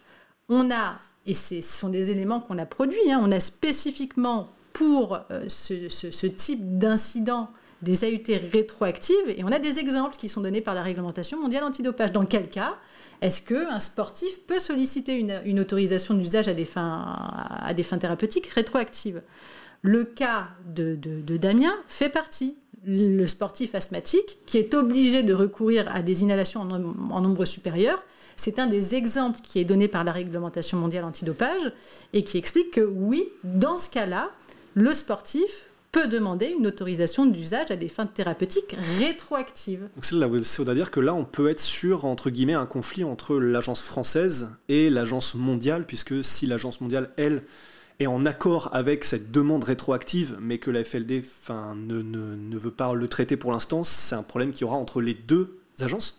On 0.50 0.70
a, 0.70 0.96
et 1.24 1.32
ce 1.32 1.62
sont 1.62 1.88
des 1.88 2.10
éléments 2.10 2.40
qu'on 2.40 2.58
a 2.58 2.66
produits, 2.66 3.10
hein, 3.10 3.20
on 3.22 3.32
a 3.32 3.40
spécifiquement 3.40 4.52
pour 4.74 5.18
euh, 5.30 5.48
ce 5.48 6.26
type 6.26 6.78
d'incident 6.78 7.50
des 7.82 8.04
AUT 8.04 8.50
rétroactives, 8.52 9.28
et 9.28 9.42
on 9.44 9.52
a 9.52 9.58
des 9.58 9.78
exemples 9.78 10.16
qui 10.16 10.28
sont 10.28 10.40
donnés 10.40 10.60
par 10.60 10.74
la 10.74 10.82
réglementation 10.82 11.40
mondiale 11.40 11.64
antidopage. 11.64 12.12
Dans 12.12 12.26
quel 12.26 12.48
cas 12.48 12.76
est-ce 13.20 13.42
qu'un 13.42 13.80
sportif 13.80 14.40
peut 14.46 14.58
solliciter 14.58 15.18
une, 15.18 15.60
autorisation 15.60 16.14
d'usage 16.14 16.48
à, 16.48 16.54
des 16.54 16.64
fins- 16.64 17.98
thérapeutiques 17.98 18.46
rétroactives? 18.46 19.22
Le 19.82 20.04
cas 20.04 20.48
de, 20.66 20.96
Damien 21.36 21.72
fait 21.86 22.10
partie. 22.10 22.56
Le 22.86 23.26
sportif 23.26 23.74
asthmatique 23.74 24.38
qui 24.46 24.56
est 24.56 24.72
obligé 24.72 25.22
de 25.22 25.34
recourir 25.34 25.94
à 25.94 26.00
des 26.00 26.22
inhalations 26.22 26.62
en 26.62 27.20
nombre 27.20 27.44
supérieur, 27.44 28.02
c'est 28.36 28.58
un 28.58 28.66
des 28.66 28.94
exemples 28.94 29.40
qui 29.42 29.58
est 29.58 29.64
donné 29.64 29.86
par 29.86 30.02
la 30.02 30.12
réglementation 30.12 30.78
mondiale 30.78 31.04
antidopage 31.04 31.72
et 32.14 32.24
qui 32.24 32.38
explique 32.38 32.70
que 32.70 32.80
oui, 32.80 33.28
dans 33.44 33.76
ce 33.76 33.90
cas-là, 33.90 34.30
le 34.72 34.94
sportif 34.94 35.66
peut 35.92 36.06
demander 36.06 36.54
une 36.56 36.66
autorisation 36.66 37.26
d'usage 37.26 37.70
à 37.70 37.76
des 37.76 37.88
fins 37.88 38.06
thérapeutiques 38.06 38.76
rétroactives. 38.98 39.88
Donc 39.94 40.04
c'est 40.04 40.14
là, 40.14 40.28
ça 40.42 40.62
veut 40.62 40.74
dire 40.74 40.90
que 40.90 41.00
là, 41.00 41.14
on 41.14 41.24
peut 41.24 41.48
être 41.48 41.60
sur, 41.60 42.04
entre 42.04 42.30
guillemets, 42.30 42.54
un 42.54 42.66
conflit 42.66 43.04
entre 43.04 43.36
l'agence 43.38 43.82
française 43.82 44.50
et 44.68 44.88
l'agence 44.90 45.34
mondiale, 45.34 45.86
puisque 45.86 46.22
si 46.24 46.46
l'agence 46.46 46.80
mondiale, 46.80 47.10
elle, 47.16 47.42
est 47.98 48.06
en 48.06 48.24
accord 48.24 48.70
avec 48.72 49.04
cette 49.04 49.30
demande 49.30 49.64
rétroactive, 49.64 50.36
mais 50.40 50.58
que 50.58 50.70
la 50.70 50.84
FLD 50.84 51.22
ne- 51.76 52.02
ne 52.02 52.56
veut 52.58 52.70
pas 52.70 52.94
le 52.94 53.08
traiter 53.08 53.36
pour 53.36 53.52
l'instant, 53.52 53.84
c'est 53.84 54.14
un 54.14 54.22
problème 54.22 54.52
qu'il 54.52 54.62
y 54.62 54.64
aura 54.64 54.76
entre 54.76 55.02
les 55.02 55.12
deux 55.14 55.58
agences 55.80 56.18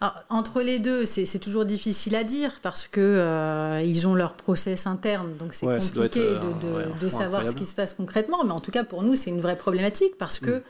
Alors, 0.00 0.14
entre 0.28 0.60
les 0.60 0.78
deux, 0.78 1.04
c'est 1.06 1.38
toujours 1.38 1.64
difficile 1.64 2.14
à 2.16 2.24
dire 2.24 2.58
parce 2.62 2.86
que 2.86 3.00
euh, 3.00 3.82
ils 3.82 4.06
ont 4.06 4.14
leur 4.14 4.34
process 4.34 4.86
interne, 4.86 5.36
donc 5.38 5.54
c'est 5.54 5.66
Ouais, 5.66 5.78
compliqué 5.78 6.20
être, 6.34 6.40
de, 6.60 6.66
de- 6.68 6.72
ouais, 6.74 6.82
un 6.84 6.88
de 6.88 6.92
fond 7.08 7.18
savoir 7.18 7.26
incroyable. 7.40 7.48
ce 7.52 7.56
qui 7.56 7.64
se 7.66 7.74
passe 7.74 7.94
concrètement. 7.94 8.44
Mais 8.44 8.52
en 8.52 8.60
tout 8.60 8.70
cas, 8.70 8.84
pour 8.84 9.02
nous, 9.02 9.16
c'est 9.16 9.30
une 9.30 9.40
vraie 9.40 9.56
problématique 9.56 10.18
parce 10.18 10.40
Mm. 10.42 10.46
que, 10.46 10.62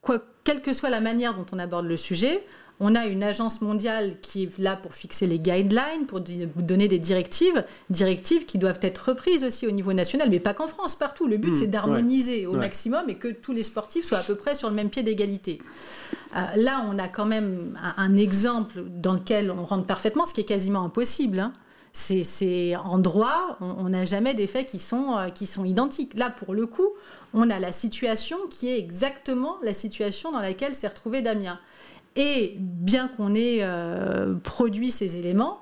quoi, 0.00 0.18
quelle 0.44 0.60
que 0.62 0.72
soit 0.72 0.90
la 0.90 1.00
manière 1.00 1.34
dont 1.34 1.46
on 1.52 1.58
aborde 1.60 1.86
le 1.86 1.96
sujet, 1.96 2.44
on 2.84 2.94
a 2.96 3.06
une 3.06 3.22
agence 3.22 3.60
mondiale 3.60 4.16
qui 4.22 4.42
est 4.42 4.58
là 4.58 4.74
pour 4.76 4.92
fixer 4.94 5.26
les 5.28 5.38
guidelines, 5.38 6.06
pour 6.08 6.20
donner 6.20 6.88
des 6.88 6.98
directives, 6.98 7.64
directives 7.90 8.44
qui 8.44 8.58
doivent 8.58 8.80
être 8.82 8.98
reprises 9.10 9.44
aussi 9.44 9.66
au 9.66 9.70
niveau 9.70 9.92
national, 9.92 10.28
mais 10.30 10.40
pas 10.40 10.52
qu'en 10.52 10.66
France, 10.66 10.94
partout. 10.96 11.26
Le 11.28 11.36
but, 11.36 11.52
Mm, 11.52 11.54
c'est 11.54 11.66
d'harmoniser 11.68 12.46
au 12.46 12.52
Ouais. 12.54 12.58
maximum 12.58 13.08
et 13.08 13.14
que 13.14 13.28
tous 13.28 13.52
les 13.52 13.62
sportifs 13.62 14.06
soient 14.06 14.18
à 14.18 14.22
peu 14.22 14.34
près 14.34 14.54
sur 14.54 14.68
le 14.68 14.74
même 14.74 14.90
pied 14.90 15.02
d'égalité. 15.02 15.60
Euh, 16.36 16.40
là, 16.56 16.84
on 16.90 16.98
a 16.98 17.08
quand 17.08 17.24
même 17.26 17.78
un, 17.80 18.02
un 18.02 18.16
exemple 18.16 18.82
dans 18.88 19.12
lequel 19.14 19.50
on 19.50 19.64
rentre 19.64 19.86
parfaitement, 19.86 20.24
ce 20.26 20.34
qui 20.34 20.40
est 20.40 20.44
quasiment 20.44 20.82
impossible. 20.84 21.38
hein. 21.38 21.52
C'est, 21.94 22.74
en 22.76 22.98
droit, 22.98 23.58
on 23.60 23.66
on 23.84 23.88
n'a 23.90 24.04
jamais 24.06 24.32
des 24.34 24.46
faits 24.46 24.66
qui 24.66 24.78
sont, 24.78 25.16
euh, 25.18 25.28
qui 25.28 25.46
sont 25.46 25.64
identiques. 25.66 26.14
Là, 26.18 26.30
pour 26.30 26.54
le 26.54 26.66
coup, 26.66 26.88
on 27.34 27.50
a 27.50 27.58
la 27.58 27.70
situation 27.70 28.38
qui 28.48 28.68
est 28.70 28.78
exactement 28.78 29.56
la 29.62 29.74
situation 29.74 30.32
dans 30.32 30.40
laquelle 30.40 30.74
s'est 30.74 30.88
retrouvé 30.88 31.20
Damien. 31.20 31.58
Et 32.16 32.56
bien 32.58 33.08
qu'on 33.08 33.34
ait 33.34 33.58
euh, 33.62 34.34
produit 34.42 34.90
ces 34.90 35.16
éléments, 35.16 35.60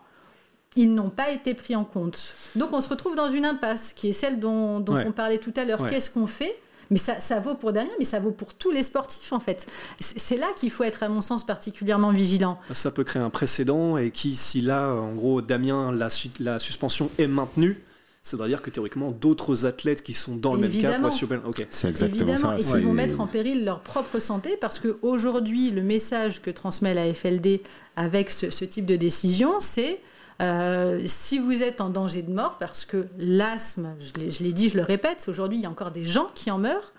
ils 0.77 0.93
n'ont 0.93 1.11
pas 1.11 1.31
été 1.31 1.55
pris 1.55 1.75
en 1.77 1.85
compte. 1.85 2.35
Donc 2.57 2.73
on 2.73 2.81
se 2.81 2.89
retrouve 2.89 3.15
dans 3.17 3.29
une 3.31 3.45
impasse, 3.45 3.93
qui 3.93 4.09
est 4.09 4.13
celle 4.13 4.41
dont, 4.41 4.81
dont 4.81 4.95
Ouais. 4.95 5.05
on 5.07 5.13
parlait 5.13 5.39
tout 5.39 5.53
à 5.57 5.65
l'heure. 5.65 5.81
Ouais. 5.81 5.91
Qu'est-ce 5.91 6.11
qu'on 6.11 6.27
fait? 6.27 6.57
Mais 6.93 6.97
ça, 6.97 7.21
ça 7.21 7.39
vaut 7.39 7.55
pour 7.55 7.73
Damien, 7.73 7.91
mais 8.01 8.05
ça 8.05 8.19
vaut 8.19 8.33
pour 8.33 8.53
tous 8.55 8.73
les 8.73 8.83
sportifs 8.83 9.33
en 9.33 9.39
fait. 9.39 9.65
C'est 10.01 10.37
là 10.37 10.49
qu'il 10.57 10.73
faut 10.73 10.83
être, 10.83 11.05
à 11.05 11.09
mon 11.09 11.23
sens, 11.23 11.47
particulièrement 11.47 12.11
vigilant. 12.11 12.59
Ça 12.73 12.91
peut 12.91 13.05
créer 13.05 13.23
un 13.23 13.31
précédent, 13.31 13.97
et 13.97 14.11
qui, 14.11 14.35
si 14.35 14.61
là, 14.61 14.93
en 14.95 15.13
gros, 15.15 15.41
Damien, 15.41 15.93
la, 15.93 16.09
la 16.41 16.59
suspension 16.59 17.09
est 17.19 17.29
maintenue, 17.29 17.81
ça 18.23 18.37
doit 18.37 18.49
dire 18.49 18.61
que 18.63 18.69
théoriquement, 18.71 19.11
d'autres 19.13 19.65
athlètes 19.67 20.03
qui 20.03 20.13
sont 20.13 20.37
dans 20.37 20.55
le 20.55 20.61
même 20.61 20.71
cas 20.73 20.99
pourraient. 20.99 21.67
C'est 21.71 21.89
exactement 21.89 22.23
Évidemment, 22.33 22.57
ça. 22.61 22.77
et 22.77 22.79
qui 22.79 22.85
vont 22.85 22.93
mettre 22.93 23.21
en 23.21 23.27
péril 23.27 23.65
leur 23.65 23.81
propre 23.81 24.19
santé 24.19 24.57
parce 24.61 24.79
qu'aujourd'hui, 24.79 25.71
le 25.71 25.83
message 25.83 26.43
que 26.43 26.51
transmet 26.51 26.93
la 26.95 27.13
FLD 27.15 27.63
avec 27.97 28.31
ce, 28.31 28.51
ce 28.51 28.65
type 28.67 28.85
de 28.87 28.97
décision, 28.97 29.55
c'est 29.61 30.01
euh, 30.43 31.01
si 31.07 31.39
vous 31.39 31.63
êtes 31.63 31.81
en 31.81 31.91
danger 31.91 32.23
de 32.23 32.33
mort, 32.33 32.57
parce 32.59 32.85
que 32.87 33.07
l'asthme, 33.19 33.95
je 34.01 34.19
l'ai- 34.21 34.31
je 34.31 34.43
l'ai 34.43 34.53
dit, 34.53 34.69
je 34.71 34.77
le 34.77 34.83
répète, 34.83 35.25
aujourd'hui, 35.29 35.59
il 35.59 35.63
y 35.63 35.67
a 35.67 35.71
encore 35.71 35.91
des 35.91 36.05
gens 36.07 36.31
qui 36.35 36.51
en 36.51 36.57
meurent, 36.59 36.93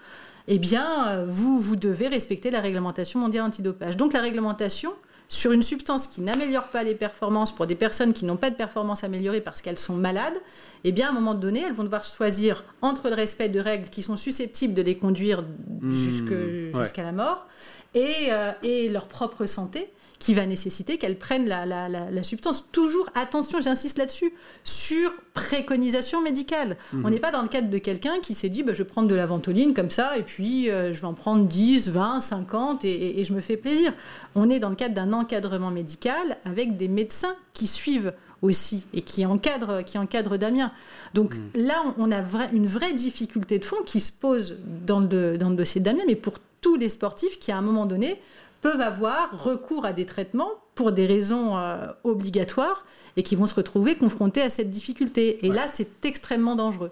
eh 0.48 0.58
bien, 0.60 1.08
euh, 1.08 1.26
vous, 1.28 1.60
vous 1.60 1.76
devez 1.76 2.08
respecter 2.08 2.52
la 2.52 2.62
réglementation 2.62 3.20
mondiale 3.20 3.46
antidopage. 3.46 3.96
Donc 3.98 4.14
la 4.14 4.22
réglementation 4.22 4.94
sur 5.32 5.54
une 5.54 5.64
substance 5.64 6.08
qui 6.08 6.20
n'améliore 6.20 6.68
pas 6.68 6.84
les 6.84 6.94
performances 6.94 7.56
pour 7.56 7.66
des 7.66 7.76
personnes 7.76 8.12
qui 8.12 8.26
n'ont 8.26 8.36
pas 8.36 8.50
de 8.50 8.56
performance 8.56 9.06
améliorée 9.06 9.40
parce 9.40 9.62
qu'elles 9.62 9.80
sont 9.80 9.96
malades, 9.96 10.36
eh 10.84 10.92
bien, 10.92 11.08
à 11.08 11.10
un 11.12 11.14
moment 11.14 11.36
donné, 11.36 11.62
elles 11.62 11.72
vont 11.72 11.86
devoir 11.86 12.04
choisir 12.04 12.66
entre 12.82 13.08
le 13.08 13.16
respect 13.16 13.48
de 13.48 13.62
règles 13.62 13.88
qui 13.88 14.04
sont 14.04 14.18
susceptibles 14.18 14.74
de 14.74 14.82
les 14.82 14.98
conduire 14.98 15.46
jusqu'à 16.74 17.04
la 17.04 17.14
mort 17.14 17.48
et, 17.94 18.28
euh, 18.30 18.52
et 18.62 18.90
leur 18.90 19.08
propre 19.08 19.46
santé 19.46 19.90
qui 20.22 20.36
va 20.36 20.46
nécessiter 20.46 21.00
qu'elles 21.00 21.18
prennent 21.18 21.48
la, 21.48 21.66
la, 21.66 21.90
la, 21.90 22.24
substance. 22.24 22.66
Toujours, 22.72 23.10
attention, 23.16 23.60
j'insiste 23.60 23.98
là-dessus, 23.98 24.32
sur 24.64 25.12
préconisation 25.34 26.22
médicale. 26.22 26.78
On 27.04 27.10
n'est 27.10 27.20
pas 27.20 27.32
dans 27.32 27.42
le 27.42 27.48
cadre 27.48 27.72
de 27.72 27.78
quelqu'un 27.80 28.20
qui 28.22 28.36
s'est 28.36 28.48
dit, 28.48 28.62
bah, 28.62 28.74
je 28.74 28.84
vais 28.84 28.88
prendre 28.88 29.08
de 29.08 29.16
la 29.16 29.26
ventoline 29.26 29.74
comme 29.74 29.90
ça, 29.90 30.16
et 30.18 30.22
puis 30.22 30.70
euh, 30.70 30.94
je 30.94 31.02
vais 31.02 31.08
en 31.08 31.16
prendre 31.16 31.46
10, 31.46 31.90
20, 31.90 32.20
50, 32.20 32.86
et, 32.86 33.20
et, 33.20 33.24
je 33.24 33.34
me 33.34 33.42
fais 33.42 33.58
plaisir. 33.58 33.94
On 34.36 34.48
est 34.52 34.60
dans 34.60 34.70
le 34.70 34.76
cadre 34.76 34.94
d'un 34.94 35.12
encadrement 35.12 35.72
médical 35.72 36.38
avec 36.46 36.78
des 36.78 36.88
médecins 36.88 37.36
qui 37.54 37.66
suivent 37.66 38.14
aussi 38.44 38.84
et 38.94 39.02
qui 39.02 39.26
encadrent, 39.26 39.84
qui 39.84 39.98
encadre 39.98 40.38
Damien. 40.38 40.72
Donc 41.16 41.36
là, 41.56 41.82
on, 41.98 42.12
a 42.12 42.22
une 42.54 42.68
vraie 42.68 42.94
difficulté 42.94 43.58
de 43.58 43.66
fond 43.66 43.78
qui 43.88 44.00
se 44.00 44.12
pose 44.12 44.58
dans 44.86 45.00
le, 45.00 45.40
dans 45.40 45.50
le 45.50 45.56
dossier 45.56 45.82
de 45.82 45.86
Damien, 45.86 46.04
mais 46.06 46.16
pour 46.16 46.36
tous 46.62 46.76
les 46.76 46.90
sportifs 46.90 47.40
qui, 47.40 47.52
à 47.52 47.58
un 47.58 47.62
moment 47.62 47.88
donné, 47.88 48.20
peuvent 48.62 48.82
avoir 48.82 49.44
recours 49.44 49.86
à 49.86 49.94
des 49.94 50.06
traitements 50.06 50.52
pour 50.76 50.92
des 50.92 51.06
raisons 51.06 51.58
euh, 51.58 51.88
obligatoires 52.04 52.86
et 53.18 53.24
qui 53.24 53.36
vont 53.36 53.48
se 53.48 53.56
retrouver 53.56 53.98
confrontés 53.98 54.42
à 54.42 54.50
cette 54.50 54.70
difficulté. 54.70 55.46
Et 55.46 55.50
là, 55.50 55.66
c'est 55.72 56.06
extrêmement 56.06 56.56
dangereux. 56.56 56.92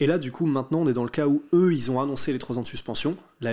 Et 0.00 0.06
là, 0.06 0.18
du 0.18 0.32
coup, 0.32 0.46
maintenant, 0.46 0.80
on 0.80 0.88
est 0.88 0.92
dans 0.92 1.04
le 1.04 1.10
cas 1.10 1.26
où 1.26 1.42
eux, 1.52 1.72
ils 1.72 1.90
ont 1.90 2.00
annoncé 2.00 2.32
les 2.32 2.38
trois 2.38 2.58
ans 2.58 2.62
de 2.62 2.66
suspension. 2.66 3.16
La. 3.40 3.52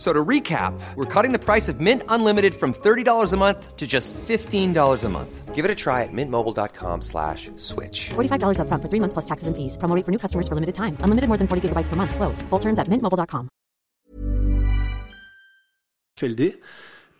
So 0.00 0.14
to 0.14 0.24
recap, 0.24 0.72
we're 0.96 1.04
cutting 1.04 1.30
the 1.30 1.38
price 1.38 1.68
of 1.68 1.78
Mint 1.78 2.02
Unlimited 2.08 2.54
from 2.54 2.72
$30 2.72 3.34
a 3.34 3.36
month 3.36 3.76
to 3.76 3.86
just 3.86 4.14
$15 4.14 5.04
a 5.04 5.08
month. 5.10 5.54
Give 5.54 5.66
it 5.66 5.70
a 5.70 5.74
try 5.74 6.04
at 6.04 6.08
mintmobile.com 6.10 7.02
slash 7.02 7.50
switch. 7.58 8.08
$45 8.08 8.60
up 8.60 8.68
front 8.68 8.82
for 8.82 8.88
three 8.88 8.98
months 8.98 9.12
plus 9.12 9.26
taxes 9.26 9.46
and 9.46 9.54
fees. 9.54 9.76
Promo 9.76 10.02
for 10.02 10.10
new 10.10 10.16
customers 10.16 10.48
for 10.48 10.54
limited 10.54 10.74
time. 10.74 10.96
Unlimited 11.00 11.28
more 11.28 11.36
than 11.36 11.46
40 11.46 11.68
gigabytes 11.68 11.88
per 11.90 11.96
month. 11.96 12.16
Slows. 12.16 12.40
Full 12.48 12.58
terms 12.58 12.78
at 12.78 12.88
mintmobile.com. 12.88 13.48
FLD, 16.18 16.58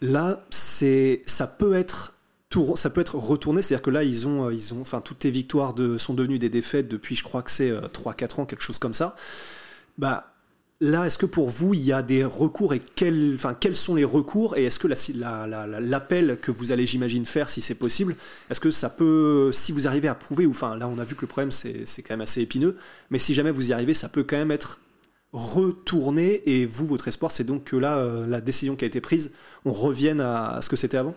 là, 0.00 0.46
c'est, 0.48 1.20
ça 1.26 1.46
peut 1.46 1.74
être 1.74 2.14
tout, 2.48 2.76
ça 2.76 2.88
peut 2.88 3.02
être 3.02 3.16
retourné, 3.16 3.60
c'est-à-dire 3.60 3.82
que 3.82 3.90
là, 3.90 4.04
ils 4.04 4.26
ont, 4.26 4.46
euh, 4.46 4.54
ils 4.54 4.72
ont, 4.72 4.80
enfin, 4.80 5.02
toutes 5.02 5.24
les 5.24 5.30
victoires 5.30 5.74
de, 5.74 5.98
sont 5.98 6.14
devenues 6.14 6.38
des 6.38 6.48
défaites 6.48 6.88
depuis, 6.88 7.14
je 7.14 7.24
crois 7.24 7.42
que 7.42 7.50
c'est 7.50 7.70
3-4 7.70 8.40
euh, 8.40 8.42
ans, 8.42 8.46
quelque 8.46 8.62
chose 8.62 8.78
comme 8.78 8.94
ça. 8.94 9.16
Bah, 9.98 10.30
Là, 10.82 11.04
est-ce 11.04 11.18
que 11.18 11.26
pour 11.26 11.50
vous, 11.50 11.74
il 11.74 11.82
y 11.82 11.92
a 11.92 12.00
des 12.00 12.24
recours 12.24 12.72
et 12.72 12.80
quels, 12.80 13.36
quels 13.60 13.76
sont 13.76 13.94
les 13.94 14.04
recours 14.04 14.56
et 14.56 14.64
est-ce 14.64 14.78
que 14.78 14.88
l'appel 14.88 16.26
la, 16.26 16.36
que 16.36 16.50
vous 16.50 16.72
allez, 16.72 16.86
j'imagine, 16.86 17.26
faire, 17.26 17.50
si 17.50 17.60
c'est 17.60 17.74
possible, 17.74 18.16
est-ce 18.48 18.60
que 18.60 18.70
ça 18.70 18.88
peut, 18.88 19.50
si 19.52 19.72
vous 19.72 19.86
arrivez 19.86 20.08
à 20.08 20.14
prouver, 20.14 20.46
ou 20.46 20.50
enfin, 20.50 20.76
là, 20.76 20.88
on 20.88 20.98
a 20.98 21.04
vu 21.04 21.14
que 21.14 21.20
le 21.20 21.26
problème, 21.26 21.50
c'est 21.50 21.84
quand 21.98 22.14
même 22.14 22.22
assez 22.22 22.40
épineux, 22.40 22.78
mais 23.10 23.18
si 23.18 23.34
jamais 23.34 23.50
vous 23.50 23.68
y 23.68 23.72
arrivez, 23.74 23.92
ça 23.92 24.08
peut 24.08 24.22
quand 24.22 24.38
même 24.38 24.50
être 24.50 24.80
retourné 25.34 26.42
et 26.46 26.64
vous, 26.64 26.86
votre 26.86 27.08
espoir, 27.08 27.30
c'est 27.30 27.44
donc 27.44 27.64
que 27.64 27.76
là, 27.76 27.98
euh, 27.98 28.26
la 28.26 28.40
décision 28.40 28.74
qui 28.74 28.86
a 28.86 28.88
été 28.88 29.02
prise, 29.02 29.32
on 29.66 29.72
revienne 29.72 30.22
à, 30.22 30.60
ce 30.62 30.70
que 30.70 30.76
c'était 30.76 30.96
avant? 30.96 31.14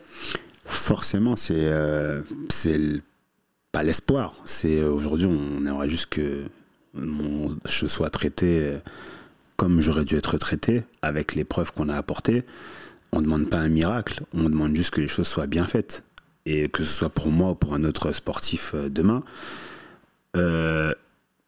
Forcément, 0.66 1.38
c'est 1.38 1.56
euh, 1.56 2.22
pas 3.72 3.84
l'espoir. 3.84 4.36
C'est 4.44 4.84
aujourd'hui, 4.84 5.28
on 5.28 5.66
aimerait 5.66 5.90
juste 5.90 6.08
que 6.08 6.44
je 6.94 7.88
sois 7.88 8.10
traité 8.10 8.74
comme 9.64 9.80
j'aurais 9.80 10.04
dû 10.04 10.18
être 10.18 10.38
traité, 10.38 10.84
avec 11.02 11.36
les 11.36 11.46
preuves 11.46 11.72
qu'on 11.72 11.88
a 11.88 11.96
apportées, 11.96 12.44
on 13.14 13.20
ne 13.20 13.24
demande 13.24 13.50
pas 13.50 13.60
un 13.60 13.70
miracle, 13.70 14.26
on 14.34 14.50
demande 14.50 14.76
juste 14.76 14.90
que 14.90 15.00
les 15.00 15.08
choses 15.08 15.26
soient 15.26 15.48
bien 15.48 15.64
faites. 15.64 16.04
Et 16.46 16.68
que 16.68 16.84
ce 16.84 16.90
soit 16.90 17.08
pour 17.08 17.28
moi 17.32 17.52
ou 17.52 17.56
pour 17.56 17.74
un 17.74 17.86
autre 17.86 18.12
sportif 18.12 18.74
euh, 18.76 18.90
demain, 18.90 19.24
euh, 20.36 20.94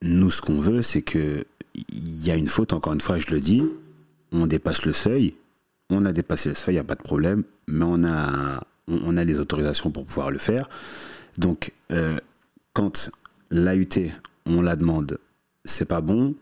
nous, 0.02 0.30
ce 0.30 0.42
qu'on 0.42 0.62
veut, 0.62 0.82
c'est 0.82 1.02
que 1.02 1.44
il 1.90 2.26
y 2.26 2.32
a 2.32 2.38
une 2.38 2.48
faute, 2.48 2.72
encore 2.72 2.94
une 2.94 3.02
fois, 3.02 3.20
je 3.20 3.32
le 3.32 3.42
dis, 3.42 3.66
on 4.32 4.48
dépasse 4.48 4.86
le 4.86 4.94
seuil, 4.94 5.36
on 5.90 6.06
a 6.06 6.14
dépassé 6.14 6.48
le 6.48 6.56
seuil, 6.56 6.76
il 6.76 6.78
n'y 6.78 6.80
a 6.80 6.86
pas 6.86 6.96
de 6.96 7.04
problème, 7.04 7.44
mais 7.68 7.84
on 7.84 8.06
a, 8.06 8.66
on, 8.88 9.18
a 9.18 9.26
les 9.26 9.42
autorisations 9.42 9.92
pour 9.92 10.06
pouvoir 10.06 10.32
le 10.32 10.38
faire. 10.38 10.70
Donc, 11.38 11.74
euh, 11.92 12.18
quand 12.72 13.12
l'AUT, 13.52 14.10
on 14.46 14.62
la 14.62 14.78
demande, 14.78 15.18
c'est 15.66 15.84
pas 15.84 16.00
bon, 16.00 16.34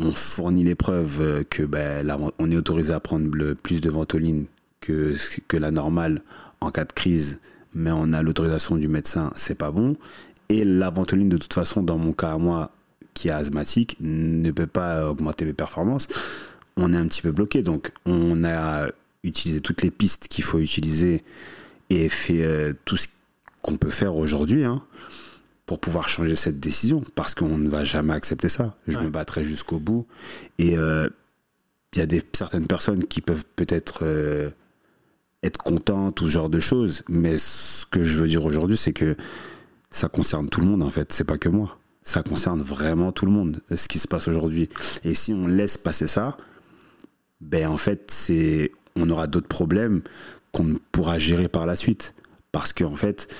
on 0.00 0.12
fournit 0.12 0.64
les 0.64 0.74
preuves 0.74 1.20
euh, 1.20 1.44
que 1.48 1.62
ben, 1.62 2.06
on 2.38 2.50
est 2.50 2.56
autorisé 2.56 2.92
à 2.92 3.00
prendre 3.00 3.54
plus 3.54 3.80
de 3.80 3.90
ventoline 3.90 4.46
que, 4.80 5.14
que 5.46 5.56
la 5.56 5.70
normale 5.70 6.22
en 6.60 6.70
cas 6.70 6.84
de 6.84 6.92
crise, 6.92 7.40
mais 7.74 7.90
on 7.92 8.12
a 8.12 8.22
l'autorisation 8.22 8.76
du 8.76 8.88
médecin, 8.88 9.30
c'est 9.34 9.54
pas 9.54 9.70
bon. 9.70 9.96
Et 10.48 10.64
la 10.64 10.90
ventoline, 10.90 11.28
de 11.28 11.36
toute 11.36 11.54
façon, 11.54 11.82
dans 11.82 11.98
mon 11.98 12.12
cas 12.12 12.32
à 12.32 12.38
moi, 12.38 12.72
qui 13.14 13.28
est 13.28 13.32
asthmatique, 13.32 13.96
ne 14.00 14.50
peut 14.50 14.66
pas 14.66 15.08
augmenter 15.08 15.44
mes 15.44 15.52
performances. 15.52 16.08
On 16.76 16.92
est 16.92 16.96
un 16.96 17.06
petit 17.06 17.22
peu 17.22 17.32
bloqué, 17.32 17.62
donc 17.62 17.92
on 18.06 18.44
a 18.44 18.86
utilisé 19.22 19.60
toutes 19.60 19.82
les 19.82 19.90
pistes 19.90 20.28
qu'il 20.28 20.44
faut 20.44 20.58
utiliser 20.58 21.22
et 21.90 22.08
fait 22.08 22.44
euh, 22.44 22.72
tout 22.84 22.96
ce 22.96 23.08
qu'on 23.62 23.76
peut 23.76 23.90
faire 23.90 24.16
aujourd'hui. 24.16 24.64
Hein 24.64 24.82
pour 25.70 25.78
pouvoir 25.78 26.08
changer 26.08 26.34
cette 26.34 26.58
décision, 26.58 27.04
parce 27.14 27.36
qu'on 27.36 27.56
ne 27.56 27.68
va 27.68 27.84
jamais 27.84 28.12
accepter 28.12 28.48
ça. 28.48 28.74
Je 28.88 28.98
me 28.98 29.08
battrai 29.08 29.44
jusqu'au 29.44 29.78
bout. 29.78 30.04
Et 30.58 30.76
euh, 30.76 31.08
il 31.94 32.00
y 32.00 32.02
a 32.02 32.06
des, 32.06 32.24
certaines 32.32 32.66
personnes 32.66 33.04
qui 33.04 33.20
peuvent 33.20 33.44
peut-être 33.54 34.00
euh, 34.02 34.50
être 35.44 35.58
contentes 35.58 36.20
ou 36.22 36.24
ce 36.24 36.30
genre 36.30 36.48
de 36.48 36.58
choses, 36.58 37.04
mais 37.08 37.38
ce 37.38 37.86
que 37.86 38.02
je 38.02 38.18
veux 38.18 38.26
dire 38.26 38.44
aujourd'hui, 38.44 38.76
c'est 38.76 38.92
que 38.92 39.14
ça 39.92 40.08
concerne 40.08 40.48
tout 40.48 40.60
le 40.60 40.66
monde 40.66 40.82
en 40.82 40.90
fait, 40.90 41.12
c'est 41.12 41.22
pas 41.22 41.38
que 41.38 41.48
moi. 41.48 41.78
Ça 42.02 42.24
concerne 42.24 42.62
vraiment 42.62 43.12
tout 43.12 43.26
le 43.26 43.30
monde, 43.30 43.60
ce 43.72 43.86
qui 43.86 44.00
se 44.00 44.08
passe 44.08 44.26
aujourd'hui. 44.26 44.68
Et 45.04 45.14
si 45.14 45.32
on 45.32 45.46
laisse 45.46 45.78
passer 45.78 46.08
ça, 46.08 46.36
ben 47.40 47.68
en 47.68 47.76
fait, 47.76 48.10
c'est 48.10 48.72
on 48.96 49.08
aura 49.08 49.28
d'autres 49.28 49.46
problèmes 49.46 50.02
qu'on 50.50 50.80
pourra 50.90 51.20
gérer 51.20 51.46
par 51.46 51.64
la 51.64 51.76
suite. 51.76 52.12
Parce 52.50 52.72
qu'en 52.72 52.96
fait, 52.96 53.32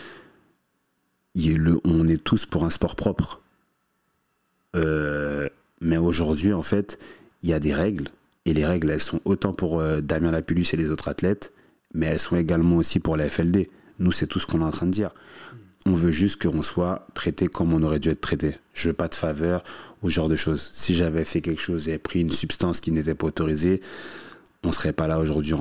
on 1.36 2.08
est 2.08 2.22
tous 2.22 2.46
pour 2.46 2.64
un 2.64 2.70
sport 2.70 2.96
propre. 2.96 3.40
Euh, 4.76 5.48
mais 5.80 5.98
aujourd'hui, 5.98 6.52
en 6.52 6.62
fait, 6.62 6.98
il 7.42 7.50
y 7.50 7.52
a 7.52 7.60
des 7.60 7.74
règles. 7.74 8.08
Et 8.46 8.54
les 8.54 8.64
règles, 8.64 8.90
elles 8.90 9.00
sont 9.00 9.20
autant 9.24 9.52
pour 9.52 9.80
euh, 9.80 10.00
Damien 10.00 10.30
Lapulus 10.30 10.66
et 10.72 10.76
les 10.76 10.90
autres 10.90 11.08
athlètes, 11.08 11.52
mais 11.94 12.06
elles 12.06 12.18
sont 12.18 12.36
également 12.36 12.76
aussi 12.76 13.00
pour 13.00 13.16
la 13.16 13.28
FLD. 13.28 13.68
Nous, 13.98 14.12
c'est 14.12 14.26
tout 14.26 14.38
ce 14.38 14.46
qu'on 14.46 14.60
est 14.60 14.64
en 14.64 14.70
train 14.70 14.86
de 14.86 14.92
dire. 14.92 15.10
On 15.86 15.94
veut 15.94 16.10
juste 16.10 16.42
qu'on 16.42 16.62
soit 16.62 17.06
traité 17.14 17.48
comme 17.48 17.72
on 17.72 17.82
aurait 17.82 18.00
dû 18.00 18.10
être 18.10 18.20
traité. 18.20 18.56
Je 18.74 18.88
veux 18.88 18.94
pas 18.94 19.08
de 19.08 19.14
faveur 19.14 19.62
ou 20.02 20.10
ce 20.10 20.14
genre 20.14 20.28
de 20.28 20.36
choses. 20.36 20.70
Si 20.74 20.94
j'avais 20.94 21.24
fait 21.24 21.40
quelque 21.40 21.60
chose 21.60 21.88
et 21.88 21.98
pris 21.98 22.20
une 22.20 22.30
substance 22.30 22.80
qui 22.80 22.92
n'était 22.92 23.14
pas 23.14 23.26
autorisée, 23.26 23.80
on 24.62 24.72
serait 24.72 24.92
pas 24.92 25.06
là 25.06 25.18
aujourd'hui 25.18 25.54
à 25.54 25.56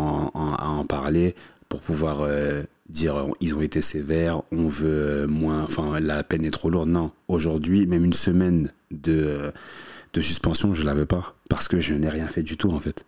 en 0.69 0.85
parler 0.85 1.35
pour 1.69 1.79
pouvoir 1.79 2.21
euh, 2.21 2.63
dire 2.89 3.27
ils 3.39 3.55
ont 3.55 3.61
été 3.61 3.81
sévères, 3.81 4.41
on 4.51 4.67
veut 4.67 5.27
moins, 5.27 5.63
enfin 5.63 5.99
la 5.99 6.23
peine 6.23 6.43
est 6.43 6.51
trop 6.51 6.69
lourde. 6.69 6.89
Non, 6.89 7.11
aujourd'hui, 7.27 7.85
même 7.85 8.03
une 8.03 8.13
semaine 8.13 8.71
de, 8.91 9.51
de 10.13 10.21
suspension, 10.21 10.73
je 10.73 10.83
l'avais 10.83 11.05
pas 11.05 11.35
parce 11.49 11.67
que 11.67 11.79
je 11.79 11.93
n'ai 11.93 12.09
rien 12.09 12.27
fait 12.27 12.43
du 12.43 12.57
tout 12.57 12.71
en 12.71 12.79
fait. 12.79 13.05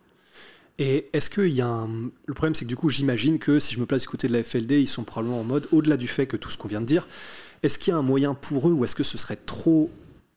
Et 0.78 1.08
est-ce 1.12 1.28
qu'il 1.28 1.52
y 1.52 1.60
a 1.60 1.68
un... 1.68 1.88
Le 2.26 2.34
problème, 2.34 2.54
c'est 2.54 2.64
que 2.64 2.70
du 2.70 2.76
coup, 2.76 2.88
j'imagine 2.88 3.38
que 3.38 3.58
si 3.58 3.74
je 3.74 3.80
me 3.80 3.86
place 3.86 4.02
du 4.02 4.08
côté 4.08 4.26
de 4.26 4.32
la 4.32 4.42
FLD, 4.42 4.80
ils 4.80 4.86
sont 4.86 5.04
probablement 5.04 5.40
en 5.40 5.44
mode, 5.44 5.68
au-delà 5.70 5.96
du 5.96 6.08
fait 6.08 6.26
que 6.26 6.36
tout 6.36 6.50
ce 6.50 6.56
qu'on 6.56 6.68
vient 6.68 6.80
de 6.80 6.86
dire, 6.86 7.06
est-ce 7.62 7.78
qu'il 7.78 7.92
y 7.92 7.94
a 7.94 7.98
un 7.98 8.02
moyen 8.02 8.34
pour 8.34 8.68
eux 8.68 8.72
ou 8.72 8.84
est-ce 8.84 8.94
que 8.94 9.04
ce 9.04 9.18
serait 9.18 9.36
trop 9.36 9.90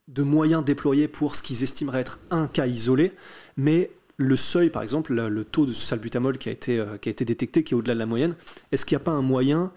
de 0.08 0.23
moyens 0.23 0.63
déployés 0.63 1.08
pour 1.08 1.36
ce 1.36 1.41
qu'ils 1.41 1.63
estimeraient 1.63 2.01
être 2.01 2.19
un 2.31 2.47
cas 2.47 2.67
isolé, 2.67 3.13
mais 3.58 3.89
le 4.17 4.36
seuil, 4.36 4.69
par 4.69 4.82
exemple, 4.82 5.13
le 5.13 5.45
taux 5.45 5.65
de 5.65 5.73
salbutamol 5.73 6.38
qui 6.38 6.49
a 6.49 6.51
été, 6.51 6.80
euh, 6.80 6.97
qui 6.97 7.10
a 7.10 7.12
été 7.12 7.25
détecté, 7.25 7.63
qui 7.63 7.73
est 7.73 7.78
au-delà 7.78 7.93
de 7.93 7.99
la 7.99 8.06
moyenne, 8.06 8.36
est-ce 8.71 8.86
qu'il 8.86 8.95
n'y 8.97 9.01
a 9.01 9.06
pas 9.06 9.12
un 9.12 9.21
moyen 9.21 9.71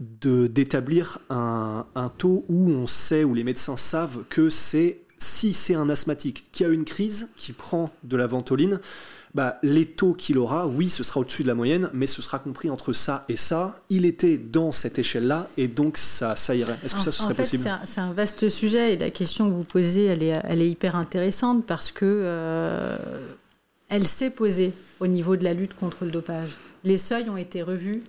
d'établir 0.00 1.20
un, 1.30 1.86
taux 2.18 2.44
où 2.48 2.68
on 2.70 2.86
sait, 2.86 3.22
où 3.22 3.32
les 3.32 3.44
médecins 3.44 3.76
savent 3.76 4.24
que 4.28 4.48
c'est 4.48 5.00
si 5.18 5.52
c'est 5.52 5.74
un 5.74 5.88
asthmatique 5.88 6.50
qui 6.50 6.64
a 6.64 6.68
une 6.68 6.84
crise, 6.84 7.28
qui 7.36 7.52
prend 7.52 7.88
de 8.02 8.16
la 8.16 8.26
ventoline, 8.26 8.80
bah, 9.34 9.58
les 9.62 9.86
taux 9.86 10.12
qu'il 10.12 10.38
aura, 10.38 10.66
oui, 10.66 10.88
ce 10.88 11.02
sera 11.02 11.20
au-dessus 11.20 11.44
de 11.44 11.48
la 11.48 11.54
moyenne, 11.54 11.90
mais 11.92 12.06
ce 12.06 12.22
sera 12.22 12.38
compris 12.40 12.70
entre 12.70 12.92
ça 12.92 13.24
et 13.28 13.36
ça. 13.36 13.80
Il 13.88 14.04
était 14.04 14.36
dans 14.36 14.72
cette 14.72 14.98
échelle-là, 14.98 15.48
et 15.56 15.68
donc 15.68 15.96
ça, 15.96 16.36
ça 16.36 16.54
irait. 16.54 16.78
Est-ce 16.84 16.94
que 16.94 17.00
ça, 17.00 17.12
ce 17.12 17.22
serait 17.22 17.32
en 17.32 17.36
fait, 17.36 17.42
possible? 17.42 17.78
C'est 17.84 18.00
un, 18.00 18.12
vaste 18.12 18.48
sujet, 18.48 18.94
et 18.94 18.96
la 18.96 19.10
question 19.10 19.48
que 19.48 19.54
vous 19.54 19.64
posez, 19.64 20.04
elle 20.06 20.22
est, 20.22 20.40
elle 20.44 20.60
est 20.60 20.70
hyper 20.70 20.96
intéressante, 20.96 21.64
parce 21.64 21.92
que... 21.92 22.04
Euh, 22.04 22.96
elle 23.88 24.06
s'est 24.06 24.30
posée 24.30 24.72
au 25.00 25.06
niveau 25.06 25.36
de 25.36 25.44
la 25.44 25.52
lutte 25.52 25.74
contre 25.74 26.04
le 26.04 26.10
dopage. 26.10 26.50
Les 26.84 26.98
seuils 26.98 27.28
ont 27.28 27.36
été 27.36 27.62
revus. 27.62 28.02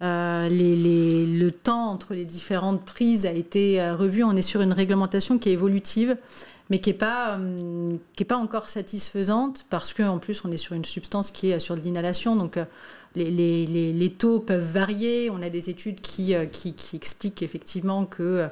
Euh, 0.00 0.48
le 0.50 1.50
temps 1.50 1.90
entre 1.90 2.14
les 2.14 2.24
différentes 2.24 2.84
prises 2.84 3.26
a 3.26 3.32
été 3.32 3.80
euh, 3.80 3.96
revu. 3.96 4.22
On 4.22 4.36
est 4.36 4.42
sur 4.42 4.60
une 4.60 4.72
réglementation 4.72 5.38
qui 5.38 5.48
est 5.48 5.52
évolutive, 5.52 6.16
mais 6.70 6.80
qui 6.80 6.90
n'est 6.90 6.96
pas, 6.96 7.38
euh, 7.38 7.96
pas 8.26 8.36
encore 8.36 8.68
satisfaisante 8.68 9.64
parce 9.70 9.92
qu'en 9.94 10.18
plus, 10.18 10.44
on 10.44 10.52
est 10.52 10.58
sur 10.58 10.74
une 10.74 10.84
substance 10.84 11.30
qui 11.30 11.50
est 11.50 11.60
sur 11.60 11.74
l'inhalation. 11.74 12.36
Donc, 12.36 12.58
les, 13.16 13.30
les, 13.30 13.92
les, 13.92 14.10
taux 14.10 14.38
peuvent 14.38 14.70
varier. 14.70 15.30
On 15.30 15.42
a 15.42 15.50
des 15.50 15.70
études 15.70 16.00
qui, 16.00 16.34
qui 16.52 16.96
expliquent 16.96 17.42
effectivement 17.42 18.04
que 18.04 18.48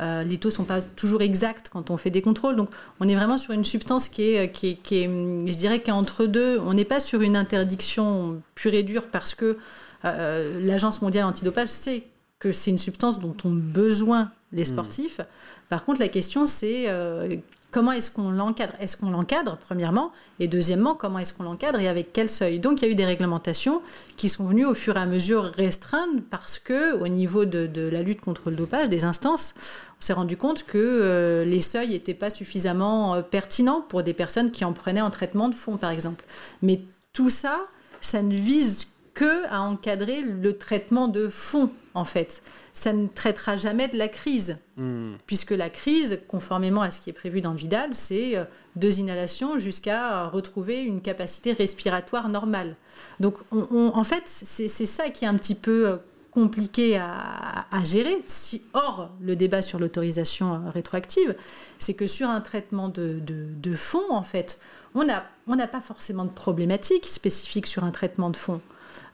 euh, 0.00 0.22
les 0.22 0.38
taux 0.38 0.48
ne 0.48 0.54
sont 0.54 0.64
pas 0.64 0.80
toujours 0.80 1.22
exacts 1.22 1.70
quand 1.70 1.90
on 1.90 1.96
fait 1.96 2.10
des 2.10 2.22
contrôles. 2.22 2.56
Donc 2.56 2.70
on 3.00 3.08
est 3.08 3.14
vraiment 3.14 3.38
sur 3.38 3.52
une 3.52 3.64
substance 3.64 4.08
qui 4.08 4.22
est, 4.22 4.52
qui 4.52 4.76
qui 4.76 5.04
je 5.04 5.56
dirais, 5.56 5.82
qui 5.82 5.90
entre 5.90 6.26
deux. 6.26 6.58
On 6.60 6.74
n'est 6.74 6.84
pas 6.84 7.00
sur 7.00 7.20
une 7.22 7.36
interdiction 7.36 8.40
pure 8.54 8.74
et 8.74 8.82
dure 8.82 9.08
parce 9.08 9.34
que 9.34 9.58
euh, 10.04 10.60
l'Agence 10.60 11.02
mondiale 11.02 11.24
antidopage 11.24 11.68
sait 11.68 12.04
que 12.38 12.52
c'est 12.52 12.70
une 12.70 12.78
substance 12.78 13.18
dont 13.18 13.36
ont 13.44 13.50
besoin 13.52 14.30
les 14.52 14.62
hmm. 14.62 14.66
sportifs. 14.66 15.20
Par 15.68 15.84
contre, 15.84 16.00
la 16.00 16.08
question, 16.08 16.46
c'est 16.46 16.84
euh, 16.88 17.36
comment 17.70 17.92
est-ce 17.92 18.10
qu'on 18.10 18.30
l'encadre? 18.30 18.74
Est-ce 18.80 18.96
qu'on 18.96 19.10
l'encadre, 19.10 19.58
premièrement? 19.58 20.12
Et 20.40 20.48
deuxièmement, 20.48 20.94
comment 20.94 21.18
est-ce 21.18 21.32
qu'on 21.32 21.44
l'encadre 21.44 21.80
et 21.80 21.88
avec 21.88 22.12
quel 22.12 22.28
seuil? 22.28 22.60
Donc, 22.60 22.80
il 22.80 22.86
y 22.86 22.88
a 22.88 22.90
eu 22.90 22.94
des 22.94 23.04
réglementations 23.04 23.82
qui 24.16 24.28
sont 24.28 24.46
venues 24.46 24.64
au 24.64 24.74
fur 24.74 24.96
et 24.96 25.00
à 25.00 25.06
mesure 25.06 25.44
restreindre 25.56 26.22
parce 26.30 26.58
que, 26.58 26.94
au 27.00 27.08
niveau 27.08 27.44
de, 27.44 27.88
la 27.88 28.02
lutte 28.02 28.20
contre 28.20 28.50
le 28.50 28.56
dopage, 28.56 28.88
des 28.88 29.04
instances, 29.04 29.54
on 29.98 30.02
s'est 30.02 30.12
rendu 30.12 30.36
compte 30.36 30.64
que 30.64 30.78
euh, 30.78 31.44
les 31.44 31.60
seuils 31.60 31.90
n'étaient 31.90 32.14
pas 32.14 32.30
suffisamment 32.30 33.16
euh, 33.16 33.22
pertinents 33.22 33.84
pour 33.88 34.02
des 34.02 34.14
personnes 34.14 34.50
qui 34.50 34.64
en 34.64 34.72
prenaient 34.72 35.00
en 35.00 35.10
traitement 35.10 35.48
de 35.48 35.54
fond, 35.54 35.76
par 35.76 35.90
exemple. 35.90 36.24
Mais 36.62 36.80
tout 37.12 37.30
ça, 37.30 37.58
ça 38.00 38.22
ne 38.22 38.34
vise 38.34 38.88
que 39.18 39.46
à 39.50 39.62
encadrer 39.62 40.22
le 40.22 40.56
traitement 40.56 41.08
de 41.08 41.28
fond, 41.28 41.72
en 41.94 42.04
fait 42.04 42.42
ça 42.78 42.92
ne 42.92 43.08
traitera 43.08 43.56
jamais 43.56 43.88
de 43.88 43.98
la 43.98 44.06
crise, 44.06 44.58
hmm. 44.76 45.14
puisque 45.26 45.50
la 45.50 45.68
crise, 45.68 46.20
conformément 46.28 46.82
à 46.82 46.92
ce 46.92 47.00
qui 47.00 47.10
est 47.10 47.14
prévu 47.14 47.40
dans 47.40 47.52
Vidal, 47.52 47.92
c'est 47.92 48.36
euh, 48.36 48.44
deux 48.76 49.00
inhalations 49.00 49.58
jusqu'à 49.58 50.28
retrouver 50.28 50.82
une 50.82 51.00
capacité 51.00 51.52
respiratoire 51.52 52.28
normale. 52.28 52.76
Donc, 53.18 53.34
en 53.50 54.04
fait, 54.04 54.22
c'est 54.26 54.68
ça 54.68 55.10
qui 55.10 55.24
est 55.24 55.28
un 55.28 55.34
petit 55.34 55.56
peu 55.56 55.88
euh, 55.88 55.96
compliqué 56.30 56.96
à, 56.98 57.66
gérer. 57.82 58.22
Si, 58.28 58.62
or, 58.74 59.10
le 59.20 59.34
débat 59.34 59.62
sur 59.62 59.80
l'autorisation 59.80 60.54
euh, 60.54 60.70
rétroactive, 60.70 61.34
c'est 61.80 61.94
que 61.94 62.06
sur 62.06 62.28
un 62.28 62.40
traitement 62.40 62.88
de, 62.88 63.20
de 63.20 63.74
fond, 63.74 64.10
en 64.10 64.22
fait, 64.22 64.60
on 64.94 65.04
n'a 65.04 65.66
pas 65.66 65.80
forcément 65.80 66.24
de 66.24 66.30
problématique 66.30 67.06
spécifique 67.06 67.66
sur 67.66 67.82
un 67.82 67.90
traitement 67.90 68.30
de 68.30 68.36
fond. 68.36 68.60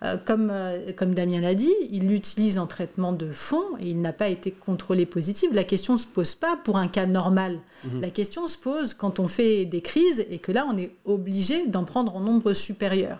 Euh, 0.03 0.17
comme, 0.23 0.51
euh, 0.51 0.93
comme 0.97 1.15
Damien 1.15 1.41
l'a 1.41 1.55
dit, 1.55 1.73
il 1.91 2.09
l'utilise 2.09 2.59
en 2.59 2.67
traitement 2.67 3.13
de 3.13 3.31
fond 3.31 3.65
et 3.81 3.89
il 3.89 4.01
n'a 4.01 4.13
pas 4.13 4.29
été 4.29 4.51
contrôlé 4.51 5.07
positif. 5.07 5.51
La 5.53 5.65
question 5.65 5.95
ne 5.95 5.99
se 5.99 6.07
pose 6.07 6.35
pas 6.35 6.57
pour 6.63 6.77
un 6.77 6.89
cas 6.89 7.07
normal. 7.07 7.59
Mhm. 7.85 8.01
La 8.01 8.11
question 8.11 8.47
se 8.47 8.57
pose 8.57 8.95
quand 8.95 9.19
on 9.19 9.29
fait 9.29 9.65
des 9.65 9.81
crises 9.81 10.27
et 10.31 10.39
que 10.39 10.53
là, 10.53 10.67
on 10.71 10.77
est 10.77 10.91
obligé 11.05 11.67
d'en 11.67 11.85
prendre 11.85 12.15
en 12.17 12.21
nombre 12.21 12.53
supérieur. 12.55 13.19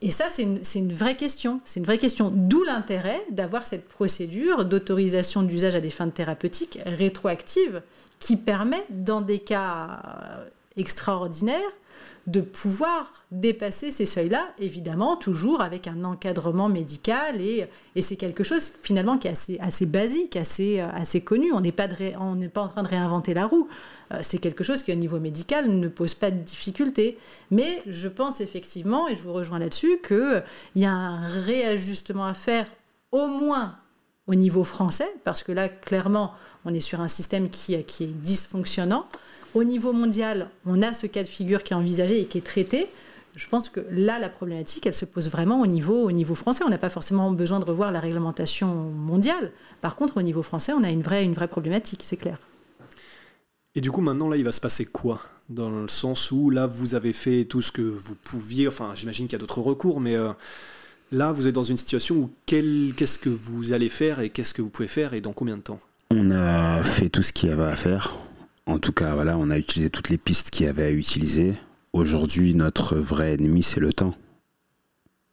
Et 0.00 0.12
ça, 0.12 0.26
c'est 0.32 0.42
une, 0.42 0.60
une, 0.76 0.92
vraie 0.92 1.16
question. 1.16 1.60
C'est 1.64 1.80
une 1.80 1.86
vraie 1.86 1.98
question. 1.98 2.30
D'où 2.32 2.62
l'intérêt 2.62 3.20
d'avoir 3.30 3.66
cette 3.66 3.88
procédure 3.88 4.64
d'autorisation 4.64 5.42
d'usage 5.42 5.74
à 5.74 5.80
des 5.80 5.90
fins 5.90 6.08
thérapeutiques 6.08 6.78
rétroactive 6.86 7.82
qui 8.20 8.36
permet, 8.36 8.84
dans 8.90 9.20
des 9.20 9.40
cas 9.40 10.00
extraordinaires, 10.76 11.58
de 12.28 12.42
pouvoir 12.42 13.24
dépasser 13.30 13.90
ces 13.90 14.04
seuils-là, 14.04 14.48
évidemment, 14.58 15.16
toujours 15.16 15.62
avec 15.62 15.88
un 15.88 16.04
encadrement 16.04 16.68
médical. 16.68 17.40
Et, 17.40 17.66
c'est 18.02 18.16
quelque 18.16 18.44
chose 18.44 18.72
finalement 18.82 19.16
qui 19.16 19.28
est 19.28 19.30
assez, 19.30 19.58
assez 19.60 19.86
basique, 19.86 20.36
assez, 20.36 20.80
euh, 20.80 21.20
connu. 21.20 21.52
On 21.52 21.60
n'est 21.60 21.72
pas, 21.72 21.88
en 22.62 22.68
train 22.68 22.82
de 22.82 22.88
réinventer 22.88 23.32
la 23.32 23.46
roue. 23.46 23.66
Euh, 24.12 24.18
c'est 24.20 24.38
quelque 24.38 24.62
chose 24.62 24.82
qui, 24.82 24.92
au 24.92 24.96
niveau 24.96 25.18
médical, 25.20 25.70
ne 25.70 25.88
pose 25.88 26.14
pas 26.14 26.30
de 26.30 26.38
difficulté. 26.38 27.16
Mais 27.50 27.82
je 27.86 28.08
pense 28.08 28.42
effectivement, 28.42 29.08
et 29.08 29.16
je 29.16 29.22
vous 29.22 29.32
rejoins 29.32 29.58
là-dessus, 29.58 29.98
qu'il 30.06 30.44
y 30.76 30.84
a 30.84 30.92
un 30.92 31.26
réajustement 31.26 32.26
à 32.26 32.34
faire, 32.34 32.66
au 33.10 33.26
moins 33.26 33.76
au 34.26 34.34
niveau 34.34 34.64
français, 34.64 35.08
parce 35.24 35.42
que 35.42 35.52
là, 35.52 35.70
clairement, 35.70 36.34
on 36.66 36.74
est 36.74 36.80
sur 36.80 37.00
un 37.00 37.08
système 37.08 37.48
qui 37.48 37.72
est 37.72 38.02
dysfonctionnant. 38.02 39.06
Au 39.54 39.64
niveau 39.64 39.92
mondial, 39.92 40.50
on 40.66 40.82
a 40.82 40.92
ce 40.92 41.06
cas 41.06 41.22
de 41.22 41.28
figure 41.28 41.62
qui 41.62 41.72
est 41.72 41.76
envisagé 41.76 42.20
et 42.20 42.24
qui 42.26 42.38
est 42.38 42.46
traité. 42.46 42.86
Je 43.34 43.46
pense 43.48 43.68
que 43.68 43.80
là, 43.90 44.18
la 44.18 44.28
problématique, 44.28 44.86
elle 44.86 44.94
se 44.94 45.04
pose 45.04 45.30
vraiment 45.30 45.60
au 45.60 45.66
niveau, 45.66 46.02
au 46.02 46.12
niveau 46.12 46.34
français. 46.34 46.64
On 46.66 46.70
n'a 46.70 46.78
pas 46.78 46.90
forcément 46.90 47.30
besoin 47.30 47.60
de 47.60 47.64
revoir 47.64 47.92
la 47.92 48.00
réglementation 48.00 48.66
mondiale. 48.74 49.52
Par 49.80 49.94
contre, 49.94 50.16
au 50.16 50.22
niveau 50.22 50.42
français, 50.42 50.72
on 50.72 50.82
a 50.82 50.90
une 50.90 51.02
vraie, 51.02 51.24
une 51.24 51.34
vraie 51.34 51.48
problématique, 51.48 52.02
c'est 52.04 52.16
clair. 52.16 52.38
Et 53.74 53.80
du 53.80 53.92
coup, 53.92 54.00
maintenant, 54.00 54.28
là, 54.28 54.36
il 54.36 54.44
va 54.44 54.50
se 54.50 54.60
passer 54.60 54.84
quoi? 54.86 55.20
Dans 55.48 55.70
le 55.70 55.88
sens 55.88 56.32
où, 56.32 56.50
là, 56.50 56.66
vous 56.66 56.94
avez 56.94 57.12
fait 57.12 57.44
tout 57.44 57.62
ce 57.62 57.70
que 57.70 57.82
vous 57.82 58.16
pouviez. 58.16 58.66
Enfin, 58.66 58.90
j'imagine 58.94 59.26
qu'il 59.26 59.34
y 59.34 59.36
a 59.36 59.40
d'autres 59.40 59.60
recours, 59.60 60.00
mais 60.00 60.16
euh, 60.16 60.32
là, 61.12 61.30
vous 61.30 61.46
êtes 61.46 61.54
dans 61.54 61.62
une 61.62 61.76
situation 61.76 62.16
où 62.16 62.30
qu'est-ce 62.44 63.18
que 63.18 63.30
vous 63.30 63.72
allez 63.72 63.88
faire 63.88 64.20
et 64.20 64.30
qu'est-ce 64.30 64.52
que 64.52 64.62
vous 64.62 64.70
pouvez 64.70 64.88
faire 64.88 65.14
et 65.14 65.20
dans 65.20 65.32
combien 65.32 65.56
de 65.56 65.62
temps? 65.62 65.78
On 66.10 66.32
a 66.32 66.82
fait 66.82 67.08
tout 67.08 67.22
ce 67.22 67.32
qu'il 67.32 67.50
y 67.50 67.52
avait 67.52 67.62
à 67.62 67.76
faire. 67.76 68.16
En 68.68 68.78
tout 68.78 68.92
cas, 68.92 69.14
voilà, 69.14 69.38
on 69.38 69.48
a 69.48 69.56
utilisé 69.56 69.88
toutes 69.88 70.10
les 70.10 70.18
pistes 70.18 70.50
qu'il 70.50 70.66
y 70.66 70.68
avait 70.68 70.84
à 70.84 70.90
utiliser. 70.90 71.54
Aujourd'hui, 71.94 72.54
notre 72.54 72.96
vrai 72.96 73.32
ennemi, 73.32 73.62
c'est 73.62 73.80
le 73.80 73.94
temps. 73.94 74.14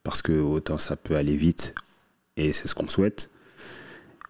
Parce 0.04 0.22
que 0.22 0.32
autant 0.32 0.78
ça 0.78 0.96
peut 0.96 1.18
aller 1.18 1.36
vite, 1.36 1.76
et 2.38 2.54
c'est 2.54 2.70
ce 2.70 2.76
qu'on 2.76 2.88
souhaite, 2.88 3.30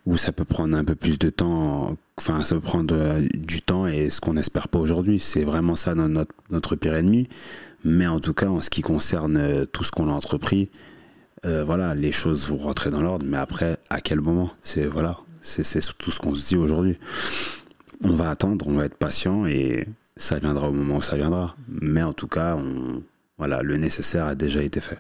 ou 0.08 0.18
ça 0.18 0.32
peut 0.32 0.44
prendre 0.44 0.76
un 0.76 0.84
peu 0.84 0.96
plus 0.96 1.20
de 1.20 1.30
temps, 1.30 1.96
enfin, 2.18 2.44
ça 2.44 2.56
peut 2.56 2.62
prendre 2.62 2.96
euh, 2.98 3.22
du 3.36 3.62
temps, 3.62 3.86
et 3.86 4.10
ce 4.10 4.20
qu'on 4.20 4.34
n'espère 4.34 4.70
pas 4.70 4.80
aujourd'hui. 4.80 5.20
C'est 5.20 5.44
vraiment 5.44 5.76
ça 5.76 5.94
notre, 5.94 6.76
pire 6.76 6.96
ennemi. 6.96 7.30
Mais 7.84 8.08
en 8.08 8.20
tout 8.20 8.34
cas, 8.34 8.48
en 8.48 8.62
ce 8.62 8.72
qui 8.72 8.82
concerne 8.82 9.38
euh, 9.38 9.66
tout 9.66 9.84
ce 9.84 9.92
qu'on 9.92 10.10
a 10.10 10.14
entrepris, 10.14 10.72
euh, 11.46 11.64
voilà, 11.64 11.94
les 11.94 12.12
choses 12.12 12.50
vont 12.50 12.58
rentrer 12.58 12.90
dans 12.90 13.04
l'ordre, 13.04 13.26
mais 13.30 13.38
après, 13.38 13.78
à 13.92 14.02
quel 14.02 14.20
moment? 14.20 14.52
C'est 14.64 14.88
voilà, 14.88 15.20
c'est 15.44 15.80
tout 16.00 16.10
ce 16.10 16.20
qu'on 16.20 16.34
se 16.34 16.48
dit 16.48 16.58
aujourd'hui 16.58 16.98
on 18.06 18.16
va 18.16 18.30
attendre, 18.30 18.68
on 18.68 18.74
va 18.74 18.86
être 18.86 18.98
patient 18.98 19.46
et 19.46 19.88
ça 20.18 20.40
viendra 20.40 20.70
au 20.70 20.74
moment 20.74 20.98
où 20.98 21.02
ça 21.02 21.16
viendra. 21.16 21.56
Mais 21.68 22.04
en 22.04 22.14
tout 22.14 22.28
cas, 22.28 22.58
voilà, 23.38 23.62
le 23.62 23.78
nécessaire 23.78 24.26
a 24.26 24.36
déjà 24.36 24.62
été 24.62 24.80
fait. 24.80 25.00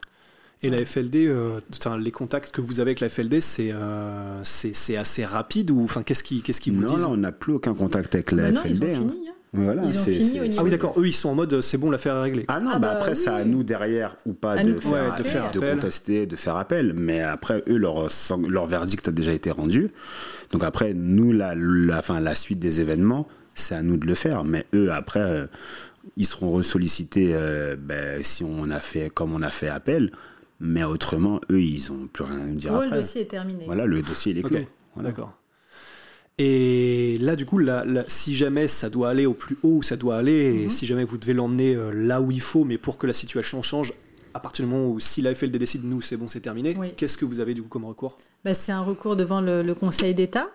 Et 0.63 0.69
la 0.69 0.83
FLD, 0.83 1.27
euh, 1.27 1.59
les 1.99 2.11
contacts 2.11 2.51
que 2.51 2.61
vous 2.61 2.79
avez 2.79 2.91
avec 2.91 2.99
la 2.99 3.09
FLD, 3.09 3.39
euh, 3.59 4.39
c'est 4.43 4.97
assez 4.97 5.25
rapide 5.25 5.69
ou 5.69 5.83
enfin 5.83 6.01
qu'est-ce 6.01 6.23
qui 6.23 6.41
qu'est-ce 6.41 6.61
qui 6.61 6.71
vous 6.71 6.81
non, 6.81 6.97
Non, 6.97 7.09
on 7.11 7.17
n'a 7.17 7.31
plus 7.31 7.53
aucun 7.53 7.73
contact 7.73 8.15
avec 8.15 8.31
la 8.31 8.51
FLD. 8.51 8.65
Ils 8.69 8.83
ont 8.83 9.07
hein. 9.07 9.11
fini, 9.11 9.29
hein. 9.29 9.34
Voilà, 9.55 9.83
ils 9.85 9.97
ont 9.97 10.03
fini 10.03 10.39
ah 10.57 10.63
oui 10.63 10.69
d'accord, 10.69 10.93
eux 10.97 11.07
ils 11.07 11.13
sont 11.13 11.29
en 11.29 11.35
mode 11.35 11.61
c'est 11.61 11.77
bon 11.77 11.89
l'affaire 11.89 12.15
est 12.15 12.21
réglée. 12.21 12.45
Ah 12.47 12.59
non, 12.59 12.71
ah 12.73 12.79
bah, 12.79 12.87
bah, 12.87 12.97
après 12.97 13.15
c'est 13.15 13.29
à 13.29 13.45
nous 13.45 13.63
derrière 13.63 14.15
ou 14.25 14.33
pas 14.33 14.63
de, 14.63 14.73
faire, 14.79 15.17
de, 15.17 15.23
faire, 15.23 15.51
de 15.51 15.59
contester, 15.59 16.25
de 16.25 16.35
faire 16.35 16.55
appel, 16.55 16.93
mais 16.93 17.21
après 17.21 17.63
eux 17.67 17.77
leur, 17.77 18.07
leur 18.47 18.65
verdict 18.65 19.07
a 19.07 19.11
déjà 19.11 19.31
été 19.33 19.51
rendu. 19.51 19.91
Donc 20.51 20.63
après 20.63 20.93
nous 20.93 21.31
la, 21.31 21.55
la, 21.55 22.01
fin, 22.01 22.19
la 22.19 22.35
suite 22.35 22.59
des 22.59 22.81
événements 22.81 23.27
c'est 23.55 23.75
à 23.75 23.81
nous 23.81 23.97
de 23.97 24.05
le 24.05 24.15
faire, 24.15 24.43
mais 24.43 24.65
eux 24.73 24.91
après 24.91 25.19
euh, 25.21 25.45
ils 26.17 26.25
seront 26.25 26.51
ressollicités 26.51 27.31
euh, 27.33 27.75
ben, 27.77 28.23
si 28.23 28.43
on 28.43 28.69
a 28.69 28.79
fait 28.79 29.09
comme 29.09 29.33
on 29.33 29.41
a 29.41 29.49
fait 29.49 29.69
appel, 29.69 30.11
mais 30.59 30.83
autrement 30.83 31.39
eux 31.51 31.61
ils 31.61 31.91
ont 31.91 32.07
plus 32.11 32.23
rien 32.23 32.39
à 32.39 32.45
nous 32.45 32.55
dire 32.55 32.73
après. 32.73 32.89
Le 32.89 32.97
dossier 32.97 33.21
est 33.21 33.25
terminé. 33.25 33.65
Voilà 33.65 33.85
le 33.85 34.01
dossier 34.01 34.31
il 34.31 34.39
est 34.39 34.43
clos. 34.43 34.59
D'accord. 34.97 35.37
Et 36.37 37.17
là, 37.21 37.35
du 37.35 37.45
coup, 37.45 37.61
si 38.07 38.35
jamais 38.35 38.67
ça 38.67 38.89
doit 38.89 39.09
aller 39.09 39.25
au 39.25 39.33
plus 39.33 39.57
haut 39.63 39.77
où 39.77 39.83
ça 39.83 39.95
doit 39.95 40.17
aller, 40.17 40.33
et 40.33 40.65
mhm. 40.65 40.69
si 40.69 40.85
jamais 40.85 41.05
vous 41.05 41.17
devez 41.17 41.33
l'emmener 41.33 41.75
euh, 41.75 41.91
là 41.91 42.21
où 42.21 42.29
il 42.29 42.41
faut, 42.41 42.65
mais 42.65 42.77
pour 42.77 42.97
que 42.97 43.07
la 43.07 43.13
situation 43.13 43.61
change, 43.61 43.93
à 44.33 44.41
partir 44.41 44.65
du 44.65 44.71
moment 44.71 44.89
où 44.89 44.99
si 44.99 45.21
la 45.21 45.33
FLD 45.33 45.57
décide, 45.57 45.85
nous, 45.85 46.01
c'est 46.01 46.17
bon, 46.17 46.27
c'est 46.27 46.41
terminé, 46.41 46.75
qu'est-ce 46.97 47.17
que 47.17 47.23
vous 47.23 47.39
avez 47.39 47.53
du 47.53 47.61
coup 47.61 47.69
comme 47.69 47.85
recours? 47.85 48.17
Bah, 48.43 48.53
C'est 48.53 48.73
un 48.73 48.81
recours 48.81 49.15
devant 49.15 49.39
le, 49.39 49.73
Conseil 49.73 50.13
d'État, 50.13 50.49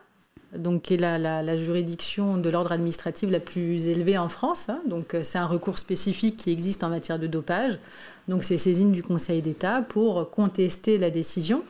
donc 0.54 0.82
qui 0.82 0.94
est 0.94 0.96
la, 0.98 1.56
juridiction 1.56 2.36
de 2.36 2.50
l'ordre 2.50 2.72
administratif 2.72 3.30
la 3.30 3.40
plus 3.40 3.86
élevée 3.86 4.18
en 4.18 4.28
France. 4.28 4.68
Hein. 4.68 4.82
donc 4.86 5.14
euh, 5.14 5.22
c'est 5.22 5.38
un 5.38 5.46
recours 5.46 5.78
spécifique 5.78 6.36
qui 6.36 6.50
existe 6.50 6.84
en 6.84 6.90
matière 6.90 7.18
de 7.18 7.26
dopage. 7.26 7.78
Donc 8.28 8.44
c'est 8.44 8.58
saisine 8.58 8.92
du 8.92 9.02
Conseil 9.02 9.40
d'État 9.40 9.80
pour 9.80 10.28
contester 10.28 10.98
la 10.98 11.08
décision 11.08 11.64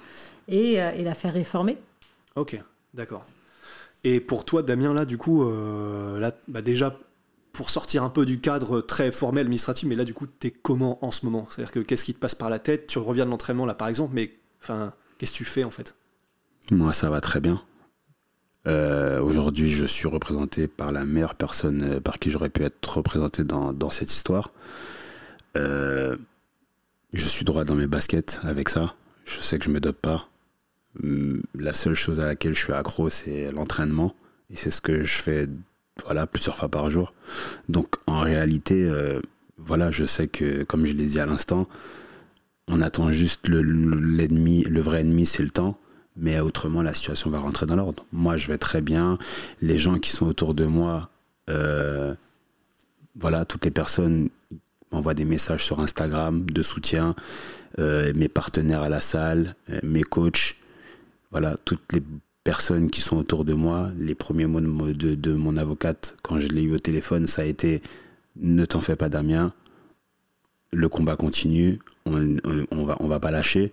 et, 0.49 0.83
euh, 0.83 0.91
et 0.97 1.05
la 1.05 1.15
faire 1.15 1.33
réformer. 1.33 1.77
Ok, 2.35 2.61
d'accord. 2.93 3.25
Et 4.05 4.21
pour 4.21 4.45
toi, 4.45 4.63
Damien, 4.63 4.95
là, 4.95 5.05
du 5.05 5.19
coup, 5.19 5.45
euh, 5.45 6.19
là, 6.19 6.33
bah 6.49 6.63
déjà, 6.63 6.99
pour 7.53 7.71
sortir 7.71 8.03
un 8.03 8.09
peu 8.09 8.25
du 8.25 8.41
cadre 8.41 8.81
très 8.81 9.13
formel 9.13 9.43
administratif, 9.43 9.89
mais 9.89 9.97
là, 9.97 10.05
du 10.05 10.15
coup, 10.15 10.27
t'es 10.27 10.51
comment 10.51 11.05
en 11.05 11.11
ce 11.11 11.27
moment? 11.27 11.47
C'est-à-dire 11.51 11.73
que 11.73 11.81
qu'est-ce 11.81 12.05
qui 12.05 12.15
te 12.15 12.19
passe 12.19 12.35
par 12.35 12.49
la 12.49 12.59
tête? 12.59 12.87
Tu 12.87 12.99
reviens 12.99 13.27
de 13.27 13.31
l'entraînement, 13.31 13.67
là, 13.67 13.75
par 13.75 13.89
exemple, 13.89 14.15
mais 14.15 14.33
enfin, 14.63 14.95
qu'est-ce 15.19 15.33
que 15.33 15.37
tu 15.37 15.45
fais, 15.45 15.65
en 15.65 15.71
fait? 15.71 15.95
Moi, 16.71 16.93
ça 16.93 17.11
va 17.11 17.21
très 17.21 17.41
bien. 17.41 17.63
Euh, 18.67 19.21
aujourd'hui, 19.21 19.69
je 19.69 19.85
suis 19.85 20.07
représenté 20.07 20.69
par 20.69 20.93
la 20.93 21.05
meilleure 21.05 21.35
personne 21.35 21.95
euh, 21.95 22.01
par 22.01 22.19
qui 22.19 22.31
j'aurais 22.31 22.51
pu 22.51 22.63
être 22.63 22.97
représenté 22.97 23.43
dans, 23.43 23.91
cette 23.91 24.11
histoire. 24.11 24.53
je 25.55 26.17
suis 27.13 27.45
droit 27.45 27.65
dans 27.65 27.75
mes 27.75 27.87
baskets 27.87 28.41
avec 28.45 28.69
ça. 28.69 28.95
Je 29.25 29.41
sais 29.41 29.59
que 29.59 29.65
je 29.65 29.71
me 29.71 29.81
dope 29.81 30.01
pas. 30.01 30.30
Hum, 31.03 31.43
La 31.55 31.75
seule 31.75 31.95
chose 31.95 32.21
à 32.21 32.27
laquelle 32.27 32.55
je 32.55 32.65
suis 32.65 32.73
accro, 32.73 33.11
c'est 33.11 33.53
l'entraînement. 33.53 34.15
Et 34.51 34.57
c'est 34.57 34.71
ce 34.71 34.81
que 34.81 35.05
je 35.05 35.19
fais 35.23 35.49
voilà, 36.05 36.27
plusieurs 36.27 36.57
fois 36.57 36.69
par 36.69 36.91
jour. 36.91 37.13
Donc 37.69 37.97
en 38.07 38.21
réalité, 38.21 38.85
euh, 38.85 39.21
voilà, 39.59 39.91
je 39.91 40.05
sais 40.05 40.29
que, 40.29 40.65
comme 40.65 40.87
je 40.87 40.93
l'ai 40.93 41.07
dit 41.07 41.21
à 41.21 41.27
l'instant, 41.27 41.69
on 42.67 42.81
attend 42.81 43.11
juste 43.11 43.49
le- 43.49 43.63
le, 43.63 44.81
vrai 44.81 45.01
ennemi, 45.03 45.27
c'est 45.27 45.43
le 45.43 45.51
temps. 45.51 45.79
Mais 46.17 46.41
autrement, 46.41 46.83
la 46.83 46.93
situation 46.95 47.31
va 47.31 47.39
rentrer 47.39 47.67
dans 47.67 47.77
l'ordre. 47.77 48.05
Moi, 48.13 48.37
je 48.37 48.49
vais 48.49 48.59
très 48.59 48.81
bien. 48.81 49.19
Les 49.61 49.79
gens 49.79 49.99
qui 49.99 50.11
sont 50.11 50.27
autour 50.27 50.55
de 50.55 50.65
moi, 50.67 51.11
euh, 51.49 52.15
voilà, 53.19 53.45
toutes 53.45 53.65
les 53.65 53.71
personnes 53.71 54.29
m'envoient 54.93 55.15
des 55.15 55.25
messages 55.25 55.65
sur 55.65 55.81
Instagram 55.81 56.45
de 56.51 56.63
soutien, 56.63 57.15
euh, 57.79 58.13
mes 58.17 58.29
partenaires 58.29 58.83
à 58.83 58.89
la 58.89 59.01
salle, 59.01 59.55
euh, 59.71 59.79
mes 59.83 60.03
coachs, 60.03 60.57
voilà, 61.31 61.57
toutes 61.65 61.93
les 61.93 62.03
personnes 62.45 62.91
qui 62.91 63.01
sont 63.01 63.17
autour 63.17 63.45
de 63.45 63.55
moi. 63.55 63.91
Les 63.99 64.15
premiers 64.15 64.47
mots 64.47 64.61
de, 64.61 65.15
de- 65.15 65.35
mon 65.35 65.57
avocate, 65.57 66.17
quand 66.23 66.41
je 66.41 66.49
l'ai 66.49 66.63
eu 66.63 66.75
au 66.75 66.79
téléphone, 66.79 67.27
ça 67.27 67.43
a 67.43 67.45
été 67.45 67.83
ne 68.37 68.65
t'en 68.65 68.81
fais 68.81 68.97
pas, 68.97 69.09
Damien. 69.09 69.53
Le 70.73 70.89
combat 70.89 71.17
continue, 71.17 71.79
on, 72.07 72.37
on, 72.71 72.85
va, 72.85 72.97
on 73.01 73.09
va 73.09 73.19
pas 73.21 73.31
lâcher. 73.33 73.73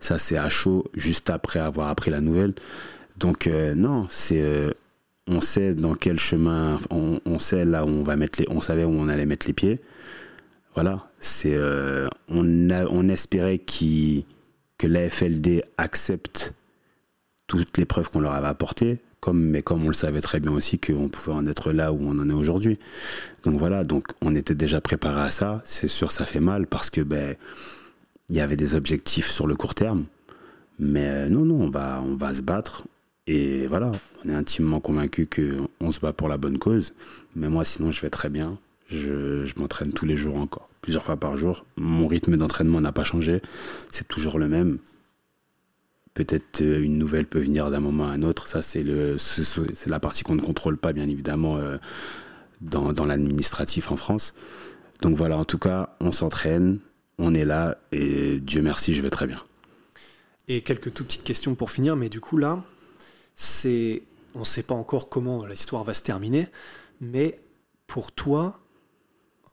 Ça, 0.00 0.18
c'est 0.18 0.36
à 0.38 0.48
chaud, 0.48 0.84
juste 0.94 1.30
après 1.30 1.60
avoir 1.60 1.88
appris 1.88 2.10
la 2.10 2.20
nouvelle. 2.20 2.54
Donc, 3.18 3.46
euh, 3.46 3.74
non, 3.74 4.06
c'est. 4.10 4.40
euh, 4.40 4.70
on 5.28 5.40
sait 5.40 5.74
dans 5.74 5.94
quel 5.94 6.18
chemin, 6.18 6.80
on, 6.90 7.38
sait 7.38 7.64
là 7.64 7.84
où 7.84 7.88
on 7.88 8.02
va 8.02 8.16
mettre 8.16 8.40
les, 8.40 8.46
on 8.50 8.60
savait 8.60 8.82
où 8.84 8.90
on 8.90 9.08
allait 9.08 9.26
mettre 9.26 9.46
les 9.46 9.52
pieds. 9.52 9.80
Voilà, 10.74 11.08
c'est, 11.20 11.54
euh, 11.54 12.08
on, 12.28 12.70
a, 12.70 12.86
on 12.86 13.08
espérait 13.08 13.58
que 13.58 14.86
l'AFLD 14.86 15.62
accepte 15.78 16.54
toutes 17.58 17.78
les 17.78 17.84
preuves 17.84 18.10
qu'on 18.10 18.20
leur 18.20 18.32
avait 18.32 18.48
apportées, 18.48 19.00
comme, 19.20 19.40
mais 19.40 19.62
comme 19.62 19.84
on 19.84 19.88
le 19.88 19.94
savait 19.94 20.20
très 20.20 20.40
bien 20.40 20.52
aussi 20.52 20.78
qu'on 20.78 21.08
pouvait 21.08 21.36
en 21.36 21.46
être 21.46 21.72
là 21.72 21.92
où 21.92 21.98
on 22.02 22.18
en 22.18 22.28
est 22.28 22.34
aujourd'hui. 22.34 22.78
Donc 23.44 23.58
voilà, 23.58 23.84
donc 23.84 24.08
on 24.20 24.34
était 24.34 24.54
déjà 24.54 24.80
préparé 24.80 25.20
à 25.20 25.30
ça. 25.30 25.62
C'est 25.64 25.88
sûr, 25.88 26.10
ça 26.10 26.24
fait 26.24 26.40
mal 26.40 26.66
parce 26.66 26.90
que 26.90 27.00
ben 27.00 27.36
il 28.28 28.36
y 28.36 28.40
avait 28.40 28.56
des 28.56 28.74
objectifs 28.74 29.28
sur 29.28 29.46
le 29.46 29.54
court 29.54 29.74
terme, 29.74 30.06
mais 30.78 31.06
euh, 31.06 31.28
non, 31.28 31.44
non, 31.44 31.60
on 31.60 31.70
va, 31.70 32.02
on 32.02 32.14
va 32.14 32.34
se 32.34 32.40
battre. 32.40 32.88
Et 33.26 33.66
voilà, 33.68 33.92
on 34.24 34.28
est 34.28 34.34
intimement 34.34 34.80
convaincu 34.80 35.28
qu'on 35.28 35.90
se 35.92 36.00
bat 36.00 36.12
pour 36.12 36.28
la 36.28 36.38
bonne 36.38 36.58
cause. 36.58 36.92
Mais 37.36 37.48
moi, 37.48 37.64
sinon, 37.64 37.92
je 37.92 38.00
vais 38.00 38.10
très 38.10 38.30
bien. 38.30 38.58
Je, 38.88 39.44
je 39.44 39.54
m'entraîne 39.56 39.92
tous 39.92 40.06
les 40.06 40.16
jours 40.16 40.36
encore, 40.36 40.68
plusieurs 40.80 41.04
fois 41.04 41.16
par 41.16 41.36
jour. 41.36 41.64
Mon 41.76 42.08
rythme 42.08 42.36
d'entraînement 42.36 42.80
n'a 42.80 42.92
pas 42.92 43.04
changé. 43.04 43.40
C'est 43.90 44.08
toujours 44.08 44.38
le 44.38 44.48
même. 44.48 44.78
Peut-être 46.14 46.62
euh, 46.62 46.82
une 46.82 46.98
nouvelle 46.98 47.26
peut 47.26 47.40
venir 47.40 47.70
d'un 47.70 47.80
moment 47.80 48.04
à 48.04 48.12
un 48.12 48.22
autre. 48.22 48.46
Ça, 48.46 48.62
c'est 48.62 48.84
la 48.84 50.00
partie 50.00 50.22
qu'on 50.24 50.34
ne 50.34 50.42
contrôle 50.42 50.76
pas, 50.76 50.92
bien 50.92 51.08
évidemment, 51.08 51.56
euh, 51.56 51.78
dans, 52.60 52.92
dans 52.92 53.06
l'administratif 53.06 53.90
en 53.90 53.96
France. 53.96 54.34
Donc 55.00 55.16
voilà, 55.16 55.36
en 55.36 55.44
tout 55.44 55.58
cas, 55.58 55.96
on 56.00 56.12
s'entraîne, 56.12 56.78
on 57.18 57.34
est 57.34 57.44
là, 57.44 57.76
et 57.90 58.38
Dieu 58.38 58.62
merci, 58.62 58.94
je 58.94 59.02
vais 59.02 59.10
très 59.10 59.26
bien. 59.26 59.42
Et 60.48 60.60
quelques 60.60 60.92
tout 60.92 61.04
petites 61.04 61.24
questions 61.24 61.54
pour 61.54 61.70
finir, 61.70 61.96
mais 61.96 62.08
du 62.08 62.20
coup 62.20 62.36
là, 62.36 62.62
c'est, 63.34 64.02
on 64.34 64.40
ne 64.40 64.44
sait 64.44 64.62
pas 64.62 64.74
encore 64.74 65.08
comment 65.08 65.44
l'histoire 65.44 65.82
va 65.82 65.94
se 65.94 66.02
terminer, 66.02 66.48
mais 67.00 67.40
pour 67.88 68.12
toi, 68.12 68.60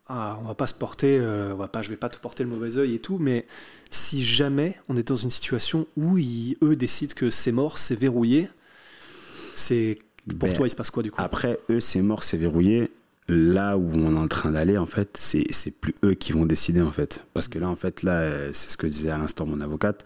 ah, 0.07 0.37
on 0.41 0.45
va 0.45 0.55
pas 0.55 0.67
se 0.67 0.73
porter, 0.73 1.19
euh, 1.19 1.53
on 1.53 1.57
va 1.57 1.67
pas, 1.67 1.81
je 1.81 1.89
vais 1.89 1.97
pas 1.97 2.09
te 2.09 2.17
porter 2.17 2.43
le 2.43 2.49
mauvais 2.49 2.77
œil 2.77 2.95
et 2.95 2.99
tout, 2.99 3.17
mais 3.19 3.47
si 3.89 4.23
jamais 4.23 4.75
on 4.87 4.97
est 4.97 5.07
dans 5.07 5.15
une 5.15 5.31
situation 5.31 5.87
où 5.97 6.17
ils, 6.17 6.57
eux 6.61 6.75
décident 6.75 7.13
que 7.15 7.29
c'est 7.29 7.51
mort, 7.51 7.77
c'est 7.77 7.99
verrouillé, 7.99 8.49
c'est 9.55 9.99
pour 10.27 10.49
Ben, 10.49 10.53
toi 10.53 10.67
il 10.67 10.69
se 10.69 10.75
passe 10.75 10.91
quoi 10.91 11.03
du 11.03 11.11
coup? 11.11 11.21
Après, 11.21 11.59
eux, 11.69 11.79
c'est 11.79 12.01
mort, 12.01 12.23
c'est 12.23 12.37
verrouillé. 12.37 12.91
Là 13.31 13.77
où 13.77 13.91
on 13.93 14.15
est 14.15 14.17
en 14.17 14.27
train 14.27 14.51
d'aller, 14.51 14.77
en 14.79 14.87
fait, 14.87 15.15
c'est 15.15 15.45
plus 15.79 15.93
eux 16.03 16.15
qui 16.15 16.31
vont 16.31 16.47
décider, 16.47 16.81
en 16.81 16.91
fait. 16.91 17.23
Parce 17.35 17.47
que 17.47 17.59
là, 17.59 17.69
en 17.69 17.75
fait, 17.75 18.01
là, 18.01 18.51
c'est 18.53 18.71
ce 18.71 18.77
que 18.77 18.87
disait 18.87 19.11
à 19.11 19.19
l'instant 19.19 19.45
mon 19.45 19.61
avocate. 19.61 20.03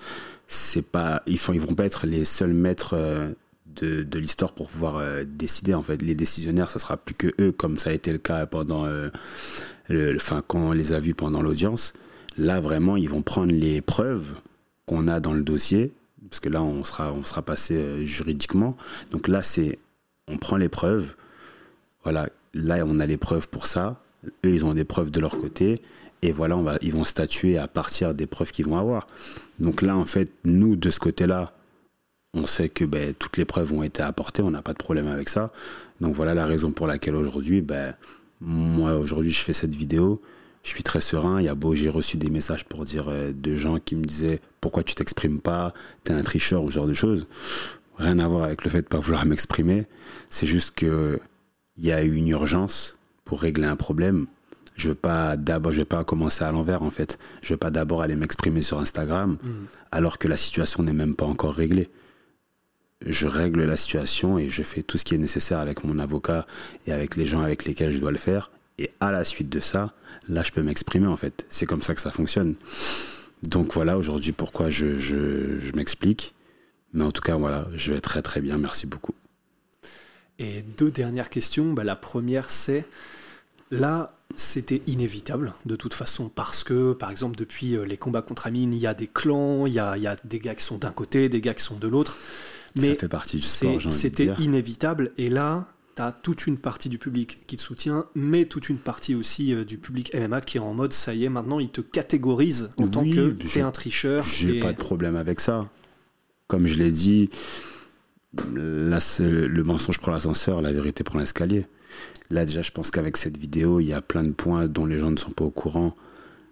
C'est 0.49 0.85
pas, 0.85 1.23
ils, 1.25 1.39
font, 1.39 1.53
ils 1.53 1.61
vont 1.61 1.73
pas 1.73 1.85
être 1.85 2.05
les 2.05 2.25
seuls 2.25 2.53
maîtres 2.53 2.95
euh, 2.97 3.29
de, 3.67 4.03
de 4.03 4.19
l'histoire 4.19 4.51
pour 4.51 4.67
pouvoir 4.67 4.97
euh, 4.97 5.23
décider, 5.25 5.73
en 5.73 5.83
fait. 5.83 6.01
Les 6.01 6.15
décisionnaires, 6.15 6.69
ça 6.69 6.79
sera 6.79 6.97
plus 6.97 7.15
que 7.15 7.33
eux, 7.39 7.53
comme 7.53 7.79
ça 7.79 7.91
a 7.91 7.93
été 7.93 8.11
le 8.11 8.17
cas 8.17 8.45
pendant, 8.45 8.85
euh, 8.85 9.07
le, 9.87 10.17
enfin, 10.17 10.43
quand 10.45 10.59
on 10.59 10.71
les 10.73 10.91
a 10.91 10.99
vus 10.99 11.13
pendant 11.13 11.41
l'audience. 11.41 11.93
Là, 12.37 12.59
vraiment, 12.59 12.97
ils 12.97 13.09
vont 13.09 13.21
prendre 13.21 13.51
les 13.51 13.81
preuves 13.81 14.35
qu'on 14.85 15.07
a 15.07 15.19
dans 15.19 15.33
le 15.33 15.43
dossier, 15.43 15.93
parce 16.29 16.39
que 16.39 16.49
là, 16.49 16.61
on 16.63 16.83
sera, 16.83 17.13
on 17.13 17.23
sera 17.23 17.41
passé 17.41 17.75
euh, 17.75 18.05
juridiquement. 18.05 18.75
Donc 19.11 19.27
là, 19.27 19.41
c'est, 19.41 19.79
on 20.27 20.37
prend 20.37 20.57
les 20.57 20.69
preuves. 20.69 21.15
Voilà, 22.03 22.29
là, 22.53 22.83
on 22.85 22.99
a 22.99 23.05
les 23.05 23.17
preuves 23.17 23.47
pour 23.47 23.65
ça. 23.67 24.01
Eux, 24.45 24.53
ils 24.53 24.65
ont 24.65 24.73
des 24.73 24.85
preuves 24.85 25.11
de 25.11 25.19
leur 25.19 25.37
côté. 25.37 25.81
Et 26.21 26.31
voilà, 26.31 26.57
ils 26.81 26.93
vont 26.93 27.03
statuer 27.03 27.57
à 27.57 27.67
partir 27.67 28.13
des 28.13 28.27
preuves 28.27 28.51
qu'ils 28.51 28.65
vont 28.65 28.77
avoir. 28.77 29.07
Donc 29.59 29.81
là, 29.81 29.95
en 29.97 30.05
fait, 30.05 30.31
nous, 30.45 30.75
de 30.75 30.89
ce 30.89 30.99
côté-là, 30.99 31.53
on 32.33 32.45
sait 32.45 32.69
que 32.69 32.85
ben, 32.85 33.13
toutes 33.13 33.37
les 33.37 33.45
preuves 33.45 33.73
ont 33.73 33.83
été 33.83 34.01
apportées, 34.01 34.41
on 34.41 34.51
n'a 34.51 34.61
pas 34.61 34.73
de 34.73 34.77
problème 34.77 35.07
avec 35.07 35.29
ça. 35.29 35.51
Donc 36.01 36.15
voilà 36.15 36.33
la 36.33 36.45
raison 36.45 36.71
pour 36.71 36.87
laquelle 36.87 37.15
aujourd'hui, 37.15 37.61
ben, 37.61 37.93
moi, 38.41 38.95
aujourd'hui, 38.95 39.31
je 39.31 39.39
fais 39.41 39.53
cette 39.53 39.75
vidéo. 39.75 40.21
Je 40.63 40.69
suis 40.69 40.83
très 40.83 41.01
serein. 41.01 41.39
Il 41.39 41.45
y 41.45 41.49
a 41.49 41.55
beau, 41.55 41.75
j'ai 41.75 41.89
reçu 41.89 42.17
des 42.17 42.29
messages 42.29 42.65
pour 42.65 42.85
dire 42.85 43.09
euh, 43.09 43.31
de 43.33 43.55
gens 43.55 43.79
qui 43.79 43.95
me 43.95 44.03
disaient 44.03 44.39
pourquoi 44.61 44.83
tu 44.83 44.95
t'exprimes 44.95 45.39
pas, 45.39 45.73
t'es 46.03 46.13
un 46.13 46.23
tricheur 46.23 46.63
ou 46.63 46.69
ce 46.69 46.75
genre 46.75 46.87
de 46.87 46.93
choses. 46.93 47.27
Rien 47.97 48.17
à 48.19 48.27
voir 48.27 48.43
avec 48.43 48.63
le 48.63 48.71
fait 48.71 48.81
de 48.81 48.87
pas 48.87 48.99
vouloir 48.99 49.25
m'exprimer. 49.25 49.85
C'est 50.29 50.47
juste 50.47 50.71
que 50.71 51.19
il 51.77 51.85
y 51.85 51.91
a 51.91 52.03
eu 52.03 52.15
une 52.15 52.29
urgence 52.29 52.97
pour 53.25 53.41
régler 53.41 53.67
un 53.67 53.75
problème. 53.75 54.27
Je 54.75 54.89
veux 54.89 54.95
pas 54.95 55.37
d'abord, 55.37 55.71
je 55.71 55.77
vais 55.77 55.85
pas 55.85 56.03
commencer 56.03 56.43
à 56.43 56.51
l'envers 56.51 56.81
en 56.81 56.91
fait. 56.91 57.19
Je 57.41 57.53
vais 57.53 57.57
pas 57.57 57.71
d'abord 57.71 58.01
aller 58.01 58.15
m'exprimer 58.15 58.61
sur 58.61 58.79
Instagram 58.79 59.37
alors 59.91 60.17
que 60.17 60.27
la 60.27 60.37
situation 60.37 60.81
n'est 60.81 60.93
même 60.93 61.15
pas 61.15 61.25
encore 61.25 61.53
réglée. 61.53 61.89
Je 63.05 63.27
règle 63.27 63.63
la 63.63 63.77
situation 63.77 64.39
et 64.39 64.49
je 64.49 64.63
fais 64.63 64.81
tout 64.81 64.97
ce 64.97 65.03
qui 65.03 65.13
est 65.13 65.19
nécessaire 65.19 65.59
avec 65.59 65.83
mon 65.83 65.99
avocat 65.99 66.47
et 66.87 66.93
avec 66.93 67.15
les 67.15 67.25
gens 67.25 67.41
avec 67.41 67.65
lesquels 67.65 67.91
je 67.91 67.99
dois 67.99 68.11
le 68.11 68.17
faire. 68.17 68.49
Et 68.79 68.91
à 68.99 69.11
la 69.11 69.23
suite 69.23 69.49
de 69.49 69.59
ça, 69.59 69.93
là, 70.27 70.43
je 70.43 70.51
peux 70.51 70.63
m'exprimer 70.63 71.07
en 71.07 71.17
fait. 71.17 71.45
C'est 71.49 71.65
comme 71.65 71.81
ça 71.81 71.95
que 71.95 72.01
ça 72.01 72.11
fonctionne. 72.11 72.55
Donc 73.43 73.73
voilà, 73.73 73.97
aujourd'hui, 73.97 74.31
pourquoi 74.31 74.69
je, 74.69 74.97
je, 74.97 75.59
je 75.59 75.73
m'explique. 75.73 76.33
Mais 76.93 77.03
en 77.03 77.11
tout 77.11 77.21
cas, 77.21 77.35
voilà, 77.35 77.67
je 77.75 77.93
vais 77.93 78.01
très 78.01 78.21
très 78.21 78.39
bien. 78.39 78.57
Merci 78.57 78.87
beaucoup. 78.87 79.13
Et 80.39 80.63
deux 80.77 80.91
dernières 80.91 81.29
questions. 81.29 81.73
Bah, 81.73 81.83
la 81.83 81.95
première, 81.95 82.49
c'est 82.49 82.85
là, 83.71 84.15
c'était 84.35 84.81
inévitable 84.87 85.53
de 85.65 85.75
toute 85.75 85.93
façon 85.93 86.29
parce 86.29 86.63
que, 86.63 86.93
par 86.93 87.11
exemple, 87.11 87.35
depuis 87.35 87.75
euh, 87.75 87.83
les 87.85 87.97
combats 87.97 88.21
contre 88.21 88.47
Amine, 88.47 88.73
il 88.73 88.79
y 88.79 88.87
a 88.87 88.93
des 88.93 89.07
clans, 89.07 89.65
il 89.65 89.73
y 89.73 89.79
a, 89.79 89.97
il 89.97 90.03
y 90.03 90.07
a 90.07 90.15
des 90.23 90.39
gars 90.39 90.55
qui 90.55 90.63
sont 90.63 90.77
d'un 90.77 90.91
côté, 90.91 91.29
des 91.29 91.41
gars 91.41 91.53
qui 91.53 91.63
sont 91.63 91.77
de 91.77 91.87
l'autre. 91.87 92.17
Mais 92.75 92.89
ça 92.89 92.95
fait 92.95 93.07
partie 93.07 93.37
du 93.37 93.43
sport, 93.43 93.79
c'était 93.91 94.31
inévitable. 94.39 95.11
Et 95.17 95.29
là, 95.29 95.67
tu 95.95 96.01
as 96.01 96.11
toute 96.11 96.47
une 96.47 96.57
partie 96.57 96.89
du 96.89 96.97
public 96.97 97.45
qui 97.47 97.57
te 97.57 97.61
soutient, 97.61 98.05
mais 98.15 98.45
toute 98.45 98.69
une 98.69 98.77
partie 98.77 99.15
aussi 99.15 99.53
euh, 99.53 99.63
du 99.63 99.77
public 99.77 100.13
MMA 100.13 100.41
qui 100.41 100.57
est 100.57 100.61
en 100.61 100.73
mode 100.73 100.93
ça 100.93 101.13
y 101.13 101.25
est, 101.25 101.29
maintenant 101.29 101.59
il 101.59 101.69
te 101.69 101.81
catégorise 101.81 102.69
en 102.79 102.83
Oui, 102.85 102.89
tant 102.91 103.03
que 103.03 103.29
t'es 103.31 103.61
un 103.61 103.71
tricheur. 103.71 104.23
J'ai 104.23 104.57
et- 104.57 104.59
pas 104.59 104.73
de 104.73 104.77
problème 104.77 105.15
avec 105.15 105.39
ça. 105.39 105.69
Comme 106.47 106.67
je 106.67 106.77
l'ai 106.77 106.91
dit, 106.91 107.29
là, 108.55 108.99
le 109.19 109.63
mensonge 109.63 109.99
prend 109.99 110.11
l'ascenseur, 110.11 110.61
la 110.61 110.71
vérité 110.73 111.03
prend 111.03 111.19
l'escalier. 111.19 111.65
Là, 112.29 112.45
déjà, 112.45 112.61
je 112.61 112.71
pense 112.71 112.91
qu'avec 112.91 113.17
cette 113.17 113.37
vidéo, 113.37 113.79
il 113.79 113.85
y 113.87 113.93
a 113.93 114.01
plein 114.01 114.23
de 114.23 114.31
points 114.31 114.67
dont 114.67 114.85
les 114.85 114.99
gens 114.99 115.11
ne 115.11 115.17
sont 115.17 115.31
pas 115.31 115.43
au 115.45 115.51
courant, 115.51 115.95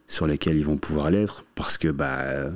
sur 0.08 0.28
lesquels 0.28 0.58
ils 0.58 0.66
vont 0.66 0.78
pouvoir 0.78 1.10
l'être, 1.10 1.44
parce 1.56 1.78
que 1.78 1.88
bah, 1.88 2.52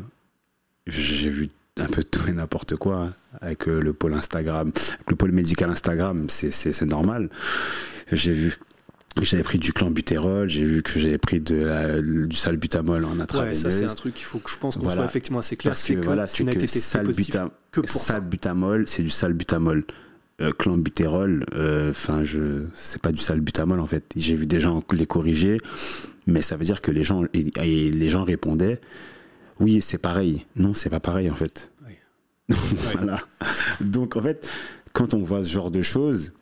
j'ai 0.88 1.30
vu 1.30 1.50
un 1.80 1.88
peu 1.88 2.04
tout 2.04 2.28
et 2.30 2.32
n'importe 2.32 2.76
quoi 2.78 2.96
hein, 2.98 3.14
avec 3.42 3.68
euh, 3.68 3.82
le 3.82 3.94
pôle 3.94 4.14
Instagram, 4.14 4.72
avec 4.94 5.10
le 5.10 5.16
pôle 5.16 5.32
médical 5.32 5.70
Instagram, 5.70 6.26
c'est- 6.30 6.52
normal. 6.86 7.30
J'ai 8.12 8.32
vu 8.34 8.54
j'avais 9.22 9.44
pris 9.44 9.60
du 9.60 9.72
clan 9.72 9.92
butérol, 9.92 10.50
j'ai 10.50 10.66
vu 10.66 10.84
que 10.84 11.00
j'avais 11.00 11.18
pris 11.18 11.40
de 11.40 11.56
la- 11.56 12.02
du 12.02 12.36
salbutamol 12.36 13.06
en 13.06 13.16
Ouais, 13.16 13.22
intraveineuse. 13.22 13.58
ça 13.62 13.72
c'est 13.72 13.86
un 13.86 13.94
truc 13.94 14.14
qu'il 14.14 14.26
faut 14.26 14.40
que 14.40 14.50
je 14.50 14.58
pense 14.58 14.76
qu'on 14.76 14.82
Voilà. 14.84 14.96
soit 14.98 15.06
effectivement 15.06 15.40
assez 15.40 15.56
clair, 15.56 15.76
c'est 15.78 15.96
que, 15.96 16.00
que, 16.02 16.06
voilà, 16.06 16.28
tu 16.28 16.44
n'as 16.44 16.52
été 16.52 16.68
salbutam- 16.68 17.50
que 17.72 17.80
pour 17.82 18.02
salbutamol, 18.02 18.86
c'est 18.88 19.04
du 19.04 19.10
salbutamol. 19.10 19.84
Euh, 20.42 20.52
clenbutérol, 20.52 21.46
euh, 21.54 21.92
enfin, 21.92 22.26
je, 22.26 22.64
c'est 22.74 23.02
pas 23.02 23.14
du 23.14 23.20
salbutamol 23.22 23.80
en 23.80 23.86
fait. 23.88 24.04
J'ai 24.18 24.36
vu 24.36 24.46
des 24.46 24.60
gens 24.60 24.84
les 24.92 25.06
corriger, 25.06 25.60
mais 26.28 26.42
ça 26.42 26.58
veut 26.58 26.66
dire 26.66 26.82
que 26.82 26.92
les 26.92 27.04
gens, 27.04 27.24
et, 27.34 27.46
et 27.64 27.90
les 27.90 28.08
gens 28.10 28.24
répondaient, 28.24 28.82
oui, 29.60 29.82
c'est 29.82 29.98
pareil. 29.98 30.46
Non, 30.56 30.74
c'est 30.74 30.90
pas 30.90 31.00
pareil 31.00 31.30
en 31.30 31.36
fait. 31.36 31.72
Oui. 31.88 31.94
voilà. 32.94 33.22
Donc 33.82 34.16
en 34.16 34.22
fait, 34.22 34.50
quand 34.94 35.14
on 35.14 35.24
voit 35.24 35.44
ce 35.44 35.52
genre 35.52 35.72
de 35.72 35.82
choses, 35.82 36.34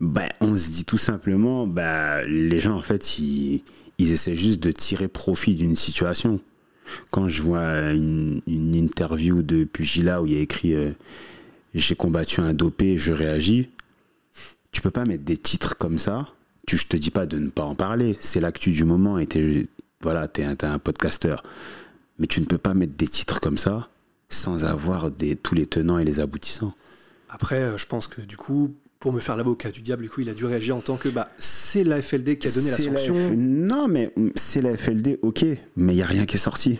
ben, 0.00 0.28
on 0.40 0.56
se 0.56 0.70
dit 0.70 0.84
tout 0.84 0.98
simplement, 0.98 1.66
bah, 1.66 2.24
les 2.24 2.60
gens 2.60 2.76
en 2.76 2.82
fait, 2.82 3.18
ils, 3.18 3.62
ils 3.98 4.12
essaient 4.12 4.36
juste 4.36 4.62
de 4.62 4.70
tirer 4.70 5.08
profit 5.08 5.54
d'une 5.54 5.76
situation. 5.76 6.40
Quand 7.10 7.28
je 7.28 7.42
vois 7.42 7.90
une, 7.90 8.40
une 8.46 8.74
interview 8.74 9.42
de 9.42 9.64
Pugila 9.64 10.22
où 10.22 10.26
il 10.26 10.32
y 10.32 10.38
a 10.38 10.40
écrit 10.40 10.74
euh, 10.74 10.92
J'ai 11.74 11.94
combattu 11.94 12.40
un 12.40 12.54
dopé, 12.54 12.96
je 12.96 13.12
réagis, 13.12 13.68
tu 14.72 14.80
peux 14.80 14.90
pas 14.90 15.04
mettre 15.04 15.24
des 15.24 15.36
titres 15.36 15.76
comme 15.76 15.98
ça. 15.98 16.28
Tu, 16.66 16.76
je 16.76 16.86
te 16.86 16.96
dis 16.96 17.10
pas 17.10 17.26
de 17.26 17.38
ne 17.38 17.50
pas 17.50 17.64
en 17.64 17.74
parler, 17.74 18.16
c'est 18.20 18.40
l'actu 18.40 18.70
du 18.70 18.84
moment 18.84 19.18
et 19.18 19.26
t'es, 19.26 19.66
voilà, 20.02 20.28
t'es 20.28 20.44
un, 20.44 20.54
t'es 20.54 20.66
un 20.66 20.78
podcasteur. 20.78 21.42
Mais 22.18 22.26
tu 22.26 22.40
ne 22.40 22.46
peux 22.46 22.58
pas 22.58 22.74
mettre 22.74 22.94
des 22.96 23.06
titres 23.08 23.40
comme 23.40 23.58
ça 23.58 23.88
sans 24.28 24.64
avoir 24.64 25.10
des, 25.10 25.36
tous 25.36 25.54
les 25.54 25.66
tenants 25.66 25.98
et 25.98 26.04
les 26.04 26.20
aboutissants. 26.20 26.74
Après, 27.30 27.62
euh, 27.62 27.76
je 27.78 27.86
pense 27.86 28.06
que 28.08 28.20
du 28.20 28.36
coup, 28.36 28.74
pour 29.00 29.12
me 29.12 29.20
faire 29.20 29.36
l'avocat 29.36 29.70
du 29.70 29.80
diable, 29.80 30.02
du 30.02 30.10
coup, 30.10 30.20
il 30.20 30.28
a 30.28 30.34
dû 30.34 30.44
réagir 30.44 30.76
en 30.76 30.80
tant 30.80 30.96
que 30.96 31.08
bah, 31.08 31.30
c'est 31.38 31.84
la 31.84 32.02
FLD 32.02 32.36
qui 32.38 32.48
a 32.48 32.50
donné 32.50 32.70
la 32.70 32.78
sanction. 32.78 33.14
F- 33.14 33.34
Non, 33.36 33.86
mais 33.88 34.12
c'est 34.34 34.60
la 34.60 34.76
FLD, 34.76 35.18
ok, 35.22 35.44
mais 35.76 35.92
il 35.92 35.96
n'y 35.96 36.02
a 36.02 36.06
rien 36.06 36.26
qui 36.26 36.36
est 36.36 36.40
sorti. 36.40 36.78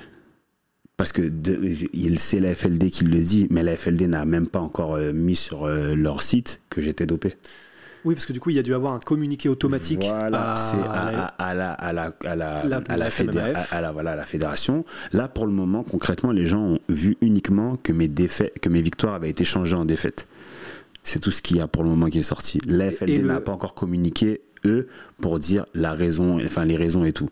Parce 0.97 1.13
que 1.13 1.31
c'est 2.19 2.41
la 2.41 2.55
FLD 2.57 2.91
qui 2.91 3.05
le 3.05 3.21
dit, 3.21 3.47
mais 3.51 3.63
la 3.63 3.77
FLD 3.77 4.09
n'a 4.09 4.25
même 4.25 4.49
pas 4.49 4.59
encore 4.59 4.95
euh, 4.97 5.13
mis 5.13 5.37
sur 5.37 5.65
euh, 5.65 5.95
leur 5.95 6.23
site 6.23 6.61
que 6.71 6.81
j'étais 6.81 7.07
dopé. 7.07 7.37
Oui, 8.09 8.15
parce 8.15 8.25
que 8.25 8.33
du 8.33 8.41
coup, 8.41 8.49
il 8.49 8.57
y 8.57 8.59
a 8.59 8.63
dû 8.63 8.73
avoir 8.73 8.95
un 8.95 9.01
communiqué 9.01 9.51
automatique 9.51 10.03
Voilà, 10.09 10.55
à, 11.39 11.53
la, 11.55 13.11
fédération. 14.25 14.87
Là, 15.13 15.29
pour 15.29 15.45
le 15.45 15.53
moment, 15.53 15.83
concrètement, 15.83 16.33
les 16.33 16.47
gens 16.47 16.63
ont 16.63 16.79
vu 16.89 17.19
uniquement 17.21 17.77
que 17.77 17.93
mes, 17.93 18.09
défaites, 18.09 18.61
que 18.61 18.71
mes 18.71 18.81
victoires 18.81 19.13
avaient 19.13 19.29
été 19.29 19.45
changées 19.45 19.77
en 19.77 19.85
défaites. 19.85 20.27
C'est 21.03 21.19
tout 21.19 21.31
ce 21.31 21.43
qu'il 21.43 21.59
y 21.59 21.61
a 21.61 21.69
pour 21.69 21.83
le 21.83 21.91
moment 21.91 22.07
qui 22.07 22.21
est 22.21 22.23
sorti. 22.23 22.63
La 22.67 22.91
FLD 22.91 23.11
et 23.11 23.19
le- 23.19 23.29
n'a 23.29 23.43
pas 23.43 23.53
encore 23.53 23.75
communiqué, 23.75 24.41
eux, 24.65 24.89
pour 25.21 25.39
dire 25.39 25.67
la 25.75 25.93
raison, 25.93 26.43
enfin 26.43 26.65
les 26.65 26.77
raisons 26.77 27.05
et 27.05 27.13
tout. 27.13 27.29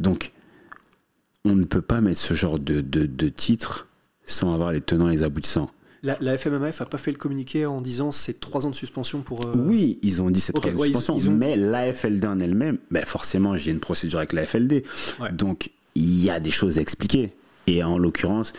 Donc, 0.00 0.32
on 1.44 1.54
ne 1.54 1.62
peut 1.62 1.82
pas 1.82 2.00
mettre 2.00 2.18
ce 2.18 2.34
genre 2.34 2.58
de, 2.58 2.80
de, 2.80 3.06
de 3.06 3.28
titre 3.28 3.86
sans 4.24 4.52
avoir 4.52 4.72
les 4.72 4.80
tenants 4.80 5.08
et 5.08 5.12
les 5.12 5.22
aboutissants. 5.22 5.70
La, 6.02 6.16
la 6.20 6.36
FMMF 6.36 6.80
a 6.80 6.86
pas 6.86 6.98
fait 6.98 7.10
le 7.10 7.16
communiqué 7.16 7.66
en 7.66 7.80
disant 7.80 8.12
c'est 8.12 8.38
trois 8.40 8.66
ans 8.66 8.70
de 8.70 8.74
suspension 8.74 9.22
pour. 9.22 9.46
euh, 9.46 9.52
Oui, 9.56 9.98
ils 10.02 10.22
ont 10.22 10.30
dit 10.30 10.40
c'est 10.40 10.56
Ok, 10.56 10.62
trois 10.62 10.72
ans 10.72 10.74
de 10.76 10.80
ouais, 10.80 10.86
suspension, 10.88 11.16
ils 11.16 11.28
ont- 11.28 11.32
mais 11.32 11.56
la 11.56 11.92
FLD 11.92 12.24
en 12.26 12.38
elle-même, 12.40 12.78
ben 12.90 13.04
forcément, 13.04 13.56
j'ai 13.56 13.70
une 13.72 13.80
procédure 13.80 14.18
avec 14.18 14.32
la 14.32 14.44
FLD. 14.44 14.84
Ouais. 15.20 15.32
Donc, 15.32 15.70
il 15.94 16.22
y 16.22 16.30
a 16.30 16.38
des 16.40 16.50
choses 16.50 16.78
à 16.78 16.82
expliquer. 16.82 17.32
Et 17.66 17.82
en 17.82 17.98
l'occurrence, 17.98 18.52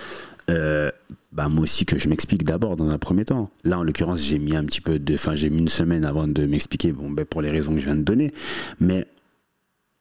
euh, 0.49 0.91
bah, 1.31 1.47
moi 1.49 1.63
aussi 1.63 1.85
que 1.85 1.97
je 1.99 2.09
m'explique 2.09 2.43
d'abord 2.43 2.75
dans 2.75 2.89
un 2.89 2.97
premier 2.97 3.23
temps. 3.25 3.49
Là, 3.63 3.79
en 3.79 3.83
l'occurrence, 3.83 4.19
j'ai 4.21 4.39
mis 4.39 4.55
un 4.55 4.65
petit 4.65 4.81
peu 4.81 4.97
de. 4.99 5.13
Enfin, 5.13 5.35
j'ai 5.35 5.49
mis 5.49 5.59
une 5.59 5.67
semaine 5.69 6.03
avant 6.05 6.27
de 6.27 6.45
m'expliquer, 6.45 6.91
bon, 6.91 7.09
ben, 7.09 7.23
pour 7.25 7.41
les 7.41 7.51
raisons 7.51 7.73
que 7.73 7.79
je 7.79 7.85
viens 7.85 7.95
de 7.95 8.01
donner. 8.03 8.33
Mais 8.79 9.05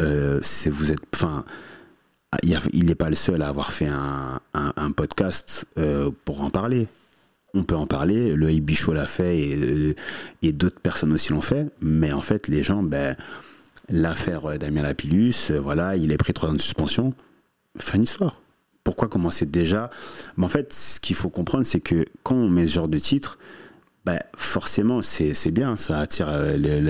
euh, 0.03 0.41
c'est 0.43 0.70
vous 0.70 0.91
êtes. 0.91 0.99
Enfin. 1.14 1.45
il 2.72 2.84
n'est 2.87 2.95
pas 2.95 3.09
le 3.11 3.14
seul 3.16 3.43
à 3.43 3.49
avoir 3.49 3.72
fait 3.72 3.87
un, 3.89 4.41
un- 4.55 4.72
un 4.76 4.91
podcast 4.93 5.66
euh, 5.78 6.11
pour 6.24 6.43
en 6.43 6.51
parler. 6.51 6.87
On 7.59 7.64
peut 7.64 7.74
en 7.74 7.86
parler, 7.86 8.34
le 8.34 8.50
Ibicho 8.52 8.92
l'a 8.92 9.07
fait 9.07 9.38
et, 9.38 9.57
euh, 9.57 9.94
et 10.42 10.52
d'autres 10.52 10.78
personnes 10.80 11.12
aussi 11.12 11.32
l'ont 11.32 11.40
fait, 11.40 11.66
mais 11.80 12.12
en 12.12 12.20
fait, 12.20 12.48
les 12.48 12.62
gens, 12.62 12.82
ben, 12.82 13.16
l'affaire 13.88 14.44
euh, 14.46 14.59
Damien 14.59 14.82
Lapillus, 14.82 15.34
euh, 15.50 15.59
voilà, 15.61 15.96
il 15.96 16.12
est 16.12 16.18
pris 16.18 16.34
trois 16.34 16.50
ans 16.50 16.54
de 16.54 16.61
suspension, 16.61 17.14
fin 17.78 17.98
d'histoire. 17.98 18.40
Pourquoi 18.84 19.09
commencer 19.09 19.46
déjà? 19.46 19.88
Mais 20.36 20.44
en 20.44 20.48
fait, 20.48 20.72
ce 20.72 21.00
qu'il 21.00 21.16
faut 21.16 21.30
comprendre, 21.30 21.64
c'est 21.64 21.80
que 21.80 22.04
quand 22.22 22.36
on 22.36 22.48
met 22.48 22.66
ce 22.66 22.74
genre 22.74 22.88
de 22.88 22.98
titre, 22.98 23.38
ben, 24.04 24.20
forcément, 24.36 25.02
c'est 25.02 25.34
c'est 25.34 25.50
bien, 25.50 25.76
ça 25.76 25.98
attire 25.98 26.28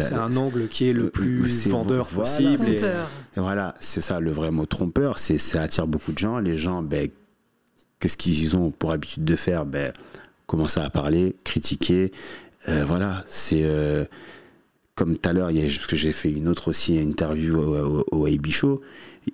C'est 0.02 0.12
un 0.14 0.36
angle 0.36 0.68
qui 0.68 0.88
est 0.88 0.92
le 0.92 1.08
plus 1.10 1.66
vendeur 1.68 2.08
voilà, 2.12 2.28
possible. 2.28 2.68
et- 2.70 2.76
et 3.36 3.40
voilà, 3.40 3.74
c'est 3.80 4.00
ça 4.02 4.18
le 4.20 4.30
vrai 4.32 4.50
mot 4.50 4.66
trompeur, 4.66 5.18
c'est 5.18 5.38
ça 5.38 5.62
attire 5.62 5.86
beaucoup 5.86 6.12
de 6.12 6.18
gens. 6.18 6.38
Les 6.40 6.56
gens, 6.58 6.82
ben, 6.82 7.08
qu'est-ce 8.00 8.16
qu'ils 8.18 8.56
ont 8.56 8.70
pour 8.70 8.92
habitude 8.92 9.24
de 9.24 9.36
faire? 9.36 9.64
Ben, 9.64 9.92
Commencer 10.46 10.80
à 10.80 10.90
parler, 10.90 11.36
critiquer. 11.44 12.12
Euh, 12.68 12.84
voilà, 12.86 13.24
c'est 13.28 13.62
euh, 13.62 14.04
comme 14.94 15.16
tout 15.16 15.28
à 15.28 15.32
l'heure, 15.32 15.50
parce 15.52 15.86
que 15.86 15.96
j'ai 15.96 16.12
fait 16.12 16.32
une 16.32 16.48
autre 16.48 16.68
aussi 16.68 16.98
interview 16.98 17.58
au, 17.58 18.04
au, 18.10 18.26
AB 18.26 18.46
Show. 18.48 18.80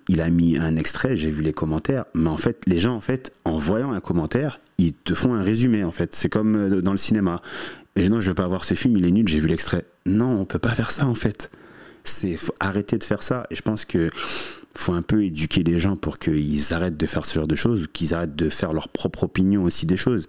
Il 0.08 0.20
a 0.22 0.30
mis 0.30 0.56
un 0.56 0.76
extrait, 0.76 1.16
j'ai 1.16 1.30
vu 1.30 1.42
les 1.42 1.52
commentaires, 1.52 2.04
mais 2.14 2.30
en 2.30 2.36
fait, 2.36 2.62
les 2.66 2.80
gens, 2.80 2.94
en 2.94 3.00
fait, 3.00 3.32
en 3.44 3.58
voyant 3.58 3.92
un 3.92 4.00
commentaire, 4.00 4.60
ils 4.78 4.94
te 4.94 5.14
font 5.14 5.34
un 5.34 5.42
résumé, 5.42 5.84
en 5.84 5.92
fait. 5.92 6.14
C'est 6.14 6.28
comme 6.28 6.56
euh, 6.56 6.80
dans 6.80 6.92
le 6.92 6.98
cinéma. 6.98 7.42
Et 7.96 8.08
non, 8.08 8.20
je 8.20 8.28
veux 8.28 8.34
pas 8.34 8.48
voir 8.48 8.64
ce 8.64 8.74
film, 8.74 8.96
il 8.96 9.04
est 9.04 9.10
nul, 9.10 9.28
j'ai 9.28 9.38
vu 9.38 9.48
l'extrait. 9.48 9.84
Non, 10.06 10.40
on 10.40 10.44
peut 10.46 10.58
pas 10.58 10.74
faire 10.74 10.90
ça, 10.90 11.06
en 11.06 11.14
fait 11.14 11.50
c'est 12.04 12.36
faut 12.36 12.54
arrêter 12.60 12.98
de 12.98 13.04
faire 13.04 13.22
ça 13.22 13.46
et 13.50 13.54
je 13.54 13.62
pense 13.62 13.84
que 13.84 14.10
faut 14.74 14.92
un 14.92 15.02
peu 15.02 15.24
éduquer 15.24 15.62
les 15.62 15.78
gens 15.78 15.96
pour 15.96 16.18
qu'ils 16.18 16.72
arrêtent 16.72 16.96
de 16.96 17.06
faire 17.06 17.26
ce 17.26 17.34
genre 17.34 17.46
de 17.46 17.56
choses 17.56 17.88
qu'ils 17.92 18.14
arrêtent 18.14 18.36
de 18.36 18.48
faire 18.48 18.72
leur 18.72 18.88
propre 18.88 19.24
opinion 19.24 19.64
aussi 19.64 19.86
des 19.86 19.96
choses 19.96 20.26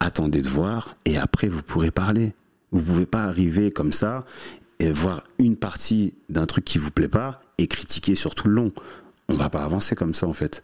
attendez 0.00 0.42
de 0.42 0.48
voir 0.48 0.94
et 1.04 1.16
après 1.16 1.48
vous 1.48 1.62
pourrez 1.62 1.90
parler. 1.90 2.34
Vous 2.72 2.82
pouvez 2.82 3.06
pas 3.06 3.24
arriver 3.24 3.70
comme 3.70 3.92
ça 3.92 4.24
et 4.80 4.90
voir 4.90 5.24
une 5.38 5.56
partie 5.56 6.14
d'un 6.28 6.46
truc 6.46 6.64
qui 6.64 6.78
vous 6.78 6.90
plaît 6.90 7.08
pas 7.08 7.40
et 7.58 7.66
critiquer 7.66 8.14
sur 8.14 8.34
tout 8.34 8.48
le 8.48 8.54
long. 8.54 8.72
On 9.28 9.34
va 9.34 9.48
pas 9.48 9.62
avancer 9.62 9.94
comme 9.94 10.14
ça 10.14 10.26
en 10.26 10.32
fait. 10.32 10.62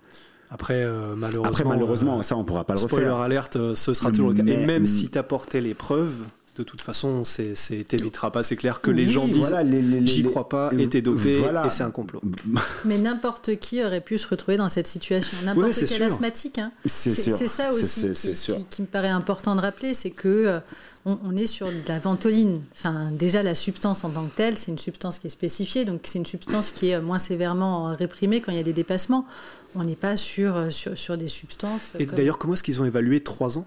Après, 0.51 0.83
euh, 0.83 1.15
malheureusement, 1.17 1.49
après 1.49 1.65
malheureusement 1.65 2.19
euh, 2.19 2.23
ça 2.23 2.37
on 2.37 2.45
pourra 2.45 2.65
pas 2.65 2.75
le 2.75 2.81
spoiler 2.81 3.07
refaire. 3.07 3.21
alerte, 3.21 3.57
euh, 3.57 3.75
ce 3.77 3.95
sera 3.95 4.11
toujours 4.11 4.31
le 4.31 4.35
cas. 4.35 4.43
Et 4.45 4.67
même 4.67 4.85
si 4.85 5.09
tu 5.09 5.17
apportais 5.17 5.61
les 5.61 5.75
preuves, 5.75 6.25
de 6.61 6.65
toute 6.65 6.83
façon, 6.83 7.25
c'est 7.25 7.55
c'est- 7.55 7.85
t'éviteras 7.89 8.31
pas. 8.31 8.43
C'est 8.43 8.57
clair 8.57 8.81
que 8.83 8.91
les 8.91 9.05
Oui, 9.07 9.11
gens 9.11 9.25
disent 9.27 9.37
voilà, 9.49 9.65
j'y 10.05 10.23
crois 10.23 10.49
pas, 10.49 10.71
et 10.79 10.89
t'es 10.89 11.01
dopé, 11.01 11.39
voilà. 11.39 11.67
et 11.67 11.71
c'est 11.71 11.83
un 11.83 11.91
complot. 11.91 12.21
Mais 12.85 12.99
n'importe 12.99 13.57
qui 13.59 13.83
aurait 13.83 14.03
pu 14.03 14.19
se 14.19 14.29
retrouver 14.29 14.57
dans 14.59 14.69
cette 14.69 14.87
situation. 14.87 15.39
N'importe 15.45 15.69
Ouais, 15.69 15.73
quel 15.75 15.89
sûr. 15.89 16.05
asthmatique. 16.07 16.59
hein. 16.59 16.71
C'est 16.85 17.11
ça 17.11 17.71
aussi 17.71 17.85
c'est- 18.15 18.33
qui, 18.33 18.53
qui- 18.59 18.65
qui 18.69 18.83
me 18.83 18.87
paraît 18.87 19.09
important 19.09 19.57
de 19.57 19.61
rappeler, 19.61 19.95
c'est 19.95 20.11
que 20.11 20.29
euh, 20.29 20.61
on, 21.07 21.19
on 21.25 21.35
est 21.37 21.47
sur 21.47 21.69
de 21.69 21.73
la 21.89 21.99
ventoline. 21.99 22.61
Enfin, 22.73 23.11
déjà 23.11 23.43
la 23.43 23.55
substance 23.55 24.05
en 24.05 24.11
tant 24.11 24.27
que 24.27 24.37
telle, 24.37 24.59
c'est 24.59 24.71
une 24.71 24.79
substance 24.79 25.19
qui 25.19 25.29
est 25.29 25.31
spécifiée, 25.31 25.87
donc 25.87 26.03
c'est 26.05 26.19
une 26.19 26.27
substance 26.27 26.73
qui 26.73 26.91
est 26.91 26.97
euh, 26.97 27.01
moins 27.03 27.19
sévèrement 27.19 27.97
réprimée 27.97 28.43
quand 28.43 28.53
il 28.53 28.59
y 28.59 28.61
a 28.61 28.65
des 28.65 28.75
dépassements. 28.75 29.27
On 29.75 29.85
n'est 29.85 29.97
pas 29.97 30.17
sur, 30.19 30.57
euh, 30.57 30.71
sur, 30.71 30.99
sur 30.99 31.17
des 31.17 31.29
substances. 31.29 31.81
Et 31.99 32.05
comme- 32.07 32.17
d'ailleurs, 32.17 32.37
comment 32.39 32.53
est-ce 32.55 32.63
qu'ils 32.63 32.81
ont 32.83 32.85
évalué 32.85 33.21
trois 33.21 33.57
ans? 33.57 33.67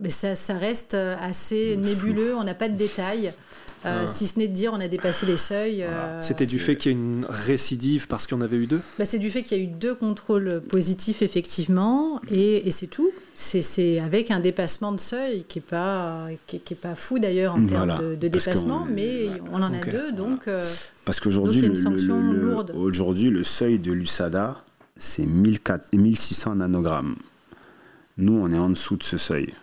Mais 0.00 0.10
ça, 0.10 0.34
ça 0.36 0.54
reste 0.56 0.94
euh, 0.94 1.16
assez 1.20 1.76
nébuleux, 1.76 2.34
on 2.36 2.44
n'a 2.44 2.54
pas 2.54 2.68
de 2.68 2.76
détails, 2.76 3.32
euh, 3.84 4.06
si 4.06 4.28
ce 4.28 4.38
n'est 4.38 4.46
de 4.46 4.52
dire 4.52 4.72
on 4.72 4.78
a 4.80 4.86
dépassé 4.86 5.26
les 5.26 5.36
seuils. 5.36 5.82
euh, 5.82 6.20
C'était 6.20 6.46
du 6.46 6.60
fait 6.60 6.76
qu'il 6.76 6.92
y 6.92 6.94
a 6.94 6.98
une 6.98 7.26
récidive 7.28 8.06
parce 8.06 8.28
qu'il 8.28 8.36
y 8.36 8.40
en 8.40 8.44
avait 8.44 8.58
eu 8.58 8.66
deux? 8.68 8.80
Bah, 8.98 9.04
c'est 9.04 9.18
du 9.18 9.28
fait 9.30 9.42
qu'il 9.42 9.58
y 9.58 9.60
a 9.60 9.64
eu 9.64 9.66
deux 9.66 9.96
contrôles 9.96 10.62
positifs, 10.68 11.20
effectivement, 11.20 12.20
et, 12.30 12.68
et 12.68 12.70
c'est 12.70 12.86
tout. 12.86 13.10
C'est, 13.34 13.98
avec 13.98 14.30
un 14.30 14.38
dépassement 14.38 14.92
de 14.92 15.00
seuil 15.00 15.44
qui 15.48 15.58
n'est 15.58 15.64
pas, 15.64 16.26
qui, 16.46 16.56
est- 16.56 16.58
qui 16.60 16.74
est 16.74 16.80
pas 16.80 16.94
fou 16.94 17.18
d'ailleurs 17.18 17.54
en 17.54 17.66
termes 17.66 17.68
Voilà, 17.68 17.98
de, 17.98 18.14
dépassement, 18.28 18.80
qu'on- 18.80 18.84
mais 18.94 19.28
on 19.52 19.62
en 19.62 19.72
a 19.72 19.84
deux, 19.84 20.12
donc 20.12 20.46
euh, 20.46 20.64
Parce 21.04 21.18
qu'aujourd'hui, 21.18 21.60
le, 21.62 21.68
le- 21.70 21.74
sanction 21.74 22.32
le- 22.32 22.38
lourde. 22.38 22.72
aujourd'hui, 22.76 23.30
le 23.30 23.42
seuil 23.42 23.78
de 23.80 23.90
l'USADA, 23.90 24.56
c'est 24.96 25.26
1400 25.26 25.88
1600 25.92 26.54
nanogrammes. 26.56 27.16
Nous, 28.16 28.34
on 28.34 28.52
est 28.52 28.58
en 28.58 28.70
dessous 28.70 28.96
de 28.96 29.02
ce 29.02 29.18
seuil. 29.18 29.54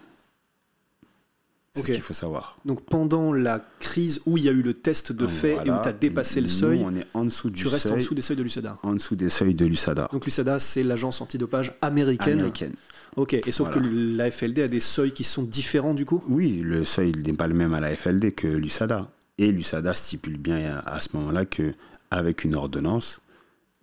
C'est 1.76 1.82
ce 1.88 1.91
qu'il 1.91 2.01
faut 2.01 2.13
savoir. 2.13 2.57
Donc 2.65 2.82
pendant 2.86 3.34
la 3.34 3.59
crise 3.80 4.21
où 4.26 4.38
il 4.38 4.43
y 4.45 4.49
a 4.49 4.51
eu 4.51 4.61
le 4.61 4.73
test 4.73 5.11
de 5.11 5.28
fait 5.28 5.55
et 5.65 5.69
où 5.71 5.82
tu 5.82 5.88
as 5.89 5.93
dépassé 5.93 6.39
le 6.39 6.47
Nous, 6.47 6.53
seuil, 6.53 6.82
on 6.84 6.95
est 6.95 7.05
en 7.13 7.26
dessous 7.26 7.49
du 7.49 7.61
tu 7.63 7.67
restes 7.67 7.88
en 7.88 7.97
dessous 7.97 8.15
des 8.15 8.21
seuils 8.21 8.38
de 8.38 8.43
l'USADA. 8.43 8.78
en 8.84 8.93
dessous 8.93 9.15
des 9.15 9.30
seuils 9.30 9.53
de 9.55 9.65
l'USADA. 9.65 10.09
Donc 10.11 10.26
l'USADA, 10.26 10.59
c'est 10.59 10.84
l'agence 10.84 11.19
antidopage 11.21 11.73
américaine. 11.82 12.39
américaine. 12.39 12.73
Ok, 13.17 13.34
et 13.34 13.51
sauf 13.51 13.67
Voilà. 13.69 13.82
que 13.82 13.88
la 14.17 14.32
FLD 14.32 14.59
a 14.59 14.67
des 14.67 14.80
seuils 14.80 15.13
qui 15.13 15.23
sont 15.23 15.43
différents 15.43 15.93
du 15.93 16.05
coup? 16.05 16.23
Oui, 16.28 16.61
le 16.63 16.84
seuil 16.84 17.11
n'est 17.11 17.34
pas 17.34 17.47
le 17.47 17.53
même 17.53 17.73
à 17.73 17.80
la 17.80 17.95
FLD 17.95 18.34
que 18.34 18.47
l'USADA. 18.47 19.09
Et 19.38 19.51
l'USADA 19.51 19.93
stipule 19.93 20.38
bien 20.38 20.82
à 20.86 21.01
ce 21.01 21.09
moment-là 21.13 21.45
que 21.45 21.73
avec 22.11 22.43
une 22.45 22.55
ordonnance, 22.55 23.19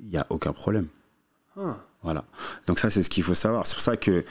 il 0.00 0.06
n'y 0.08 0.16
a 0.16 0.26
aucun 0.30 0.52
problème. 0.52 0.86
Ah. 1.56 1.78
Voilà. 2.02 2.24
Donc 2.66 2.78
ça, 2.78 2.88
c'est 2.90 3.02
ce 3.02 3.10
qu'il 3.10 3.22
faut 3.22 3.34
savoir. 3.34 3.66
C'est 3.66 3.74
pour 3.74 3.82
ça 3.82 3.96
que 3.96 4.24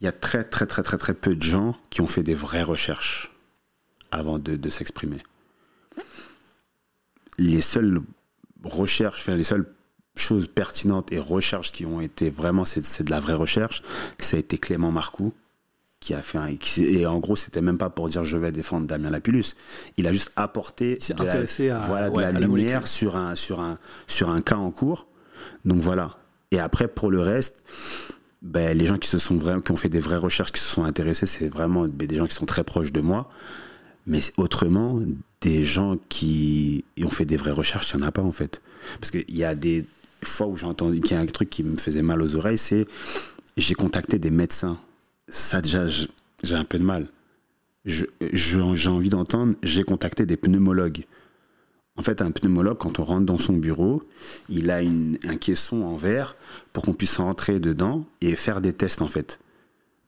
il 0.00 0.04
y 0.04 0.08
a 0.08 0.12
très 0.12 0.44
très 0.44 0.66
très 0.66 0.82
très 0.82 0.98
très 0.98 1.14
peu 1.14 1.34
de 1.34 1.42
gens 1.42 1.76
qui 1.90 2.00
ont 2.00 2.08
fait 2.08 2.22
des 2.22 2.34
vraies 2.34 2.62
recherches 2.62 3.30
avant 4.10 4.38
de, 4.38 4.56
de 4.56 4.68
s'exprimer. 4.70 5.18
Les 7.38 7.60
seules 7.60 8.00
recherches, 8.64 9.20
enfin, 9.20 9.36
les 9.36 9.44
seules 9.44 9.72
choses 10.16 10.48
pertinentes 10.48 11.12
et 11.12 11.18
recherches 11.18 11.70
qui 11.72 11.86
ont 11.86 12.00
été 12.00 12.28
vraiment, 12.30 12.64
c'est 12.64 12.84
c'est 12.84 13.04
de 13.04 13.10
la 13.10 13.20
vraie 13.20 13.34
recherche, 13.34 13.82
ça 14.18 14.36
a 14.36 14.40
été 14.40 14.58
Clément 14.58 14.90
Marcoux 14.90 15.32
qui 16.00 16.14
a 16.14 16.22
fait 16.22 16.38
un, 16.38 16.54
qui- 16.56 16.84
et 16.84 17.06
en 17.06 17.18
gros 17.18 17.34
c'était 17.34 17.60
même 17.60 17.76
pas 17.78 17.90
pour 17.90 18.08
dire 18.08 18.24
je 18.24 18.36
vais 18.36 18.52
défendre 18.52 18.86
Damien 18.86 19.10
Lapillus. 19.10 19.54
Il 19.96 20.06
a 20.06 20.12
juste 20.12 20.30
apporté 20.36 20.96
de 21.14 21.24
la, 21.24 21.30
à- 21.70 21.86
voilà, 21.86 22.08
de 22.10 22.14
ouais, 22.16 22.22
la 22.22 22.32
lumière 22.62 22.86
sur 22.86 23.16
un 23.16 23.34
sur 23.34 23.60
un 23.60 23.78
sur 24.06 24.30
un 24.30 24.40
cas 24.40 24.56
en 24.56 24.70
cours. 24.70 25.06
Donc 25.64 25.80
voilà. 25.80 26.16
Et 26.52 26.60
après 26.60 26.86
pour 26.88 27.10
le 27.10 27.20
reste 27.20 27.62
ben, 28.42 28.76
les 28.76 28.86
gens 28.86 28.98
qui 28.98 29.08
se 29.08 29.18
sont 29.18 29.38
qui 29.38 29.72
ont 29.72 29.76
fait 29.76 29.88
des 29.88 30.00
vraies 30.00 30.16
recherches 30.16 30.52
qui 30.52 30.60
se 30.60 30.68
sont 30.68 30.84
intéressés 30.84 31.26
c'est 31.26 31.48
vraiment 31.48 31.88
des 31.88 32.16
gens 32.16 32.26
qui 32.26 32.34
sont 32.34 32.46
très 32.46 32.64
proches 32.64 32.92
de 32.92 33.00
moi 33.00 33.30
mais 34.08 34.20
autrement 34.38 35.00
des 35.42 35.64
gens 35.64 35.98
qui 36.08 36.84
ont 37.04 37.10
fait 37.10 37.26
des 37.26 37.36
vraies 37.36 37.52
recherches, 37.52 37.92
il 37.92 37.98
n'y 37.98 38.04
en 38.04 38.06
a 38.06 38.12
pas 38.12 38.22
en 38.22 38.32
fait. 38.32 38.62
Parce 39.00 39.10
qu'il 39.10 39.36
y 39.36 39.44
a 39.44 39.54
des 39.54 39.84
fois 40.24 40.46
où 40.46 40.56
j'ai 40.56 40.66
entendu 40.66 41.00
qu'il 41.00 41.12
y 41.12 41.14
a 41.14 41.20
un 41.20 41.26
truc 41.26 41.50
qui 41.50 41.62
me 41.62 41.76
faisait 41.76 42.02
mal 42.02 42.20
aux 42.22 42.34
oreilles, 42.34 42.58
c'est 42.58 42.86
j'ai 43.56 43.74
contacté 43.74 44.18
des 44.18 44.30
médecins. 44.30 44.78
Ça 45.28 45.60
déjà, 45.60 45.86
j'ai 45.88 46.54
un 46.54 46.64
peu 46.64 46.78
de 46.78 46.84
mal. 46.84 47.06
J'ai 47.84 48.88
envie 48.88 49.10
d'entendre, 49.10 49.54
j'ai 49.62 49.84
contacté 49.84 50.26
des 50.26 50.36
pneumologues. 50.36 51.04
En 51.98 52.02
fait, 52.02 52.22
un 52.22 52.30
pneumologue, 52.30 52.78
quand 52.78 53.00
on 53.00 53.04
rentre 53.04 53.26
dans 53.26 53.38
son 53.38 53.54
bureau, 53.54 54.02
il 54.48 54.70
a 54.70 54.82
une, 54.82 55.18
un 55.28 55.36
caisson 55.36 55.82
en 55.82 55.96
verre 55.96 56.36
pour 56.72 56.84
qu'on 56.84 56.94
puisse 56.94 57.16
rentrer 57.16 57.58
dedans 57.58 58.06
et 58.20 58.36
faire 58.36 58.60
des 58.60 58.72
tests, 58.72 59.02
en 59.02 59.08
fait. 59.08 59.40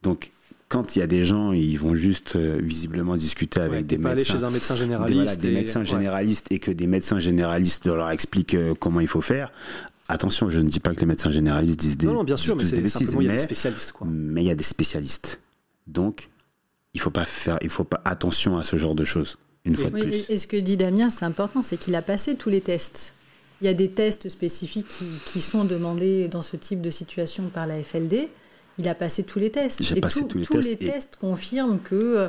Donc, 0.05 0.31
quand 0.69 0.95
il 0.95 1.01
y 1.01 1.03
a 1.03 1.09
des 1.09 1.25
gens, 1.25 1.51
ils 1.51 1.77
vont 1.77 1.97
juste 1.97 2.37
euh, 2.37 2.61
visiblement 2.63 3.17
discuter 3.17 3.61
avec 3.61 3.87
des 3.87 3.99
médecins. 3.99 4.11
aller 4.13 4.25
chez 4.25 4.45
un 4.45 4.51
médecin 4.51 4.77
généraliste. 4.77 5.41
Des, 5.41 5.49
des 5.49 5.55
médecins 5.55 5.83
généralistes 5.83 6.47
et 6.51 6.61
que 6.61 6.71
des 6.71 6.87
médecins 6.87 7.19
généralistes 7.19 7.87
leur 7.87 8.09
expliquent 8.11 8.55
euh, 8.55 8.75
comment 8.79 9.01
il 9.01 9.09
faut 9.09 9.21
faire. 9.21 9.51
Attention, 10.09 10.49
je 10.49 10.61
ne 10.61 10.69
dis 10.69 10.79
pas 10.79 10.95
que 10.95 11.01
les 11.01 11.07
médecins 11.07 11.33
généralistes 11.33 11.81
disent 11.81 11.97
des. 11.97 12.07
Non, 12.07 12.15
non 12.15 12.25
bien 12.25 12.37
sûr, 12.37 12.55
mais 12.55 12.65
c'est 12.65 12.87
simplement 12.87 13.21
il 13.21 13.27
y 13.27 13.31
a 13.31 13.33
des 13.33 13.39
spécialistes. 13.39 13.93
Quoi. 13.93 14.07
Mais 14.09 14.45
il 14.45 14.47
y 14.47 14.51
a 14.51 14.55
des 14.55 14.63
spécialistes. 14.63 15.41
Donc, 15.89 16.29
il 16.95 17.01
faut 17.01 17.11
pas 17.11 17.25
faire, 17.25 17.59
il 17.63 17.69
faut 17.69 17.85
pas 17.85 18.01
attention 18.05 18.57
à 18.57 18.63
ce 18.63 18.77
genre 18.77 18.95
de 18.95 19.05
choses. 19.05 19.39
Une 19.65 19.77
fois 19.77 19.91
de 19.91 20.01
plus. 20.01 20.31
Et 20.31 20.37
ce 20.37 20.47
que 20.47 20.57
dit 20.57 20.77
Damien, 20.77 21.11
c'est 21.11 21.25
important, 21.25 21.63
c'est 21.63 21.77
qu'il 21.77 21.95
a 21.95 22.03
passé 22.03 22.37
tous 22.37 22.51
les 22.51 22.61
tests. 22.61 23.15
Il 23.61 23.67
y 23.67 23.69
a 23.69 23.75
des 23.75 23.91
tests 23.91 24.29
spécifiques 24.31 24.89
qui, 24.89 25.05
qui, 25.27 25.43
sont 25.43 25.65
demandés 25.65 26.29
dans 26.29 26.41
ce 26.41 26.57
type 26.57 26.81
de 26.81 26.89
situation 26.89 27.45
par 27.53 27.67
la 27.67 27.83
FLD. 27.83 28.29
Il 28.79 28.89
a 28.89 28.95
passé 28.95 29.23
tous 29.25 29.39
les 29.39 29.51
tests. 29.51 29.83
J'ai 29.83 30.01
passé 30.01 30.27
tous 30.27 30.39
les 30.39 30.47
tous 30.47 30.55
tests. 30.55 30.69
les 30.69 30.77
tests 30.77 31.17
confirment 31.17 31.79
qu'il 31.79 31.99
euh, 31.99 32.29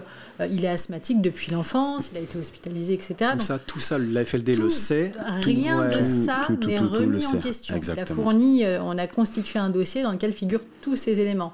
il 0.50 0.66
est 0.66 0.70
asthmatique 0.70 1.22
depuis 1.22 1.50
l'enfance, 1.52 2.10
il 2.12 2.18
a 2.18 2.22
été 2.22 2.38
hospitalisé, 2.38 2.94
etc. 2.96 3.16
Tout, 3.18 3.26
Donc, 3.38 3.42
ça, 3.44 3.60
tout 3.60 3.80
ça, 3.80 3.98
la 3.98 4.26
FLD 4.26 4.56
tout, 4.56 4.64
le 4.64 4.70
sait. 4.70 5.14
Rien 5.42 5.78
tout, 5.78 5.90
de 5.90 5.98
ouais. 5.98 6.04
ça 6.04 6.42
n'est 6.68 6.80
remis 6.80 7.26
en 7.26 7.38
question. 7.38 7.80
Il 7.82 8.00
a 8.00 8.06
fourni, 8.06 8.66
euh, 8.66 8.84
on 8.84 8.98
a 8.98 9.08
constitué 9.08 9.60
un 9.60 9.70
dossier 9.70 10.02
dans 10.02 10.12
lequel 10.12 10.34
figurent 10.34 10.66
tous 10.82 10.98
ces 10.98 11.22
éléments. 11.22 11.54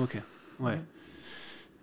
Ok, 0.00 0.20
ouais. 0.58 0.80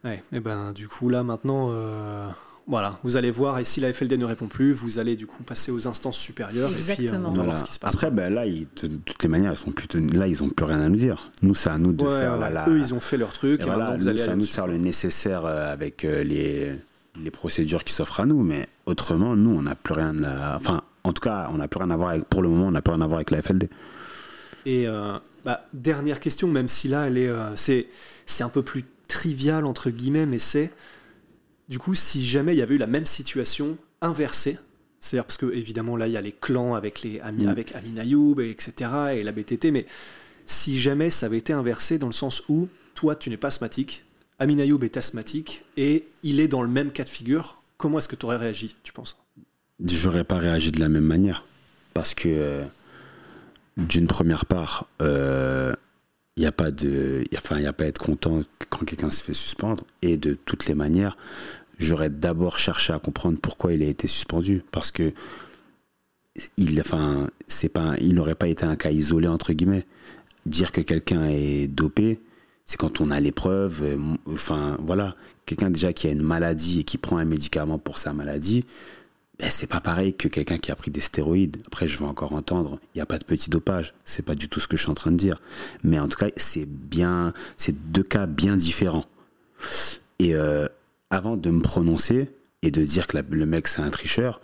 Ouais, 0.04 0.24
et 0.32 0.40
ben 0.40 0.72
du 0.72 0.88
coup 0.88 1.10
là 1.10 1.24
maintenant, 1.24 1.70
euh, 1.72 2.28
voilà, 2.70 2.97
vous 3.03 3.17
allez 3.17 3.32
voir 3.32 3.59
et 3.59 3.65
si 3.65 3.82
la 3.82 3.91
FLD 3.91 4.13
ne 4.17 4.24
répond 4.26 4.45
plus, 4.47 4.72
vous 4.72 4.99
allez 4.99 5.15
du 5.17 5.26
coup 5.28 5.43
passer 5.43 5.72
aux 5.72 5.88
instances 5.88 6.17
supérieures 6.17 6.70
Exactement. 6.72 7.07
et 7.07 7.09
puis 7.09 7.15
euh, 7.17 7.20
on 7.20 7.24
va 7.24 7.30
Voilà. 7.34 7.43
voir 7.49 7.57
ce 7.59 7.63
qui 7.65 7.74
se 7.74 7.80
passe. 7.80 7.93
Après, 7.93 8.11
ben, 8.11 8.34
là, 8.34 8.45
ils, 8.45 8.67
de 8.84 8.88
toutes 9.03 9.22
les 9.24 9.28
manières, 9.30 9.51
ils 9.51 9.57
sont 9.57 9.72
plus 9.72 9.88
tenus- 9.88 10.13
là, 10.13 10.28
ils 10.28 10.41
ont 10.43 10.49
plus 10.49 10.65
rien 10.65 10.80
à 10.80 10.88
nous 10.88 10.95
dire. 10.95 11.30
Nous, 11.41 11.55
c'est 11.55 11.70
à 11.72 11.78
nous 11.78 11.91
de 11.93 12.03
Ouais, 12.05 12.20
faire 12.20 12.34
ouais. 12.34 12.39
la, 12.39 12.49
la- 12.51 12.70
Eux 12.70 12.78
ils 12.80 12.93
ont 12.93 12.99
fait 12.99 13.17
leur 13.17 13.34
truc 13.34 13.59
Et 13.59 13.63
et, 13.63 13.65
voilà, 13.65 13.86
maintenant 13.86 13.97
nous, 14.03 14.07
allez 14.07 14.17
c'est 14.20 14.30
à 14.30 14.36
nous 14.36 14.41
de 14.43 14.47
faire 14.47 14.67
le 14.67 14.78
nécessaire 14.78 15.45
euh, 15.45 15.74
avec 15.74 16.05
euh, 16.05 16.24
les, 16.24 16.72
les 17.22 17.32
procédures 17.32 17.84
qui 17.84 17.91
s'offrent 17.93 18.20
à 18.22 18.26
nous, 18.26 18.43
mais 18.43 18.67
autrement, 18.86 19.36
nous, 19.36 19.51
on 19.51 19.63
n'a 19.63 19.76
plus 19.76 19.93
rien 19.95 20.24
à... 20.24 20.55
Enfin, 20.55 20.84
en 21.03 21.11
tout 21.11 21.22
cas, 21.22 21.49
on 21.51 21.57
n'a 21.57 21.67
plus 21.67 21.80
rien 21.80 21.89
à 21.89 21.97
voir 21.97 22.09
avec, 22.09 22.26
pour 22.26 22.41
le 22.43 22.49
moment, 22.49 22.67
on 22.67 22.72
n'a 22.72 22.82
plus 22.82 22.91
rien 22.93 23.01
à 23.01 23.07
voir 23.07 23.17
avec 23.17 23.32
la 23.32 23.41
FLD. 23.41 23.67
Et 24.65 24.88
euh, 24.88 25.13
bah, 25.43 25.65
dernière 25.74 26.20
question, 26.20 26.47
même 26.47 26.67
si 26.67 26.88
là 26.88 27.07
elle 27.07 27.17
est, 27.17 27.30
euh, 27.30 27.55
c'est, 27.55 27.88
c'est 28.26 28.43
un 28.43 28.49
peu 28.49 28.61
plus 28.61 28.84
trivial 29.07 29.65
entre 29.65 29.89
guillemets, 29.89 30.26
mais 30.28 30.38
c'est 30.38 30.72
du 31.70 31.80
coup 31.80 31.95
si 31.95 32.26
jamais 32.28 32.53
il 32.53 32.57
y 32.57 32.61
avait 32.61 32.76
eu 32.76 32.80
la 32.80 32.88
même 32.88 33.05
situation 33.05 33.78
inversée, 34.01 34.57
c'est-à-dire 34.99 35.26
parce 35.26 35.38
que 35.38 35.45
évidemment 35.53 35.95
là 35.95 36.07
il 36.07 36.13
y 36.13 36.17
a 36.17 36.22
les 36.22 36.32
clans 36.34 36.74
avec 36.76 37.01
les 37.03 37.20
Ami- 37.22 37.45
Mm. 37.45 37.49
avec 37.49 37.76
Amin 37.76 37.97
Ayoub 37.97 38.39
et 38.41 38.49
etc 38.49 38.91
et 39.13 39.24
la 39.24 39.32
BTT, 39.32 39.72
mais 39.72 39.86
si 40.45 40.80
jamais 40.80 41.09
ça 41.09 41.28
avait 41.28 41.38
été 41.38 41.53
inversé 41.53 41.97
dans 41.99 42.07
le 42.07 42.13
sens 42.13 42.43
où 42.49 42.67
toi 42.95 43.15
tu 43.15 43.30
n'es 43.30 43.38
pas 43.38 43.47
asthmatique, 43.49 44.03
Amin 44.39 44.57
Ayoub 44.59 44.84
est 44.84 44.97
asthmatique 44.97 45.63
et 45.78 46.05
il 46.24 46.39
est 46.39 46.47
dans 46.47 46.61
le 46.61 46.67
même 46.70 46.91
cas 46.91 47.03
de 47.03 47.09
figure, 47.09 47.61
comment 47.78 47.99
est-ce 47.99 48.07
que 48.07 48.15
tu 48.15 48.26
aurais 48.26 48.38
réagi, 48.38 48.76
tu 48.84 48.91
penses? 48.93 49.17
J'aurais 49.86 50.24
pas 50.26 50.38
réagi 50.38 50.72
de 50.74 50.80
la 50.80 50.89
même 50.89 51.05
manière. 51.05 51.45
Parce 51.93 52.13
que, 52.13 52.28
euh, 52.30 52.63
d'une 53.78 54.07
première 54.07 54.45
part, 54.45 54.88
il 56.40 56.44
n'y 56.44 56.48
a 56.48 56.54
pas 56.54 56.72
de. 56.72 57.26
y 57.34 57.36
a- 57.36 57.40
Enfin, 57.40 57.62
pas 57.74 57.84
à 57.84 57.88
être 57.88 57.98
content 58.00 58.40
quand 58.70 58.86
quelqu'un 58.86 59.12
se 59.12 59.22
fait 59.22 59.34
suspendre. 59.34 59.84
Et 60.02 60.16
de 60.16 60.38
toutes 60.46 60.68
les 60.68 60.74
manières, 60.74 61.18
j'aurais 61.80 62.10
d'abord 62.10 62.58
cherché 62.58 62.94
à 62.94 63.00
comprendre 63.00 63.38
pourquoi 63.42 63.74
il 63.74 63.84
a 63.84 63.88
été 63.88 64.08
suspendu. 64.08 64.64
Parce 64.72 64.90
que. 64.92 65.12
Il, 66.58 66.80
enfin, 66.80 67.30
c'est 67.48 67.68
pas, 67.68 67.96
il 68.00 68.14
n'aurait 68.16 68.36
pas 68.36 68.48
été 68.48 68.64
un 68.64 68.78
cas 68.78 68.92
isolé, 68.92 69.28
entre 69.28 69.52
guillemets. 69.52 69.86
Dire 70.46 70.72
que 70.72 70.80
quelqu'un 70.80 71.28
est 71.28 71.68
dopé, 71.68 72.22
c'est 72.66 72.78
quand 72.78 73.02
on 73.02 73.12
a 73.12 73.20
l'épreuve. 73.20 73.84
euh, 73.84 73.98
Enfin, 74.32 74.78
voilà. 74.82 75.16
Quelqu'un 75.46 75.70
déjà 75.72 75.92
qui 75.92 76.08
a 76.08 76.12
une 76.12 76.22
maladie 76.22 76.82
et 76.82 76.84
qui 76.86 76.98
prend 76.98 77.18
un 77.18 77.26
médicament 77.26 77.80
pour 77.80 77.98
sa 77.98 78.14
maladie, 78.14 78.64
c'est 79.48 79.68
pas 79.68 79.80
pareil 79.80 80.14
que 80.14 80.28
quelqu'un 80.28 80.58
qui 80.58 80.72
a 80.72 80.76
pris 80.76 80.92
des 80.92 81.00
stéroïdes. 81.00 81.58
Après, 81.68 81.88
je 81.88 81.98
vais 81.98 82.06
encore 82.06 82.34
entendre, 82.34 82.80
il 82.94 82.98
n'y 82.98 83.02
a 83.02 83.06
pas 83.06 83.18
de 83.18 83.24
petit 83.24 83.50
dopage. 83.50 83.94
C'est 84.04 84.26
pas 84.26 84.36
du 84.36 84.50
tout 84.50 84.60
ce 84.60 84.68
que 84.68 84.76
je 84.76 84.84
suis 84.84 84.92
en 84.92 84.96
train 84.96 85.12
de 85.12 85.18
dire. 85.18 85.42
Mais 85.84 86.00
en 86.00 86.08
tout 86.10 86.18
cas, 86.18 86.28
c'est 86.36 86.66
bien, 86.66 87.34
c'est 87.58 87.92
deux 87.92 88.04
cas 88.04 88.26
bien 88.26 88.58
différents. 88.58 89.06
Et 90.20 90.36
euh, 90.36 90.68
avant 91.10 91.38
de 91.38 91.50
me 91.50 91.62
prononcer 91.62 92.30
et 92.62 92.72
de 92.72 92.84
dire 92.84 93.08
que 93.08 93.18
le 93.18 93.46
mec 93.46 93.68
c'est 93.68 93.82
un 93.82 93.90
tricheur, 93.90 94.42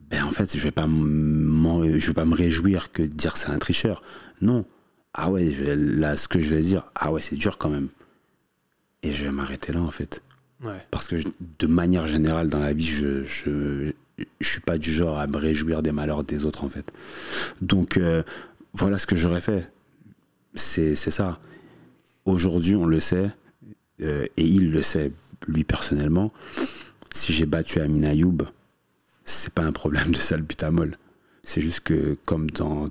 ben 0.00 0.24
en 0.24 0.32
fait, 0.32 0.56
je 0.56 0.62
vais 0.62 0.72
pas 0.72 0.86
je 0.86 2.06
vais 2.06 2.14
pas 2.14 2.24
me 2.24 2.34
réjouir 2.34 2.90
que 2.92 3.02
de 3.02 3.08
dire 3.08 3.36
c'est 3.36 3.50
un 3.50 3.58
tricheur. 3.58 4.02
Non. 4.40 4.64
Ah 5.14 5.30
ouais, 5.30 5.48
là, 5.76 6.16
ce 6.16 6.28
que 6.28 6.40
je 6.40 6.52
vais 6.54 6.60
dire, 6.60 6.84
ah 6.94 7.10
ouais, 7.10 7.20
c'est 7.20 7.36
dur 7.36 7.56
quand 7.58 7.70
même. 7.70 7.88
Et 9.02 9.12
je 9.12 9.24
vais 9.24 9.30
m'arrêter 9.30 9.72
là 9.72 9.80
en 9.80 9.90
fait 9.90 10.22
Parce 10.90 11.06
que 11.08 11.16
de 11.58 11.66
manière 11.66 12.08
générale 12.08 12.48
dans 12.48 12.58
la 12.58 12.72
vie 12.72 12.86
je 12.86 13.24
je 13.24 13.92
je 14.40 14.48
suis 14.48 14.60
pas 14.60 14.78
du 14.78 14.90
genre 14.90 15.18
à 15.18 15.26
me 15.26 15.36
réjouir 15.36 15.82
des 15.82 15.92
malheurs 15.92 16.24
des 16.24 16.46
autres 16.46 16.64
en 16.64 16.68
fait. 16.68 16.90
Donc 17.60 17.98
euh, 17.98 18.22
voilà 18.72 18.98
ce 18.98 19.06
que 19.06 19.16
j'aurais 19.16 19.42
fait. 19.42 19.70
C'est 20.54 20.94
c'est 20.94 21.10
ça. 21.10 21.38
Aujourd'hui 22.24 22.76
on 22.76 22.86
le 22.86 23.00
sait 23.00 23.30
euh, 24.00 24.26
et 24.36 24.44
il 24.44 24.72
le 24.72 24.82
sait 24.82 25.12
lui 25.46 25.64
personnellement 25.64 26.32
si 27.14 27.32
j'ai 27.32 27.46
battu 27.46 27.80
Amin 27.80 28.02
Ayoub 28.04 28.38
c'est 29.24 29.52
pas 29.52 29.62
un 29.62 29.72
problème 29.72 30.10
de 30.12 30.16
salbutamol 30.16 30.98
c'est 31.42 31.60
juste 31.60 31.80
que 31.80 32.16
comme 32.24 32.50
dans 32.50 32.90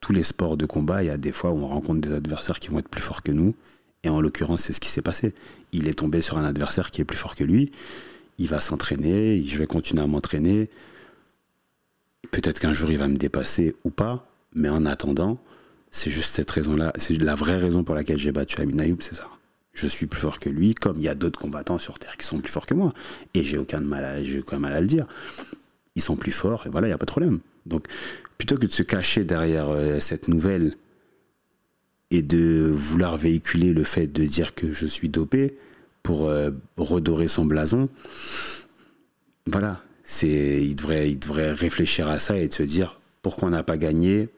tous 0.00 0.12
les 0.12 0.22
sports 0.22 0.56
de 0.56 0.66
combat 0.66 1.02
il 1.02 1.06
y 1.06 1.10
a 1.10 1.16
des 1.16 1.32
fois 1.32 1.50
où 1.50 1.58
on 1.58 1.66
rencontre 1.66 2.00
des 2.00 2.12
adversaires 2.12 2.60
qui 2.60 2.68
vont 2.68 2.78
être 2.78 2.88
plus 2.88 3.02
forts 3.02 3.22
que 3.22 3.32
nous 3.32 3.54
et 4.04 4.08
en 4.08 4.20
l'occurrence, 4.20 4.62
c'est 4.62 4.72
ce 4.72 4.80
qui 4.80 4.88
s'est 4.88 5.02
passé. 5.02 5.34
Il 5.72 5.88
est 5.88 5.98
tombé 5.98 6.22
sur 6.22 6.38
un 6.38 6.44
adversaire 6.44 6.90
qui 6.90 7.00
est 7.00 7.04
plus 7.04 7.16
fort 7.16 7.34
que 7.34 7.44
lui. 7.44 7.72
Il 8.38 8.48
va 8.48 8.60
s'entraîner, 8.60 9.42
je 9.44 9.58
vais 9.58 9.66
continuer 9.66 10.02
à 10.02 10.06
m'entraîner. 10.06 10.70
Peut-être 12.30 12.60
qu'un 12.60 12.72
jour 12.72 12.90
il 12.90 12.98
va 12.98 13.08
me 13.08 13.16
dépasser 13.16 13.74
ou 13.84 13.90
pas, 13.90 14.30
mais 14.54 14.68
en 14.68 14.86
attendant, 14.86 15.40
c'est 15.90 16.10
juste 16.10 16.34
cette 16.34 16.50
raison-là. 16.50 16.92
C'est 16.96 17.18
la 17.18 17.34
vraie 17.34 17.56
raison 17.56 17.84
pour 17.84 17.94
laquelle 17.94 18.18
j'ai 18.18 18.32
battu 18.32 18.60
Amin 18.60 18.78
Ayoub, 18.78 18.98
c'est 19.00 19.14
ça. 19.14 19.28
Je 19.72 19.86
suis 19.86 20.06
plus 20.06 20.20
fort 20.20 20.40
que 20.40 20.48
lui, 20.48 20.74
comme 20.74 20.96
il 20.98 21.04
y 21.04 21.08
a 21.08 21.14
d'autres 21.14 21.38
combattants 21.38 21.78
sur 21.78 21.98
Terre 21.98 22.16
qui 22.16 22.26
sont 22.26 22.40
plus 22.40 22.50
forts 22.50 22.66
que 22.66 22.74
moi. 22.74 22.92
Et 23.34 23.44
j'ai 23.44 23.58
aucun 23.58 23.80
mal 23.80 24.04
à, 24.04 24.18
le 24.80 24.86
dire. 24.86 25.06
Ils 25.94 26.02
sont 26.02 26.16
plus 26.16 26.32
forts, 26.32 26.66
et 26.66 26.68
voilà, 26.68 26.88
il 26.88 26.90
n'y 26.90 26.94
a 26.94 26.98
pas 26.98 27.06
de 27.06 27.10
problème. 27.10 27.40
Donc, 27.64 27.86
plutôt 28.38 28.56
que 28.56 28.66
de 28.66 28.72
se 28.72 28.82
cacher 28.82 29.24
derrière 29.24 29.68
euh, 29.68 30.00
cette 30.00 30.28
nouvelle 30.28 30.74
et 32.10 32.22
de 32.22 32.70
vouloir 32.74 33.16
véhiculer 33.16 33.72
le 33.72 33.84
fait 33.84 34.06
de 34.06 34.24
dire 34.24 34.54
que 34.54 34.72
je 34.72 34.86
suis 34.86 35.08
dopé 35.08 35.56
pour 36.02 36.28
euh, 36.28 36.50
redorer 36.76 37.28
son 37.28 37.44
blason, 37.44 37.88
voilà, 39.46 39.82
c'est 40.04 40.62
il 40.62 40.74
devrait 40.74 41.10
il 41.10 41.18
devrait 41.18 41.52
réfléchir 41.52 42.08
à 42.08 42.18
ça 42.18 42.38
et 42.38 42.48
de 42.48 42.54
se 42.54 42.62
dire 42.62 42.98
pourquoi 43.22 43.48
on 43.48 43.50
n'a 43.50 43.62
pas 43.62 43.76
gagné, 43.76 44.28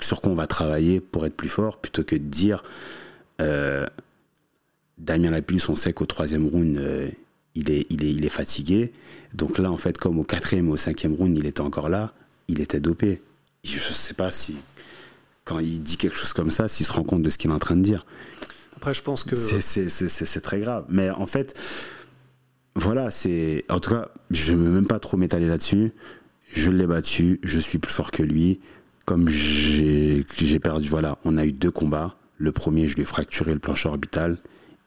sur 0.00 0.20
quoi 0.20 0.32
on 0.32 0.34
va 0.34 0.46
travailler 0.46 1.00
pour 1.00 1.24
être 1.24 1.36
plus 1.36 1.48
fort, 1.48 1.78
plutôt 1.78 2.04
que 2.04 2.16
de 2.16 2.24
dire 2.24 2.62
euh, 3.40 3.86
Damien 4.98 5.30
Lapillus, 5.30 5.62
on 5.68 5.76
sait 5.76 5.92
qu'au 5.92 6.06
troisième 6.06 6.46
round 6.46 6.76
euh, 6.76 7.08
il 7.54 7.70
est 7.70 7.86
il 7.90 8.04
est 8.04 8.10
il 8.10 8.24
est 8.26 8.30
fatigué, 8.30 8.92
donc 9.32 9.58
là 9.58 9.70
en 9.70 9.78
fait 9.78 9.96
comme 9.96 10.18
au 10.18 10.24
quatrième 10.24 10.68
et 10.68 10.72
au 10.72 10.76
cinquième 10.76 11.14
round 11.14 11.36
il 11.38 11.46
était 11.46 11.62
encore 11.62 11.88
là, 11.88 12.12
il 12.48 12.60
était 12.60 12.80
dopé. 12.80 13.22
Je 13.64 13.78
sais 13.78 14.14
pas 14.14 14.30
si 14.30 14.56
quand 15.46 15.58
il 15.60 15.82
dit 15.82 15.96
quelque 15.96 16.16
chose 16.16 16.34
comme 16.34 16.50
ça, 16.50 16.68
s'il 16.68 16.84
se 16.84 16.92
rend 16.92 17.04
compte 17.04 17.22
de 17.22 17.30
ce 17.30 17.38
qu'il 17.38 17.50
est 17.50 17.54
en 17.54 17.58
train 17.58 17.76
de 17.76 17.82
dire. 17.82 18.04
Après, 18.76 18.92
je 18.92 19.00
pense 19.02 19.24
que 19.24 19.34
C'est- 19.34 20.40
très 20.42 20.58
grave. 20.60 20.84
Mais 20.90 21.08
en 21.08 21.26
fait, 21.26 21.58
voilà, 22.74 23.10
c'est. 23.10 23.64
En 23.70 23.78
tout 23.78 23.90
cas, 23.90 24.10
je 24.30 24.52
ne 24.52 24.58
veux 24.64 24.70
même 24.70 24.86
pas 24.86 24.98
trop 24.98 25.16
m'étaler 25.16 25.46
là-dessus. 25.48 25.92
Je 26.52 26.70
l'ai 26.70 26.86
battu, 26.86 27.40
je 27.42 27.58
suis 27.58 27.78
plus 27.78 27.92
fort 27.92 28.10
que 28.10 28.22
lui. 28.22 28.60
Comme 29.06 29.28
j'ai 29.28 30.26
j'ai 30.36 30.58
perdu, 30.58 30.88
voilà, 30.88 31.16
on 31.24 31.38
a 31.38 31.46
eu 31.46 31.52
deux 31.52 31.70
combats. 31.70 32.16
Le 32.38 32.52
premier, 32.52 32.86
je 32.86 32.96
lui 32.96 33.02
ai 33.02 33.06
fracturé 33.06 33.54
le 33.54 33.60
plancher 33.60 33.88
orbital. 33.88 34.36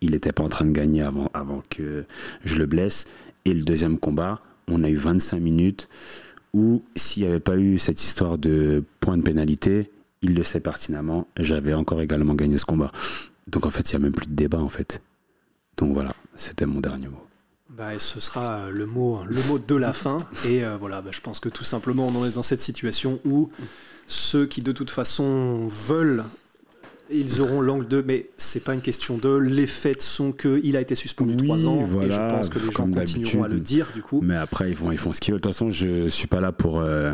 Il 0.01 0.11
n'était 0.11 0.33
pas 0.33 0.43
en 0.43 0.49
train 0.49 0.65
de 0.65 0.71
gagner 0.71 1.01
avant, 1.01 1.29
avant 1.33 1.63
que 1.69 2.05
je 2.45 2.57
le 2.57 2.65
blesse. 2.65 3.07
Et 3.45 3.53
le 3.53 3.63
deuxième 3.63 3.97
combat, 3.97 4.39
on 4.67 4.83
a 4.83 4.89
eu 4.89 4.95
25 4.95 5.39
minutes 5.39 5.89
où, 6.53 6.83
s'il 6.95 7.23
n'y 7.23 7.29
avait 7.29 7.39
pas 7.39 7.57
eu 7.57 7.79
cette 7.79 8.03
histoire 8.03 8.37
de 8.37 8.83
point 8.99 9.17
de 9.17 9.23
pénalité, 9.23 9.89
il 10.21 10.35
le 10.35 10.43
sait 10.43 10.59
pertinemment, 10.59 11.27
j'avais 11.37 11.73
encore 11.73 12.01
également 12.01 12.33
gagné 12.35 12.57
ce 12.57 12.65
combat. 12.65 12.91
Donc 13.47 13.65
en 13.65 13.69
fait, 13.69 13.91
il 13.91 13.95
n'y 13.97 14.01
a 14.01 14.03
même 14.05 14.13
plus 14.13 14.27
de 14.27 14.33
débat 14.35 14.59
en 14.59 14.69
fait. 14.69 15.01
Donc 15.77 15.93
voilà, 15.93 16.11
c'était 16.35 16.65
mon 16.65 16.81
dernier 16.81 17.07
mot. 17.07 17.25
Bah, 17.69 17.95
et 17.95 17.99
ce 17.99 18.19
sera 18.19 18.69
le 18.69 18.85
mot, 18.85 19.21
le 19.25 19.41
mot 19.47 19.57
de 19.59 19.75
la 19.75 19.93
fin. 19.93 20.17
Et 20.45 20.65
euh, 20.65 20.75
voilà, 20.77 21.01
bah, 21.01 21.11
je 21.13 21.21
pense 21.21 21.39
que 21.39 21.47
tout 21.47 21.63
simplement, 21.63 22.07
on 22.07 22.15
en 22.19 22.25
est 22.25 22.35
dans 22.35 22.43
cette 22.43 22.59
situation 22.59 23.19
où 23.23 23.49
ceux 24.07 24.45
qui 24.45 24.61
de 24.61 24.73
toute 24.73 24.89
façon 24.89 25.67
veulent, 25.69 26.25
ils 27.09 27.39
auront 27.39 27.61
l'angle 27.61 27.87
de. 27.87 28.03
Mais 28.05 28.29
c'est 28.37 28.63
pas 28.65 28.73
une 28.73 28.81
question 28.81 29.17
de. 29.17 29.29
Les 29.37 29.67
faits 29.67 30.01
sont 30.01 30.33
qu'il 30.33 30.75
a 30.75 30.81
été 30.81 30.93
suspendu 30.95 31.35
Oui, 31.39 31.45
trois 31.47 31.65
ans. 31.67 31.77
et 31.79 31.85
je 31.85 31.91
voilà, 31.91 32.27
pense 32.27 32.49
que 32.49 32.59
les 32.59 32.65
gens 32.71 32.89
continueront 32.91 33.43
à 33.43 33.47
le 33.47 33.59
dire, 33.61 33.87
du 33.95 34.01
coup. 34.01 34.19
Mais 34.21 34.35
après, 34.35 34.69
ils 34.71 34.75
font, 34.75 34.91
ils 34.91 34.97
font 34.97 35.13
ce 35.13 35.21
qu'ils 35.21 35.31
veulent. 35.33 35.39
De 35.41 35.47
toute 35.47 35.53
façon, 35.53 35.69
je 35.69 36.09
suis 36.09 36.27
pas 36.27 36.41
là 36.41 36.51
pour. 36.51 36.81
euh, 36.81 37.13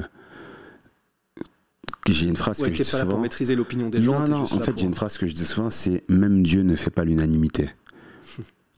J'ai 2.15 2.27
une 2.27 2.35
phrase 2.35 2.59
Ouais, 2.59 2.69
que 2.69 2.75
je 2.75 2.81
dis 2.83 2.89
pas 2.89 2.97
là 2.97 3.03
pour 3.03 3.11
souvent. 3.13 3.21
maîtriser 3.23 3.55
l'opinion 3.55 3.89
des 3.89 4.01
gens. 4.01 4.19
non, 4.21 4.27
non, 4.27 4.41
en 4.43 4.45
fait, 4.47 4.71
pour- 4.71 4.77
j'ai 4.77 4.85
une 4.85 4.93
phrase 4.93 5.17
que 5.17 5.27
je 5.27 5.33
dis 5.33 5.45
souvent 5.45 5.69
c'est 5.69 6.03
même 6.09 6.43
Dieu 6.43 6.61
ne 6.63 6.75
fait 6.75 6.89
pas 6.91 7.03
l'unanimité. 7.03 7.69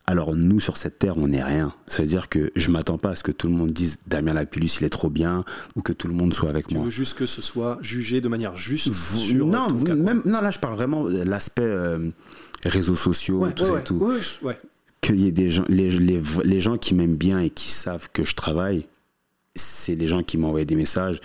Alors 0.10 0.36
nous, 0.36 0.62
sur 0.62 0.78
cette 0.78 1.00
terre, 1.00 1.18
on 1.18 1.28
n'est 1.28 1.44
rien. 1.44 1.74
Ça 1.86 2.02
veut 2.02 2.08
dire 2.08 2.30
que 2.30 2.50
je 2.56 2.72
m'attends 2.72 2.98
pas 2.98 3.10
à 3.10 3.16
ce 3.16 3.24
que 3.24 3.34
tout 3.34 3.48
le 3.48 3.54
monde 3.54 3.72
dise 3.72 4.00
Damien 4.08 4.34
Lapillus, 4.34 4.70
il 4.80 4.86
est 4.86 4.90
trop 4.90 5.10
bien, 5.10 5.44
ou 5.76 5.82
que 5.82 5.92
tout 5.92 6.08
le 6.08 6.14
monde 6.14 6.34
soit 6.34 6.50
avec 6.50 6.68
Tu 6.68 6.76
moi. 6.76 6.86
veux 6.86 6.90
juste 6.90 7.18
que 7.18 7.26
ce 7.26 7.42
soit 7.42 7.78
jugé 7.82 8.22
de 8.22 8.30
manière 8.30 8.56
juste 8.56 8.88
Vous- 8.88 9.20
sur 9.20 9.46
non, 9.46 9.68
ton 9.68 9.74
vous- 9.76 9.84
cas, 9.84 9.96
quoi. 9.96 10.04
même, 10.04 10.22
non, 10.24 10.40
là, 10.40 10.50
je 10.50 10.60
parle 10.60 10.76
vraiment 10.76 11.04
de 11.04 11.24
l'aspect 11.24 11.62
euh, 11.64 12.10
réseaux 12.64 12.96
sociaux 12.96 13.40
Ouais, 13.40 13.50
et 13.50 13.54
tout 13.54 13.64
ouais, 13.64 13.68
ça 13.68 13.74
ouais, 13.74 13.82
et 13.82 13.84
tout. 13.84 14.14
ouais. 14.44 14.58
Qu'il 15.02 15.20
y 15.20 15.28
ait 15.28 15.32
des 15.34 15.50
gens, 15.50 15.66
les, 15.68 15.90
les, 15.90 16.22
les 16.46 16.60
gens 16.62 16.78
qui 16.78 16.96
m'aiment 16.96 17.18
bien 17.18 17.40
et 17.40 17.50
qui 17.50 17.70
savent 17.72 18.08
que 18.14 18.24
je 18.24 18.34
travaille, 18.36 18.88
c'est 19.56 19.96
les 19.96 20.08
gens 20.08 20.24
qui 20.24 20.38
envoyé 20.42 20.66
des 20.66 20.76
messages 20.76 21.20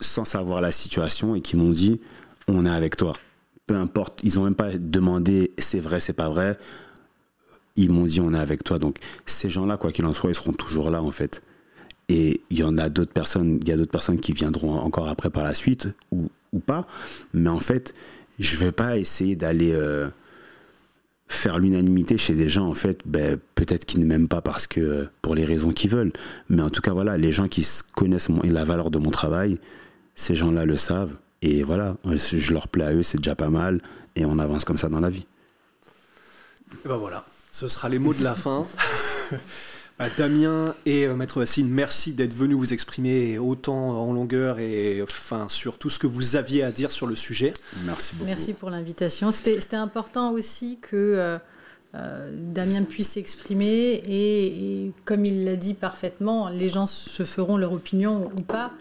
sans 0.00 0.24
savoir 0.24 0.60
la 0.60 0.72
situation 0.72 1.34
et 1.34 1.40
qui 1.40 1.56
m'ont 1.56 1.70
dit 1.70 2.00
on 2.48 2.66
est 2.66 2.70
avec 2.70 2.96
toi. 2.96 3.14
Peu 3.66 3.76
importe, 3.76 4.20
ils 4.22 4.38
ont 4.38 4.44
même 4.44 4.54
pas 4.54 4.70
demandé 4.76 5.52
c'est 5.58 5.80
vrai, 5.80 6.00
c'est 6.00 6.12
pas 6.12 6.28
vrai. 6.28 6.58
Ils 7.76 7.90
m'ont 7.90 8.06
dit 8.06 8.20
on 8.20 8.34
est 8.34 8.38
avec 8.38 8.64
toi. 8.64 8.78
Donc 8.78 8.98
ces 9.26 9.50
gens-là, 9.50 9.76
quoi 9.76 9.92
qu'il 9.92 10.04
en 10.06 10.12
soit, 10.12 10.30
ils 10.30 10.34
seront 10.34 10.52
toujours 10.52 10.90
là 10.90 11.02
en 11.02 11.10
fait. 11.12 11.42
Et 12.08 12.40
il 12.50 12.58
y 12.58 12.64
en 12.64 12.76
a 12.78 12.88
d'autres 12.88 13.12
personnes, 13.12 13.58
il 13.62 13.68
y 13.68 13.72
a 13.72 13.76
d'autres 13.76 13.92
personnes 13.92 14.18
qui 14.18 14.32
viendront 14.32 14.78
encore 14.78 15.08
après 15.08 15.30
par 15.30 15.44
la 15.44 15.54
suite 15.54 15.88
ou, 16.10 16.28
ou 16.52 16.58
pas. 16.58 16.86
Mais 17.32 17.48
en 17.48 17.60
fait, 17.60 17.94
je 18.40 18.56
vais 18.56 18.72
pas 18.72 18.98
essayer 18.98 19.36
d'aller 19.36 19.72
euh, 19.72 20.08
faire 21.30 21.60
l'unanimité 21.60 22.18
chez 22.18 22.34
des 22.34 22.48
gens 22.48 22.66
en 22.66 22.74
fait 22.74 23.00
ben, 23.04 23.38
peut-être 23.54 23.84
qu'ils 23.84 24.00
ne 24.00 24.06
m'aiment 24.06 24.26
pas 24.26 24.40
parce 24.40 24.66
que 24.66 25.08
pour 25.22 25.36
les 25.36 25.44
raisons 25.44 25.70
qu'ils 25.70 25.90
veulent 25.90 26.12
mais 26.48 26.60
en 26.60 26.70
tout 26.70 26.80
cas 26.80 26.92
voilà 26.92 27.16
les 27.16 27.30
gens 27.30 27.46
qui 27.46 27.64
connaissent 27.94 28.28
la 28.42 28.64
valeur 28.64 28.90
de 28.90 28.98
mon 28.98 29.10
travail 29.10 29.58
ces 30.20 30.34
gens-là 30.34 30.66
le 30.66 30.76
savent 30.76 31.16
et 31.40 31.62
voilà 31.62 31.96
je 32.04 32.52
leur 32.52 32.68
plais 32.68 32.84
à 32.84 32.92
eux 32.92 33.02
c'est 33.02 33.16
déjà 33.16 33.34
pas 33.34 33.48
mal 33.48 33.80
et 34.16 34.26
on 34.26 34.38
avance 34.38 34.64
comme 34.64 34.76
ça 34.76 34.90
dans 34.90 35.00
la 35.00 35.08
vie 35.08 35.24
Et 36.84 36.88
ben 36.88 36.96
voilà, 36.96 37.24
ce 37.52 37.68
sera 37.68 37.88
les 37.88 37.98
mots 37.98 38.14
de 38.14 38.22
la 38.22 38.34
fin. 38.34 38.66
Bah, 39.98 40.06
Damien 40.16 40.74
et 40.86 41.04
euh, 41.04 41.14
Maître 41.14 41.40
Vassine, 41.40 41.68
merci 41.68 42.14
d'être 42.14 42.32
venus 42.32 42.56
vous 42.56 42.72
exprimer 42.72 43.38
autant 43.38 44.00
en 44.00 44.14
longueur 44.14 44.58
et 44.58 45.02
enfin 45.02 45.46
sur 45.50 45.76
tout 45.76 45.90
ce 45.90 45.98
que 45.98 46.06
vous 46.06 46.36
aviez 46.36 46.62
à 46.62 46.72
dire 46.72 46.90
sur 46.90 47.06
le 47.06 47.14
sujet. 47.14 47.52
merci 47.84 48.14
beaucoup 48.14 48.24
Merci 48.24 48.54
pour 48.54 48.70
l'invitation. 48.70 49.30
C'était 49.30 49.76
important 49.76 50.32
aussi 50.32 50.78
que 50.80 50.96
euh, 50.96 51.38
euh, 51.94 52.32
Damien 52.34 52.84
puisse 52.84 53.10
s'exprimer 53.10 53.66
et, 53.66 54.46
et 54.86 54.92
comme 55.04 55.26
il 55.26 55.44
l'a 55.44 55.56
dit 55.56 55.74
parfaitement, 55.74 56.48
les 56.48 56.70
gens 56.70 56.86
se 56.86 57.24
feront 57.24 57.58
leur 57.58 57.74
opinion 57.74 58.32
ou 58.38 58.40
pas. 58.40 58.72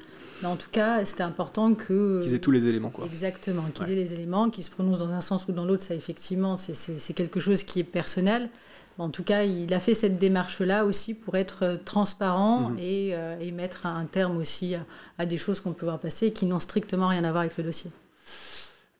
Mais 0.41 0.47
en 0.47 0.55
tout 0.55 0.69
cas, 0.71 1.03
c'était 1.05 1.23
important 1.23 1.73
que... 1.73 2.21
Qu'ils 2.23 2.33
aient 2.33 2.39
tous 2.39 2.51
les 2.51 2.65
éléments 2.67 2.89
quoi. 2.89 3.05
Exactement, 3.05 3.63
qu'ils 3.73 3.85
Ouais. 3.85 3.91
aient 3.91 3.95
les 3.95 4.13
éléments, 4.13 4.49
qu'ils 4.49 4.63
se 4.63 4.69
prononcent 4.69 4.99
dans 4.99 5.09
un 5.09 5.21
sens 5.21 5.47
ou 5.47 5.51
dans 5.51 5.65
l'autre, 5.65 5.83
ça 5.83 5.95
effectivement, 5.95 6.55
c'est- 6.57 7.13
quelque 7.13 7.39
chose 7.39 7.63
qui 7.63 7.79
est 7.79 7.83
personnel. 7.83 8.49
En 8.97 9.09
tout 9.09 9.23
cas, 9.23 9.43
il 9.43 9.73
a 9.73 9.79
fait 9.79 9.93
cette 9.95 10.17
démarche-là 10.19 10.83
aussi 10.85 11.13
pour 11.13 11.35
être 11.35 11.63
euh, 11.63 11.77
transparent 11.85 12.69
Mhm. 12.71 12.79
et, 12.79 13.09
euh, 13.13 13.39
et 13.39 13.51
mettre 13.51 13.85
un 13.85 14.05
terme 14.05 14.37
aussi 14.37 14.75
à, 14.75 14.85
à 15.17 15.25
des 15.25 15.37
choses 15.37 15.59
qu'on 15.61 15.71
peut 15.73 15.85
voir 15.85 15.99
passer 15.99 16.27
et 16.27 16.33
qui 16.33 16.45
n'ont 16.45 16.59
strictement 16.59 17.07
rien 17.07 17.23
à 17.23 17.31
voir 17.31 17.41
avec 17.41 17.57
le 17.57 17.63
dossier. 17.63 17.91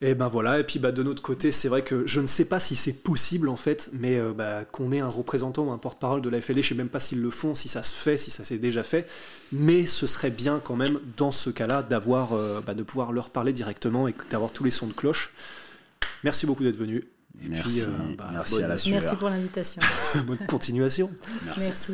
Et 0.02 0.16
ben 0.16 0.30
voilà, 0.30 0.60
et 0.60 0.64
puis 0.64 0.80
bah, 0.80 0.93
de 0.93 1.04
notre 1.04 1.22
côté, 1.22 1.52
c'est 1.52 1.68
vrai 1.68 1.82
que 1.82 2.08
je 2.08 2.22
ne 2.22 2.28
sais 2.28 2.45
pas 2.45 2.62
si 2.62 2.78
c'est 2.78 2.93
possible 2.93 3.50
en 3.50 3.58
fait, 3.58 3.89
mais 3.91 4.18
euh, 4.18 4.32
bah, 4.32 4.64
qu'on 4.64 4.93
ait 4.93 5.02
un 5.02 5.10
représentant 5.10 5.66
ou 5.66 5.72
un 5.72 5.78
porte-parole 5.78 6.22
de 6.22 6.30
la 6.30 6.39
FLE, 6.39 6.62
je 6.64 6.70
sais 6.70 6.76
même 6.76 6.88
pas 6.88 7.00
s'ils 7.02 7.22
le 7.22 7.30
font, 7.32 7.54
si 7.54 7.68
ça 7.68 7.84
se 7.84 7.93
fait, 7.93 8.16
si 8.16 8.32
ça 8.32 8.45
s'est 8.45 8.60
déjà 8.60 8.84
fait, 8.84 9.10
mais 9.52 9.86
ce 9.86 10.08
serait 10.08 10.30
bien 10.32 10.62
quand 10.64 10.78
même 10.78 11.00
dans 11.18 11.32
ce 11.32 11.50
cas-là 11.50 11.84
d'avoir, 11.84 12.32
euh, 12.32 12.62
bah, 12.66 12.76
de 12.76 12.84
pouvoir 12.84 13.12
leur 13.12 13.30
parler 13.30 13.52
directement 13.52 14.08
et 14.08 14.16
d'avoir 14.32 14.52
tous 14.52 14.64
les 14.64 14.72
sons 14.72 14.88
de 14.88 14.93
cloche. 14.93 15.34
Merci 16.24 16.45
beaucoup 16.45 16.64
d'être 16.64 16.78
venu. 16.78 17.06
Et 17.43 17.50
merci 17.50 17.68
puis, 17.70 17.82
euh, 17.82 17.88
bah, 18.18 18.30
merci 18.32 18.54
bonne- 18.56 18.64
à 18.64 18.68
la 18.70 18.76
Merci 18.76 19.16
pour 19.18 19.30
l'invitation. 19.30 19.82
bonne 20.28 20.47
continuation. 20.47 21.12
Merci. 21.58 21.93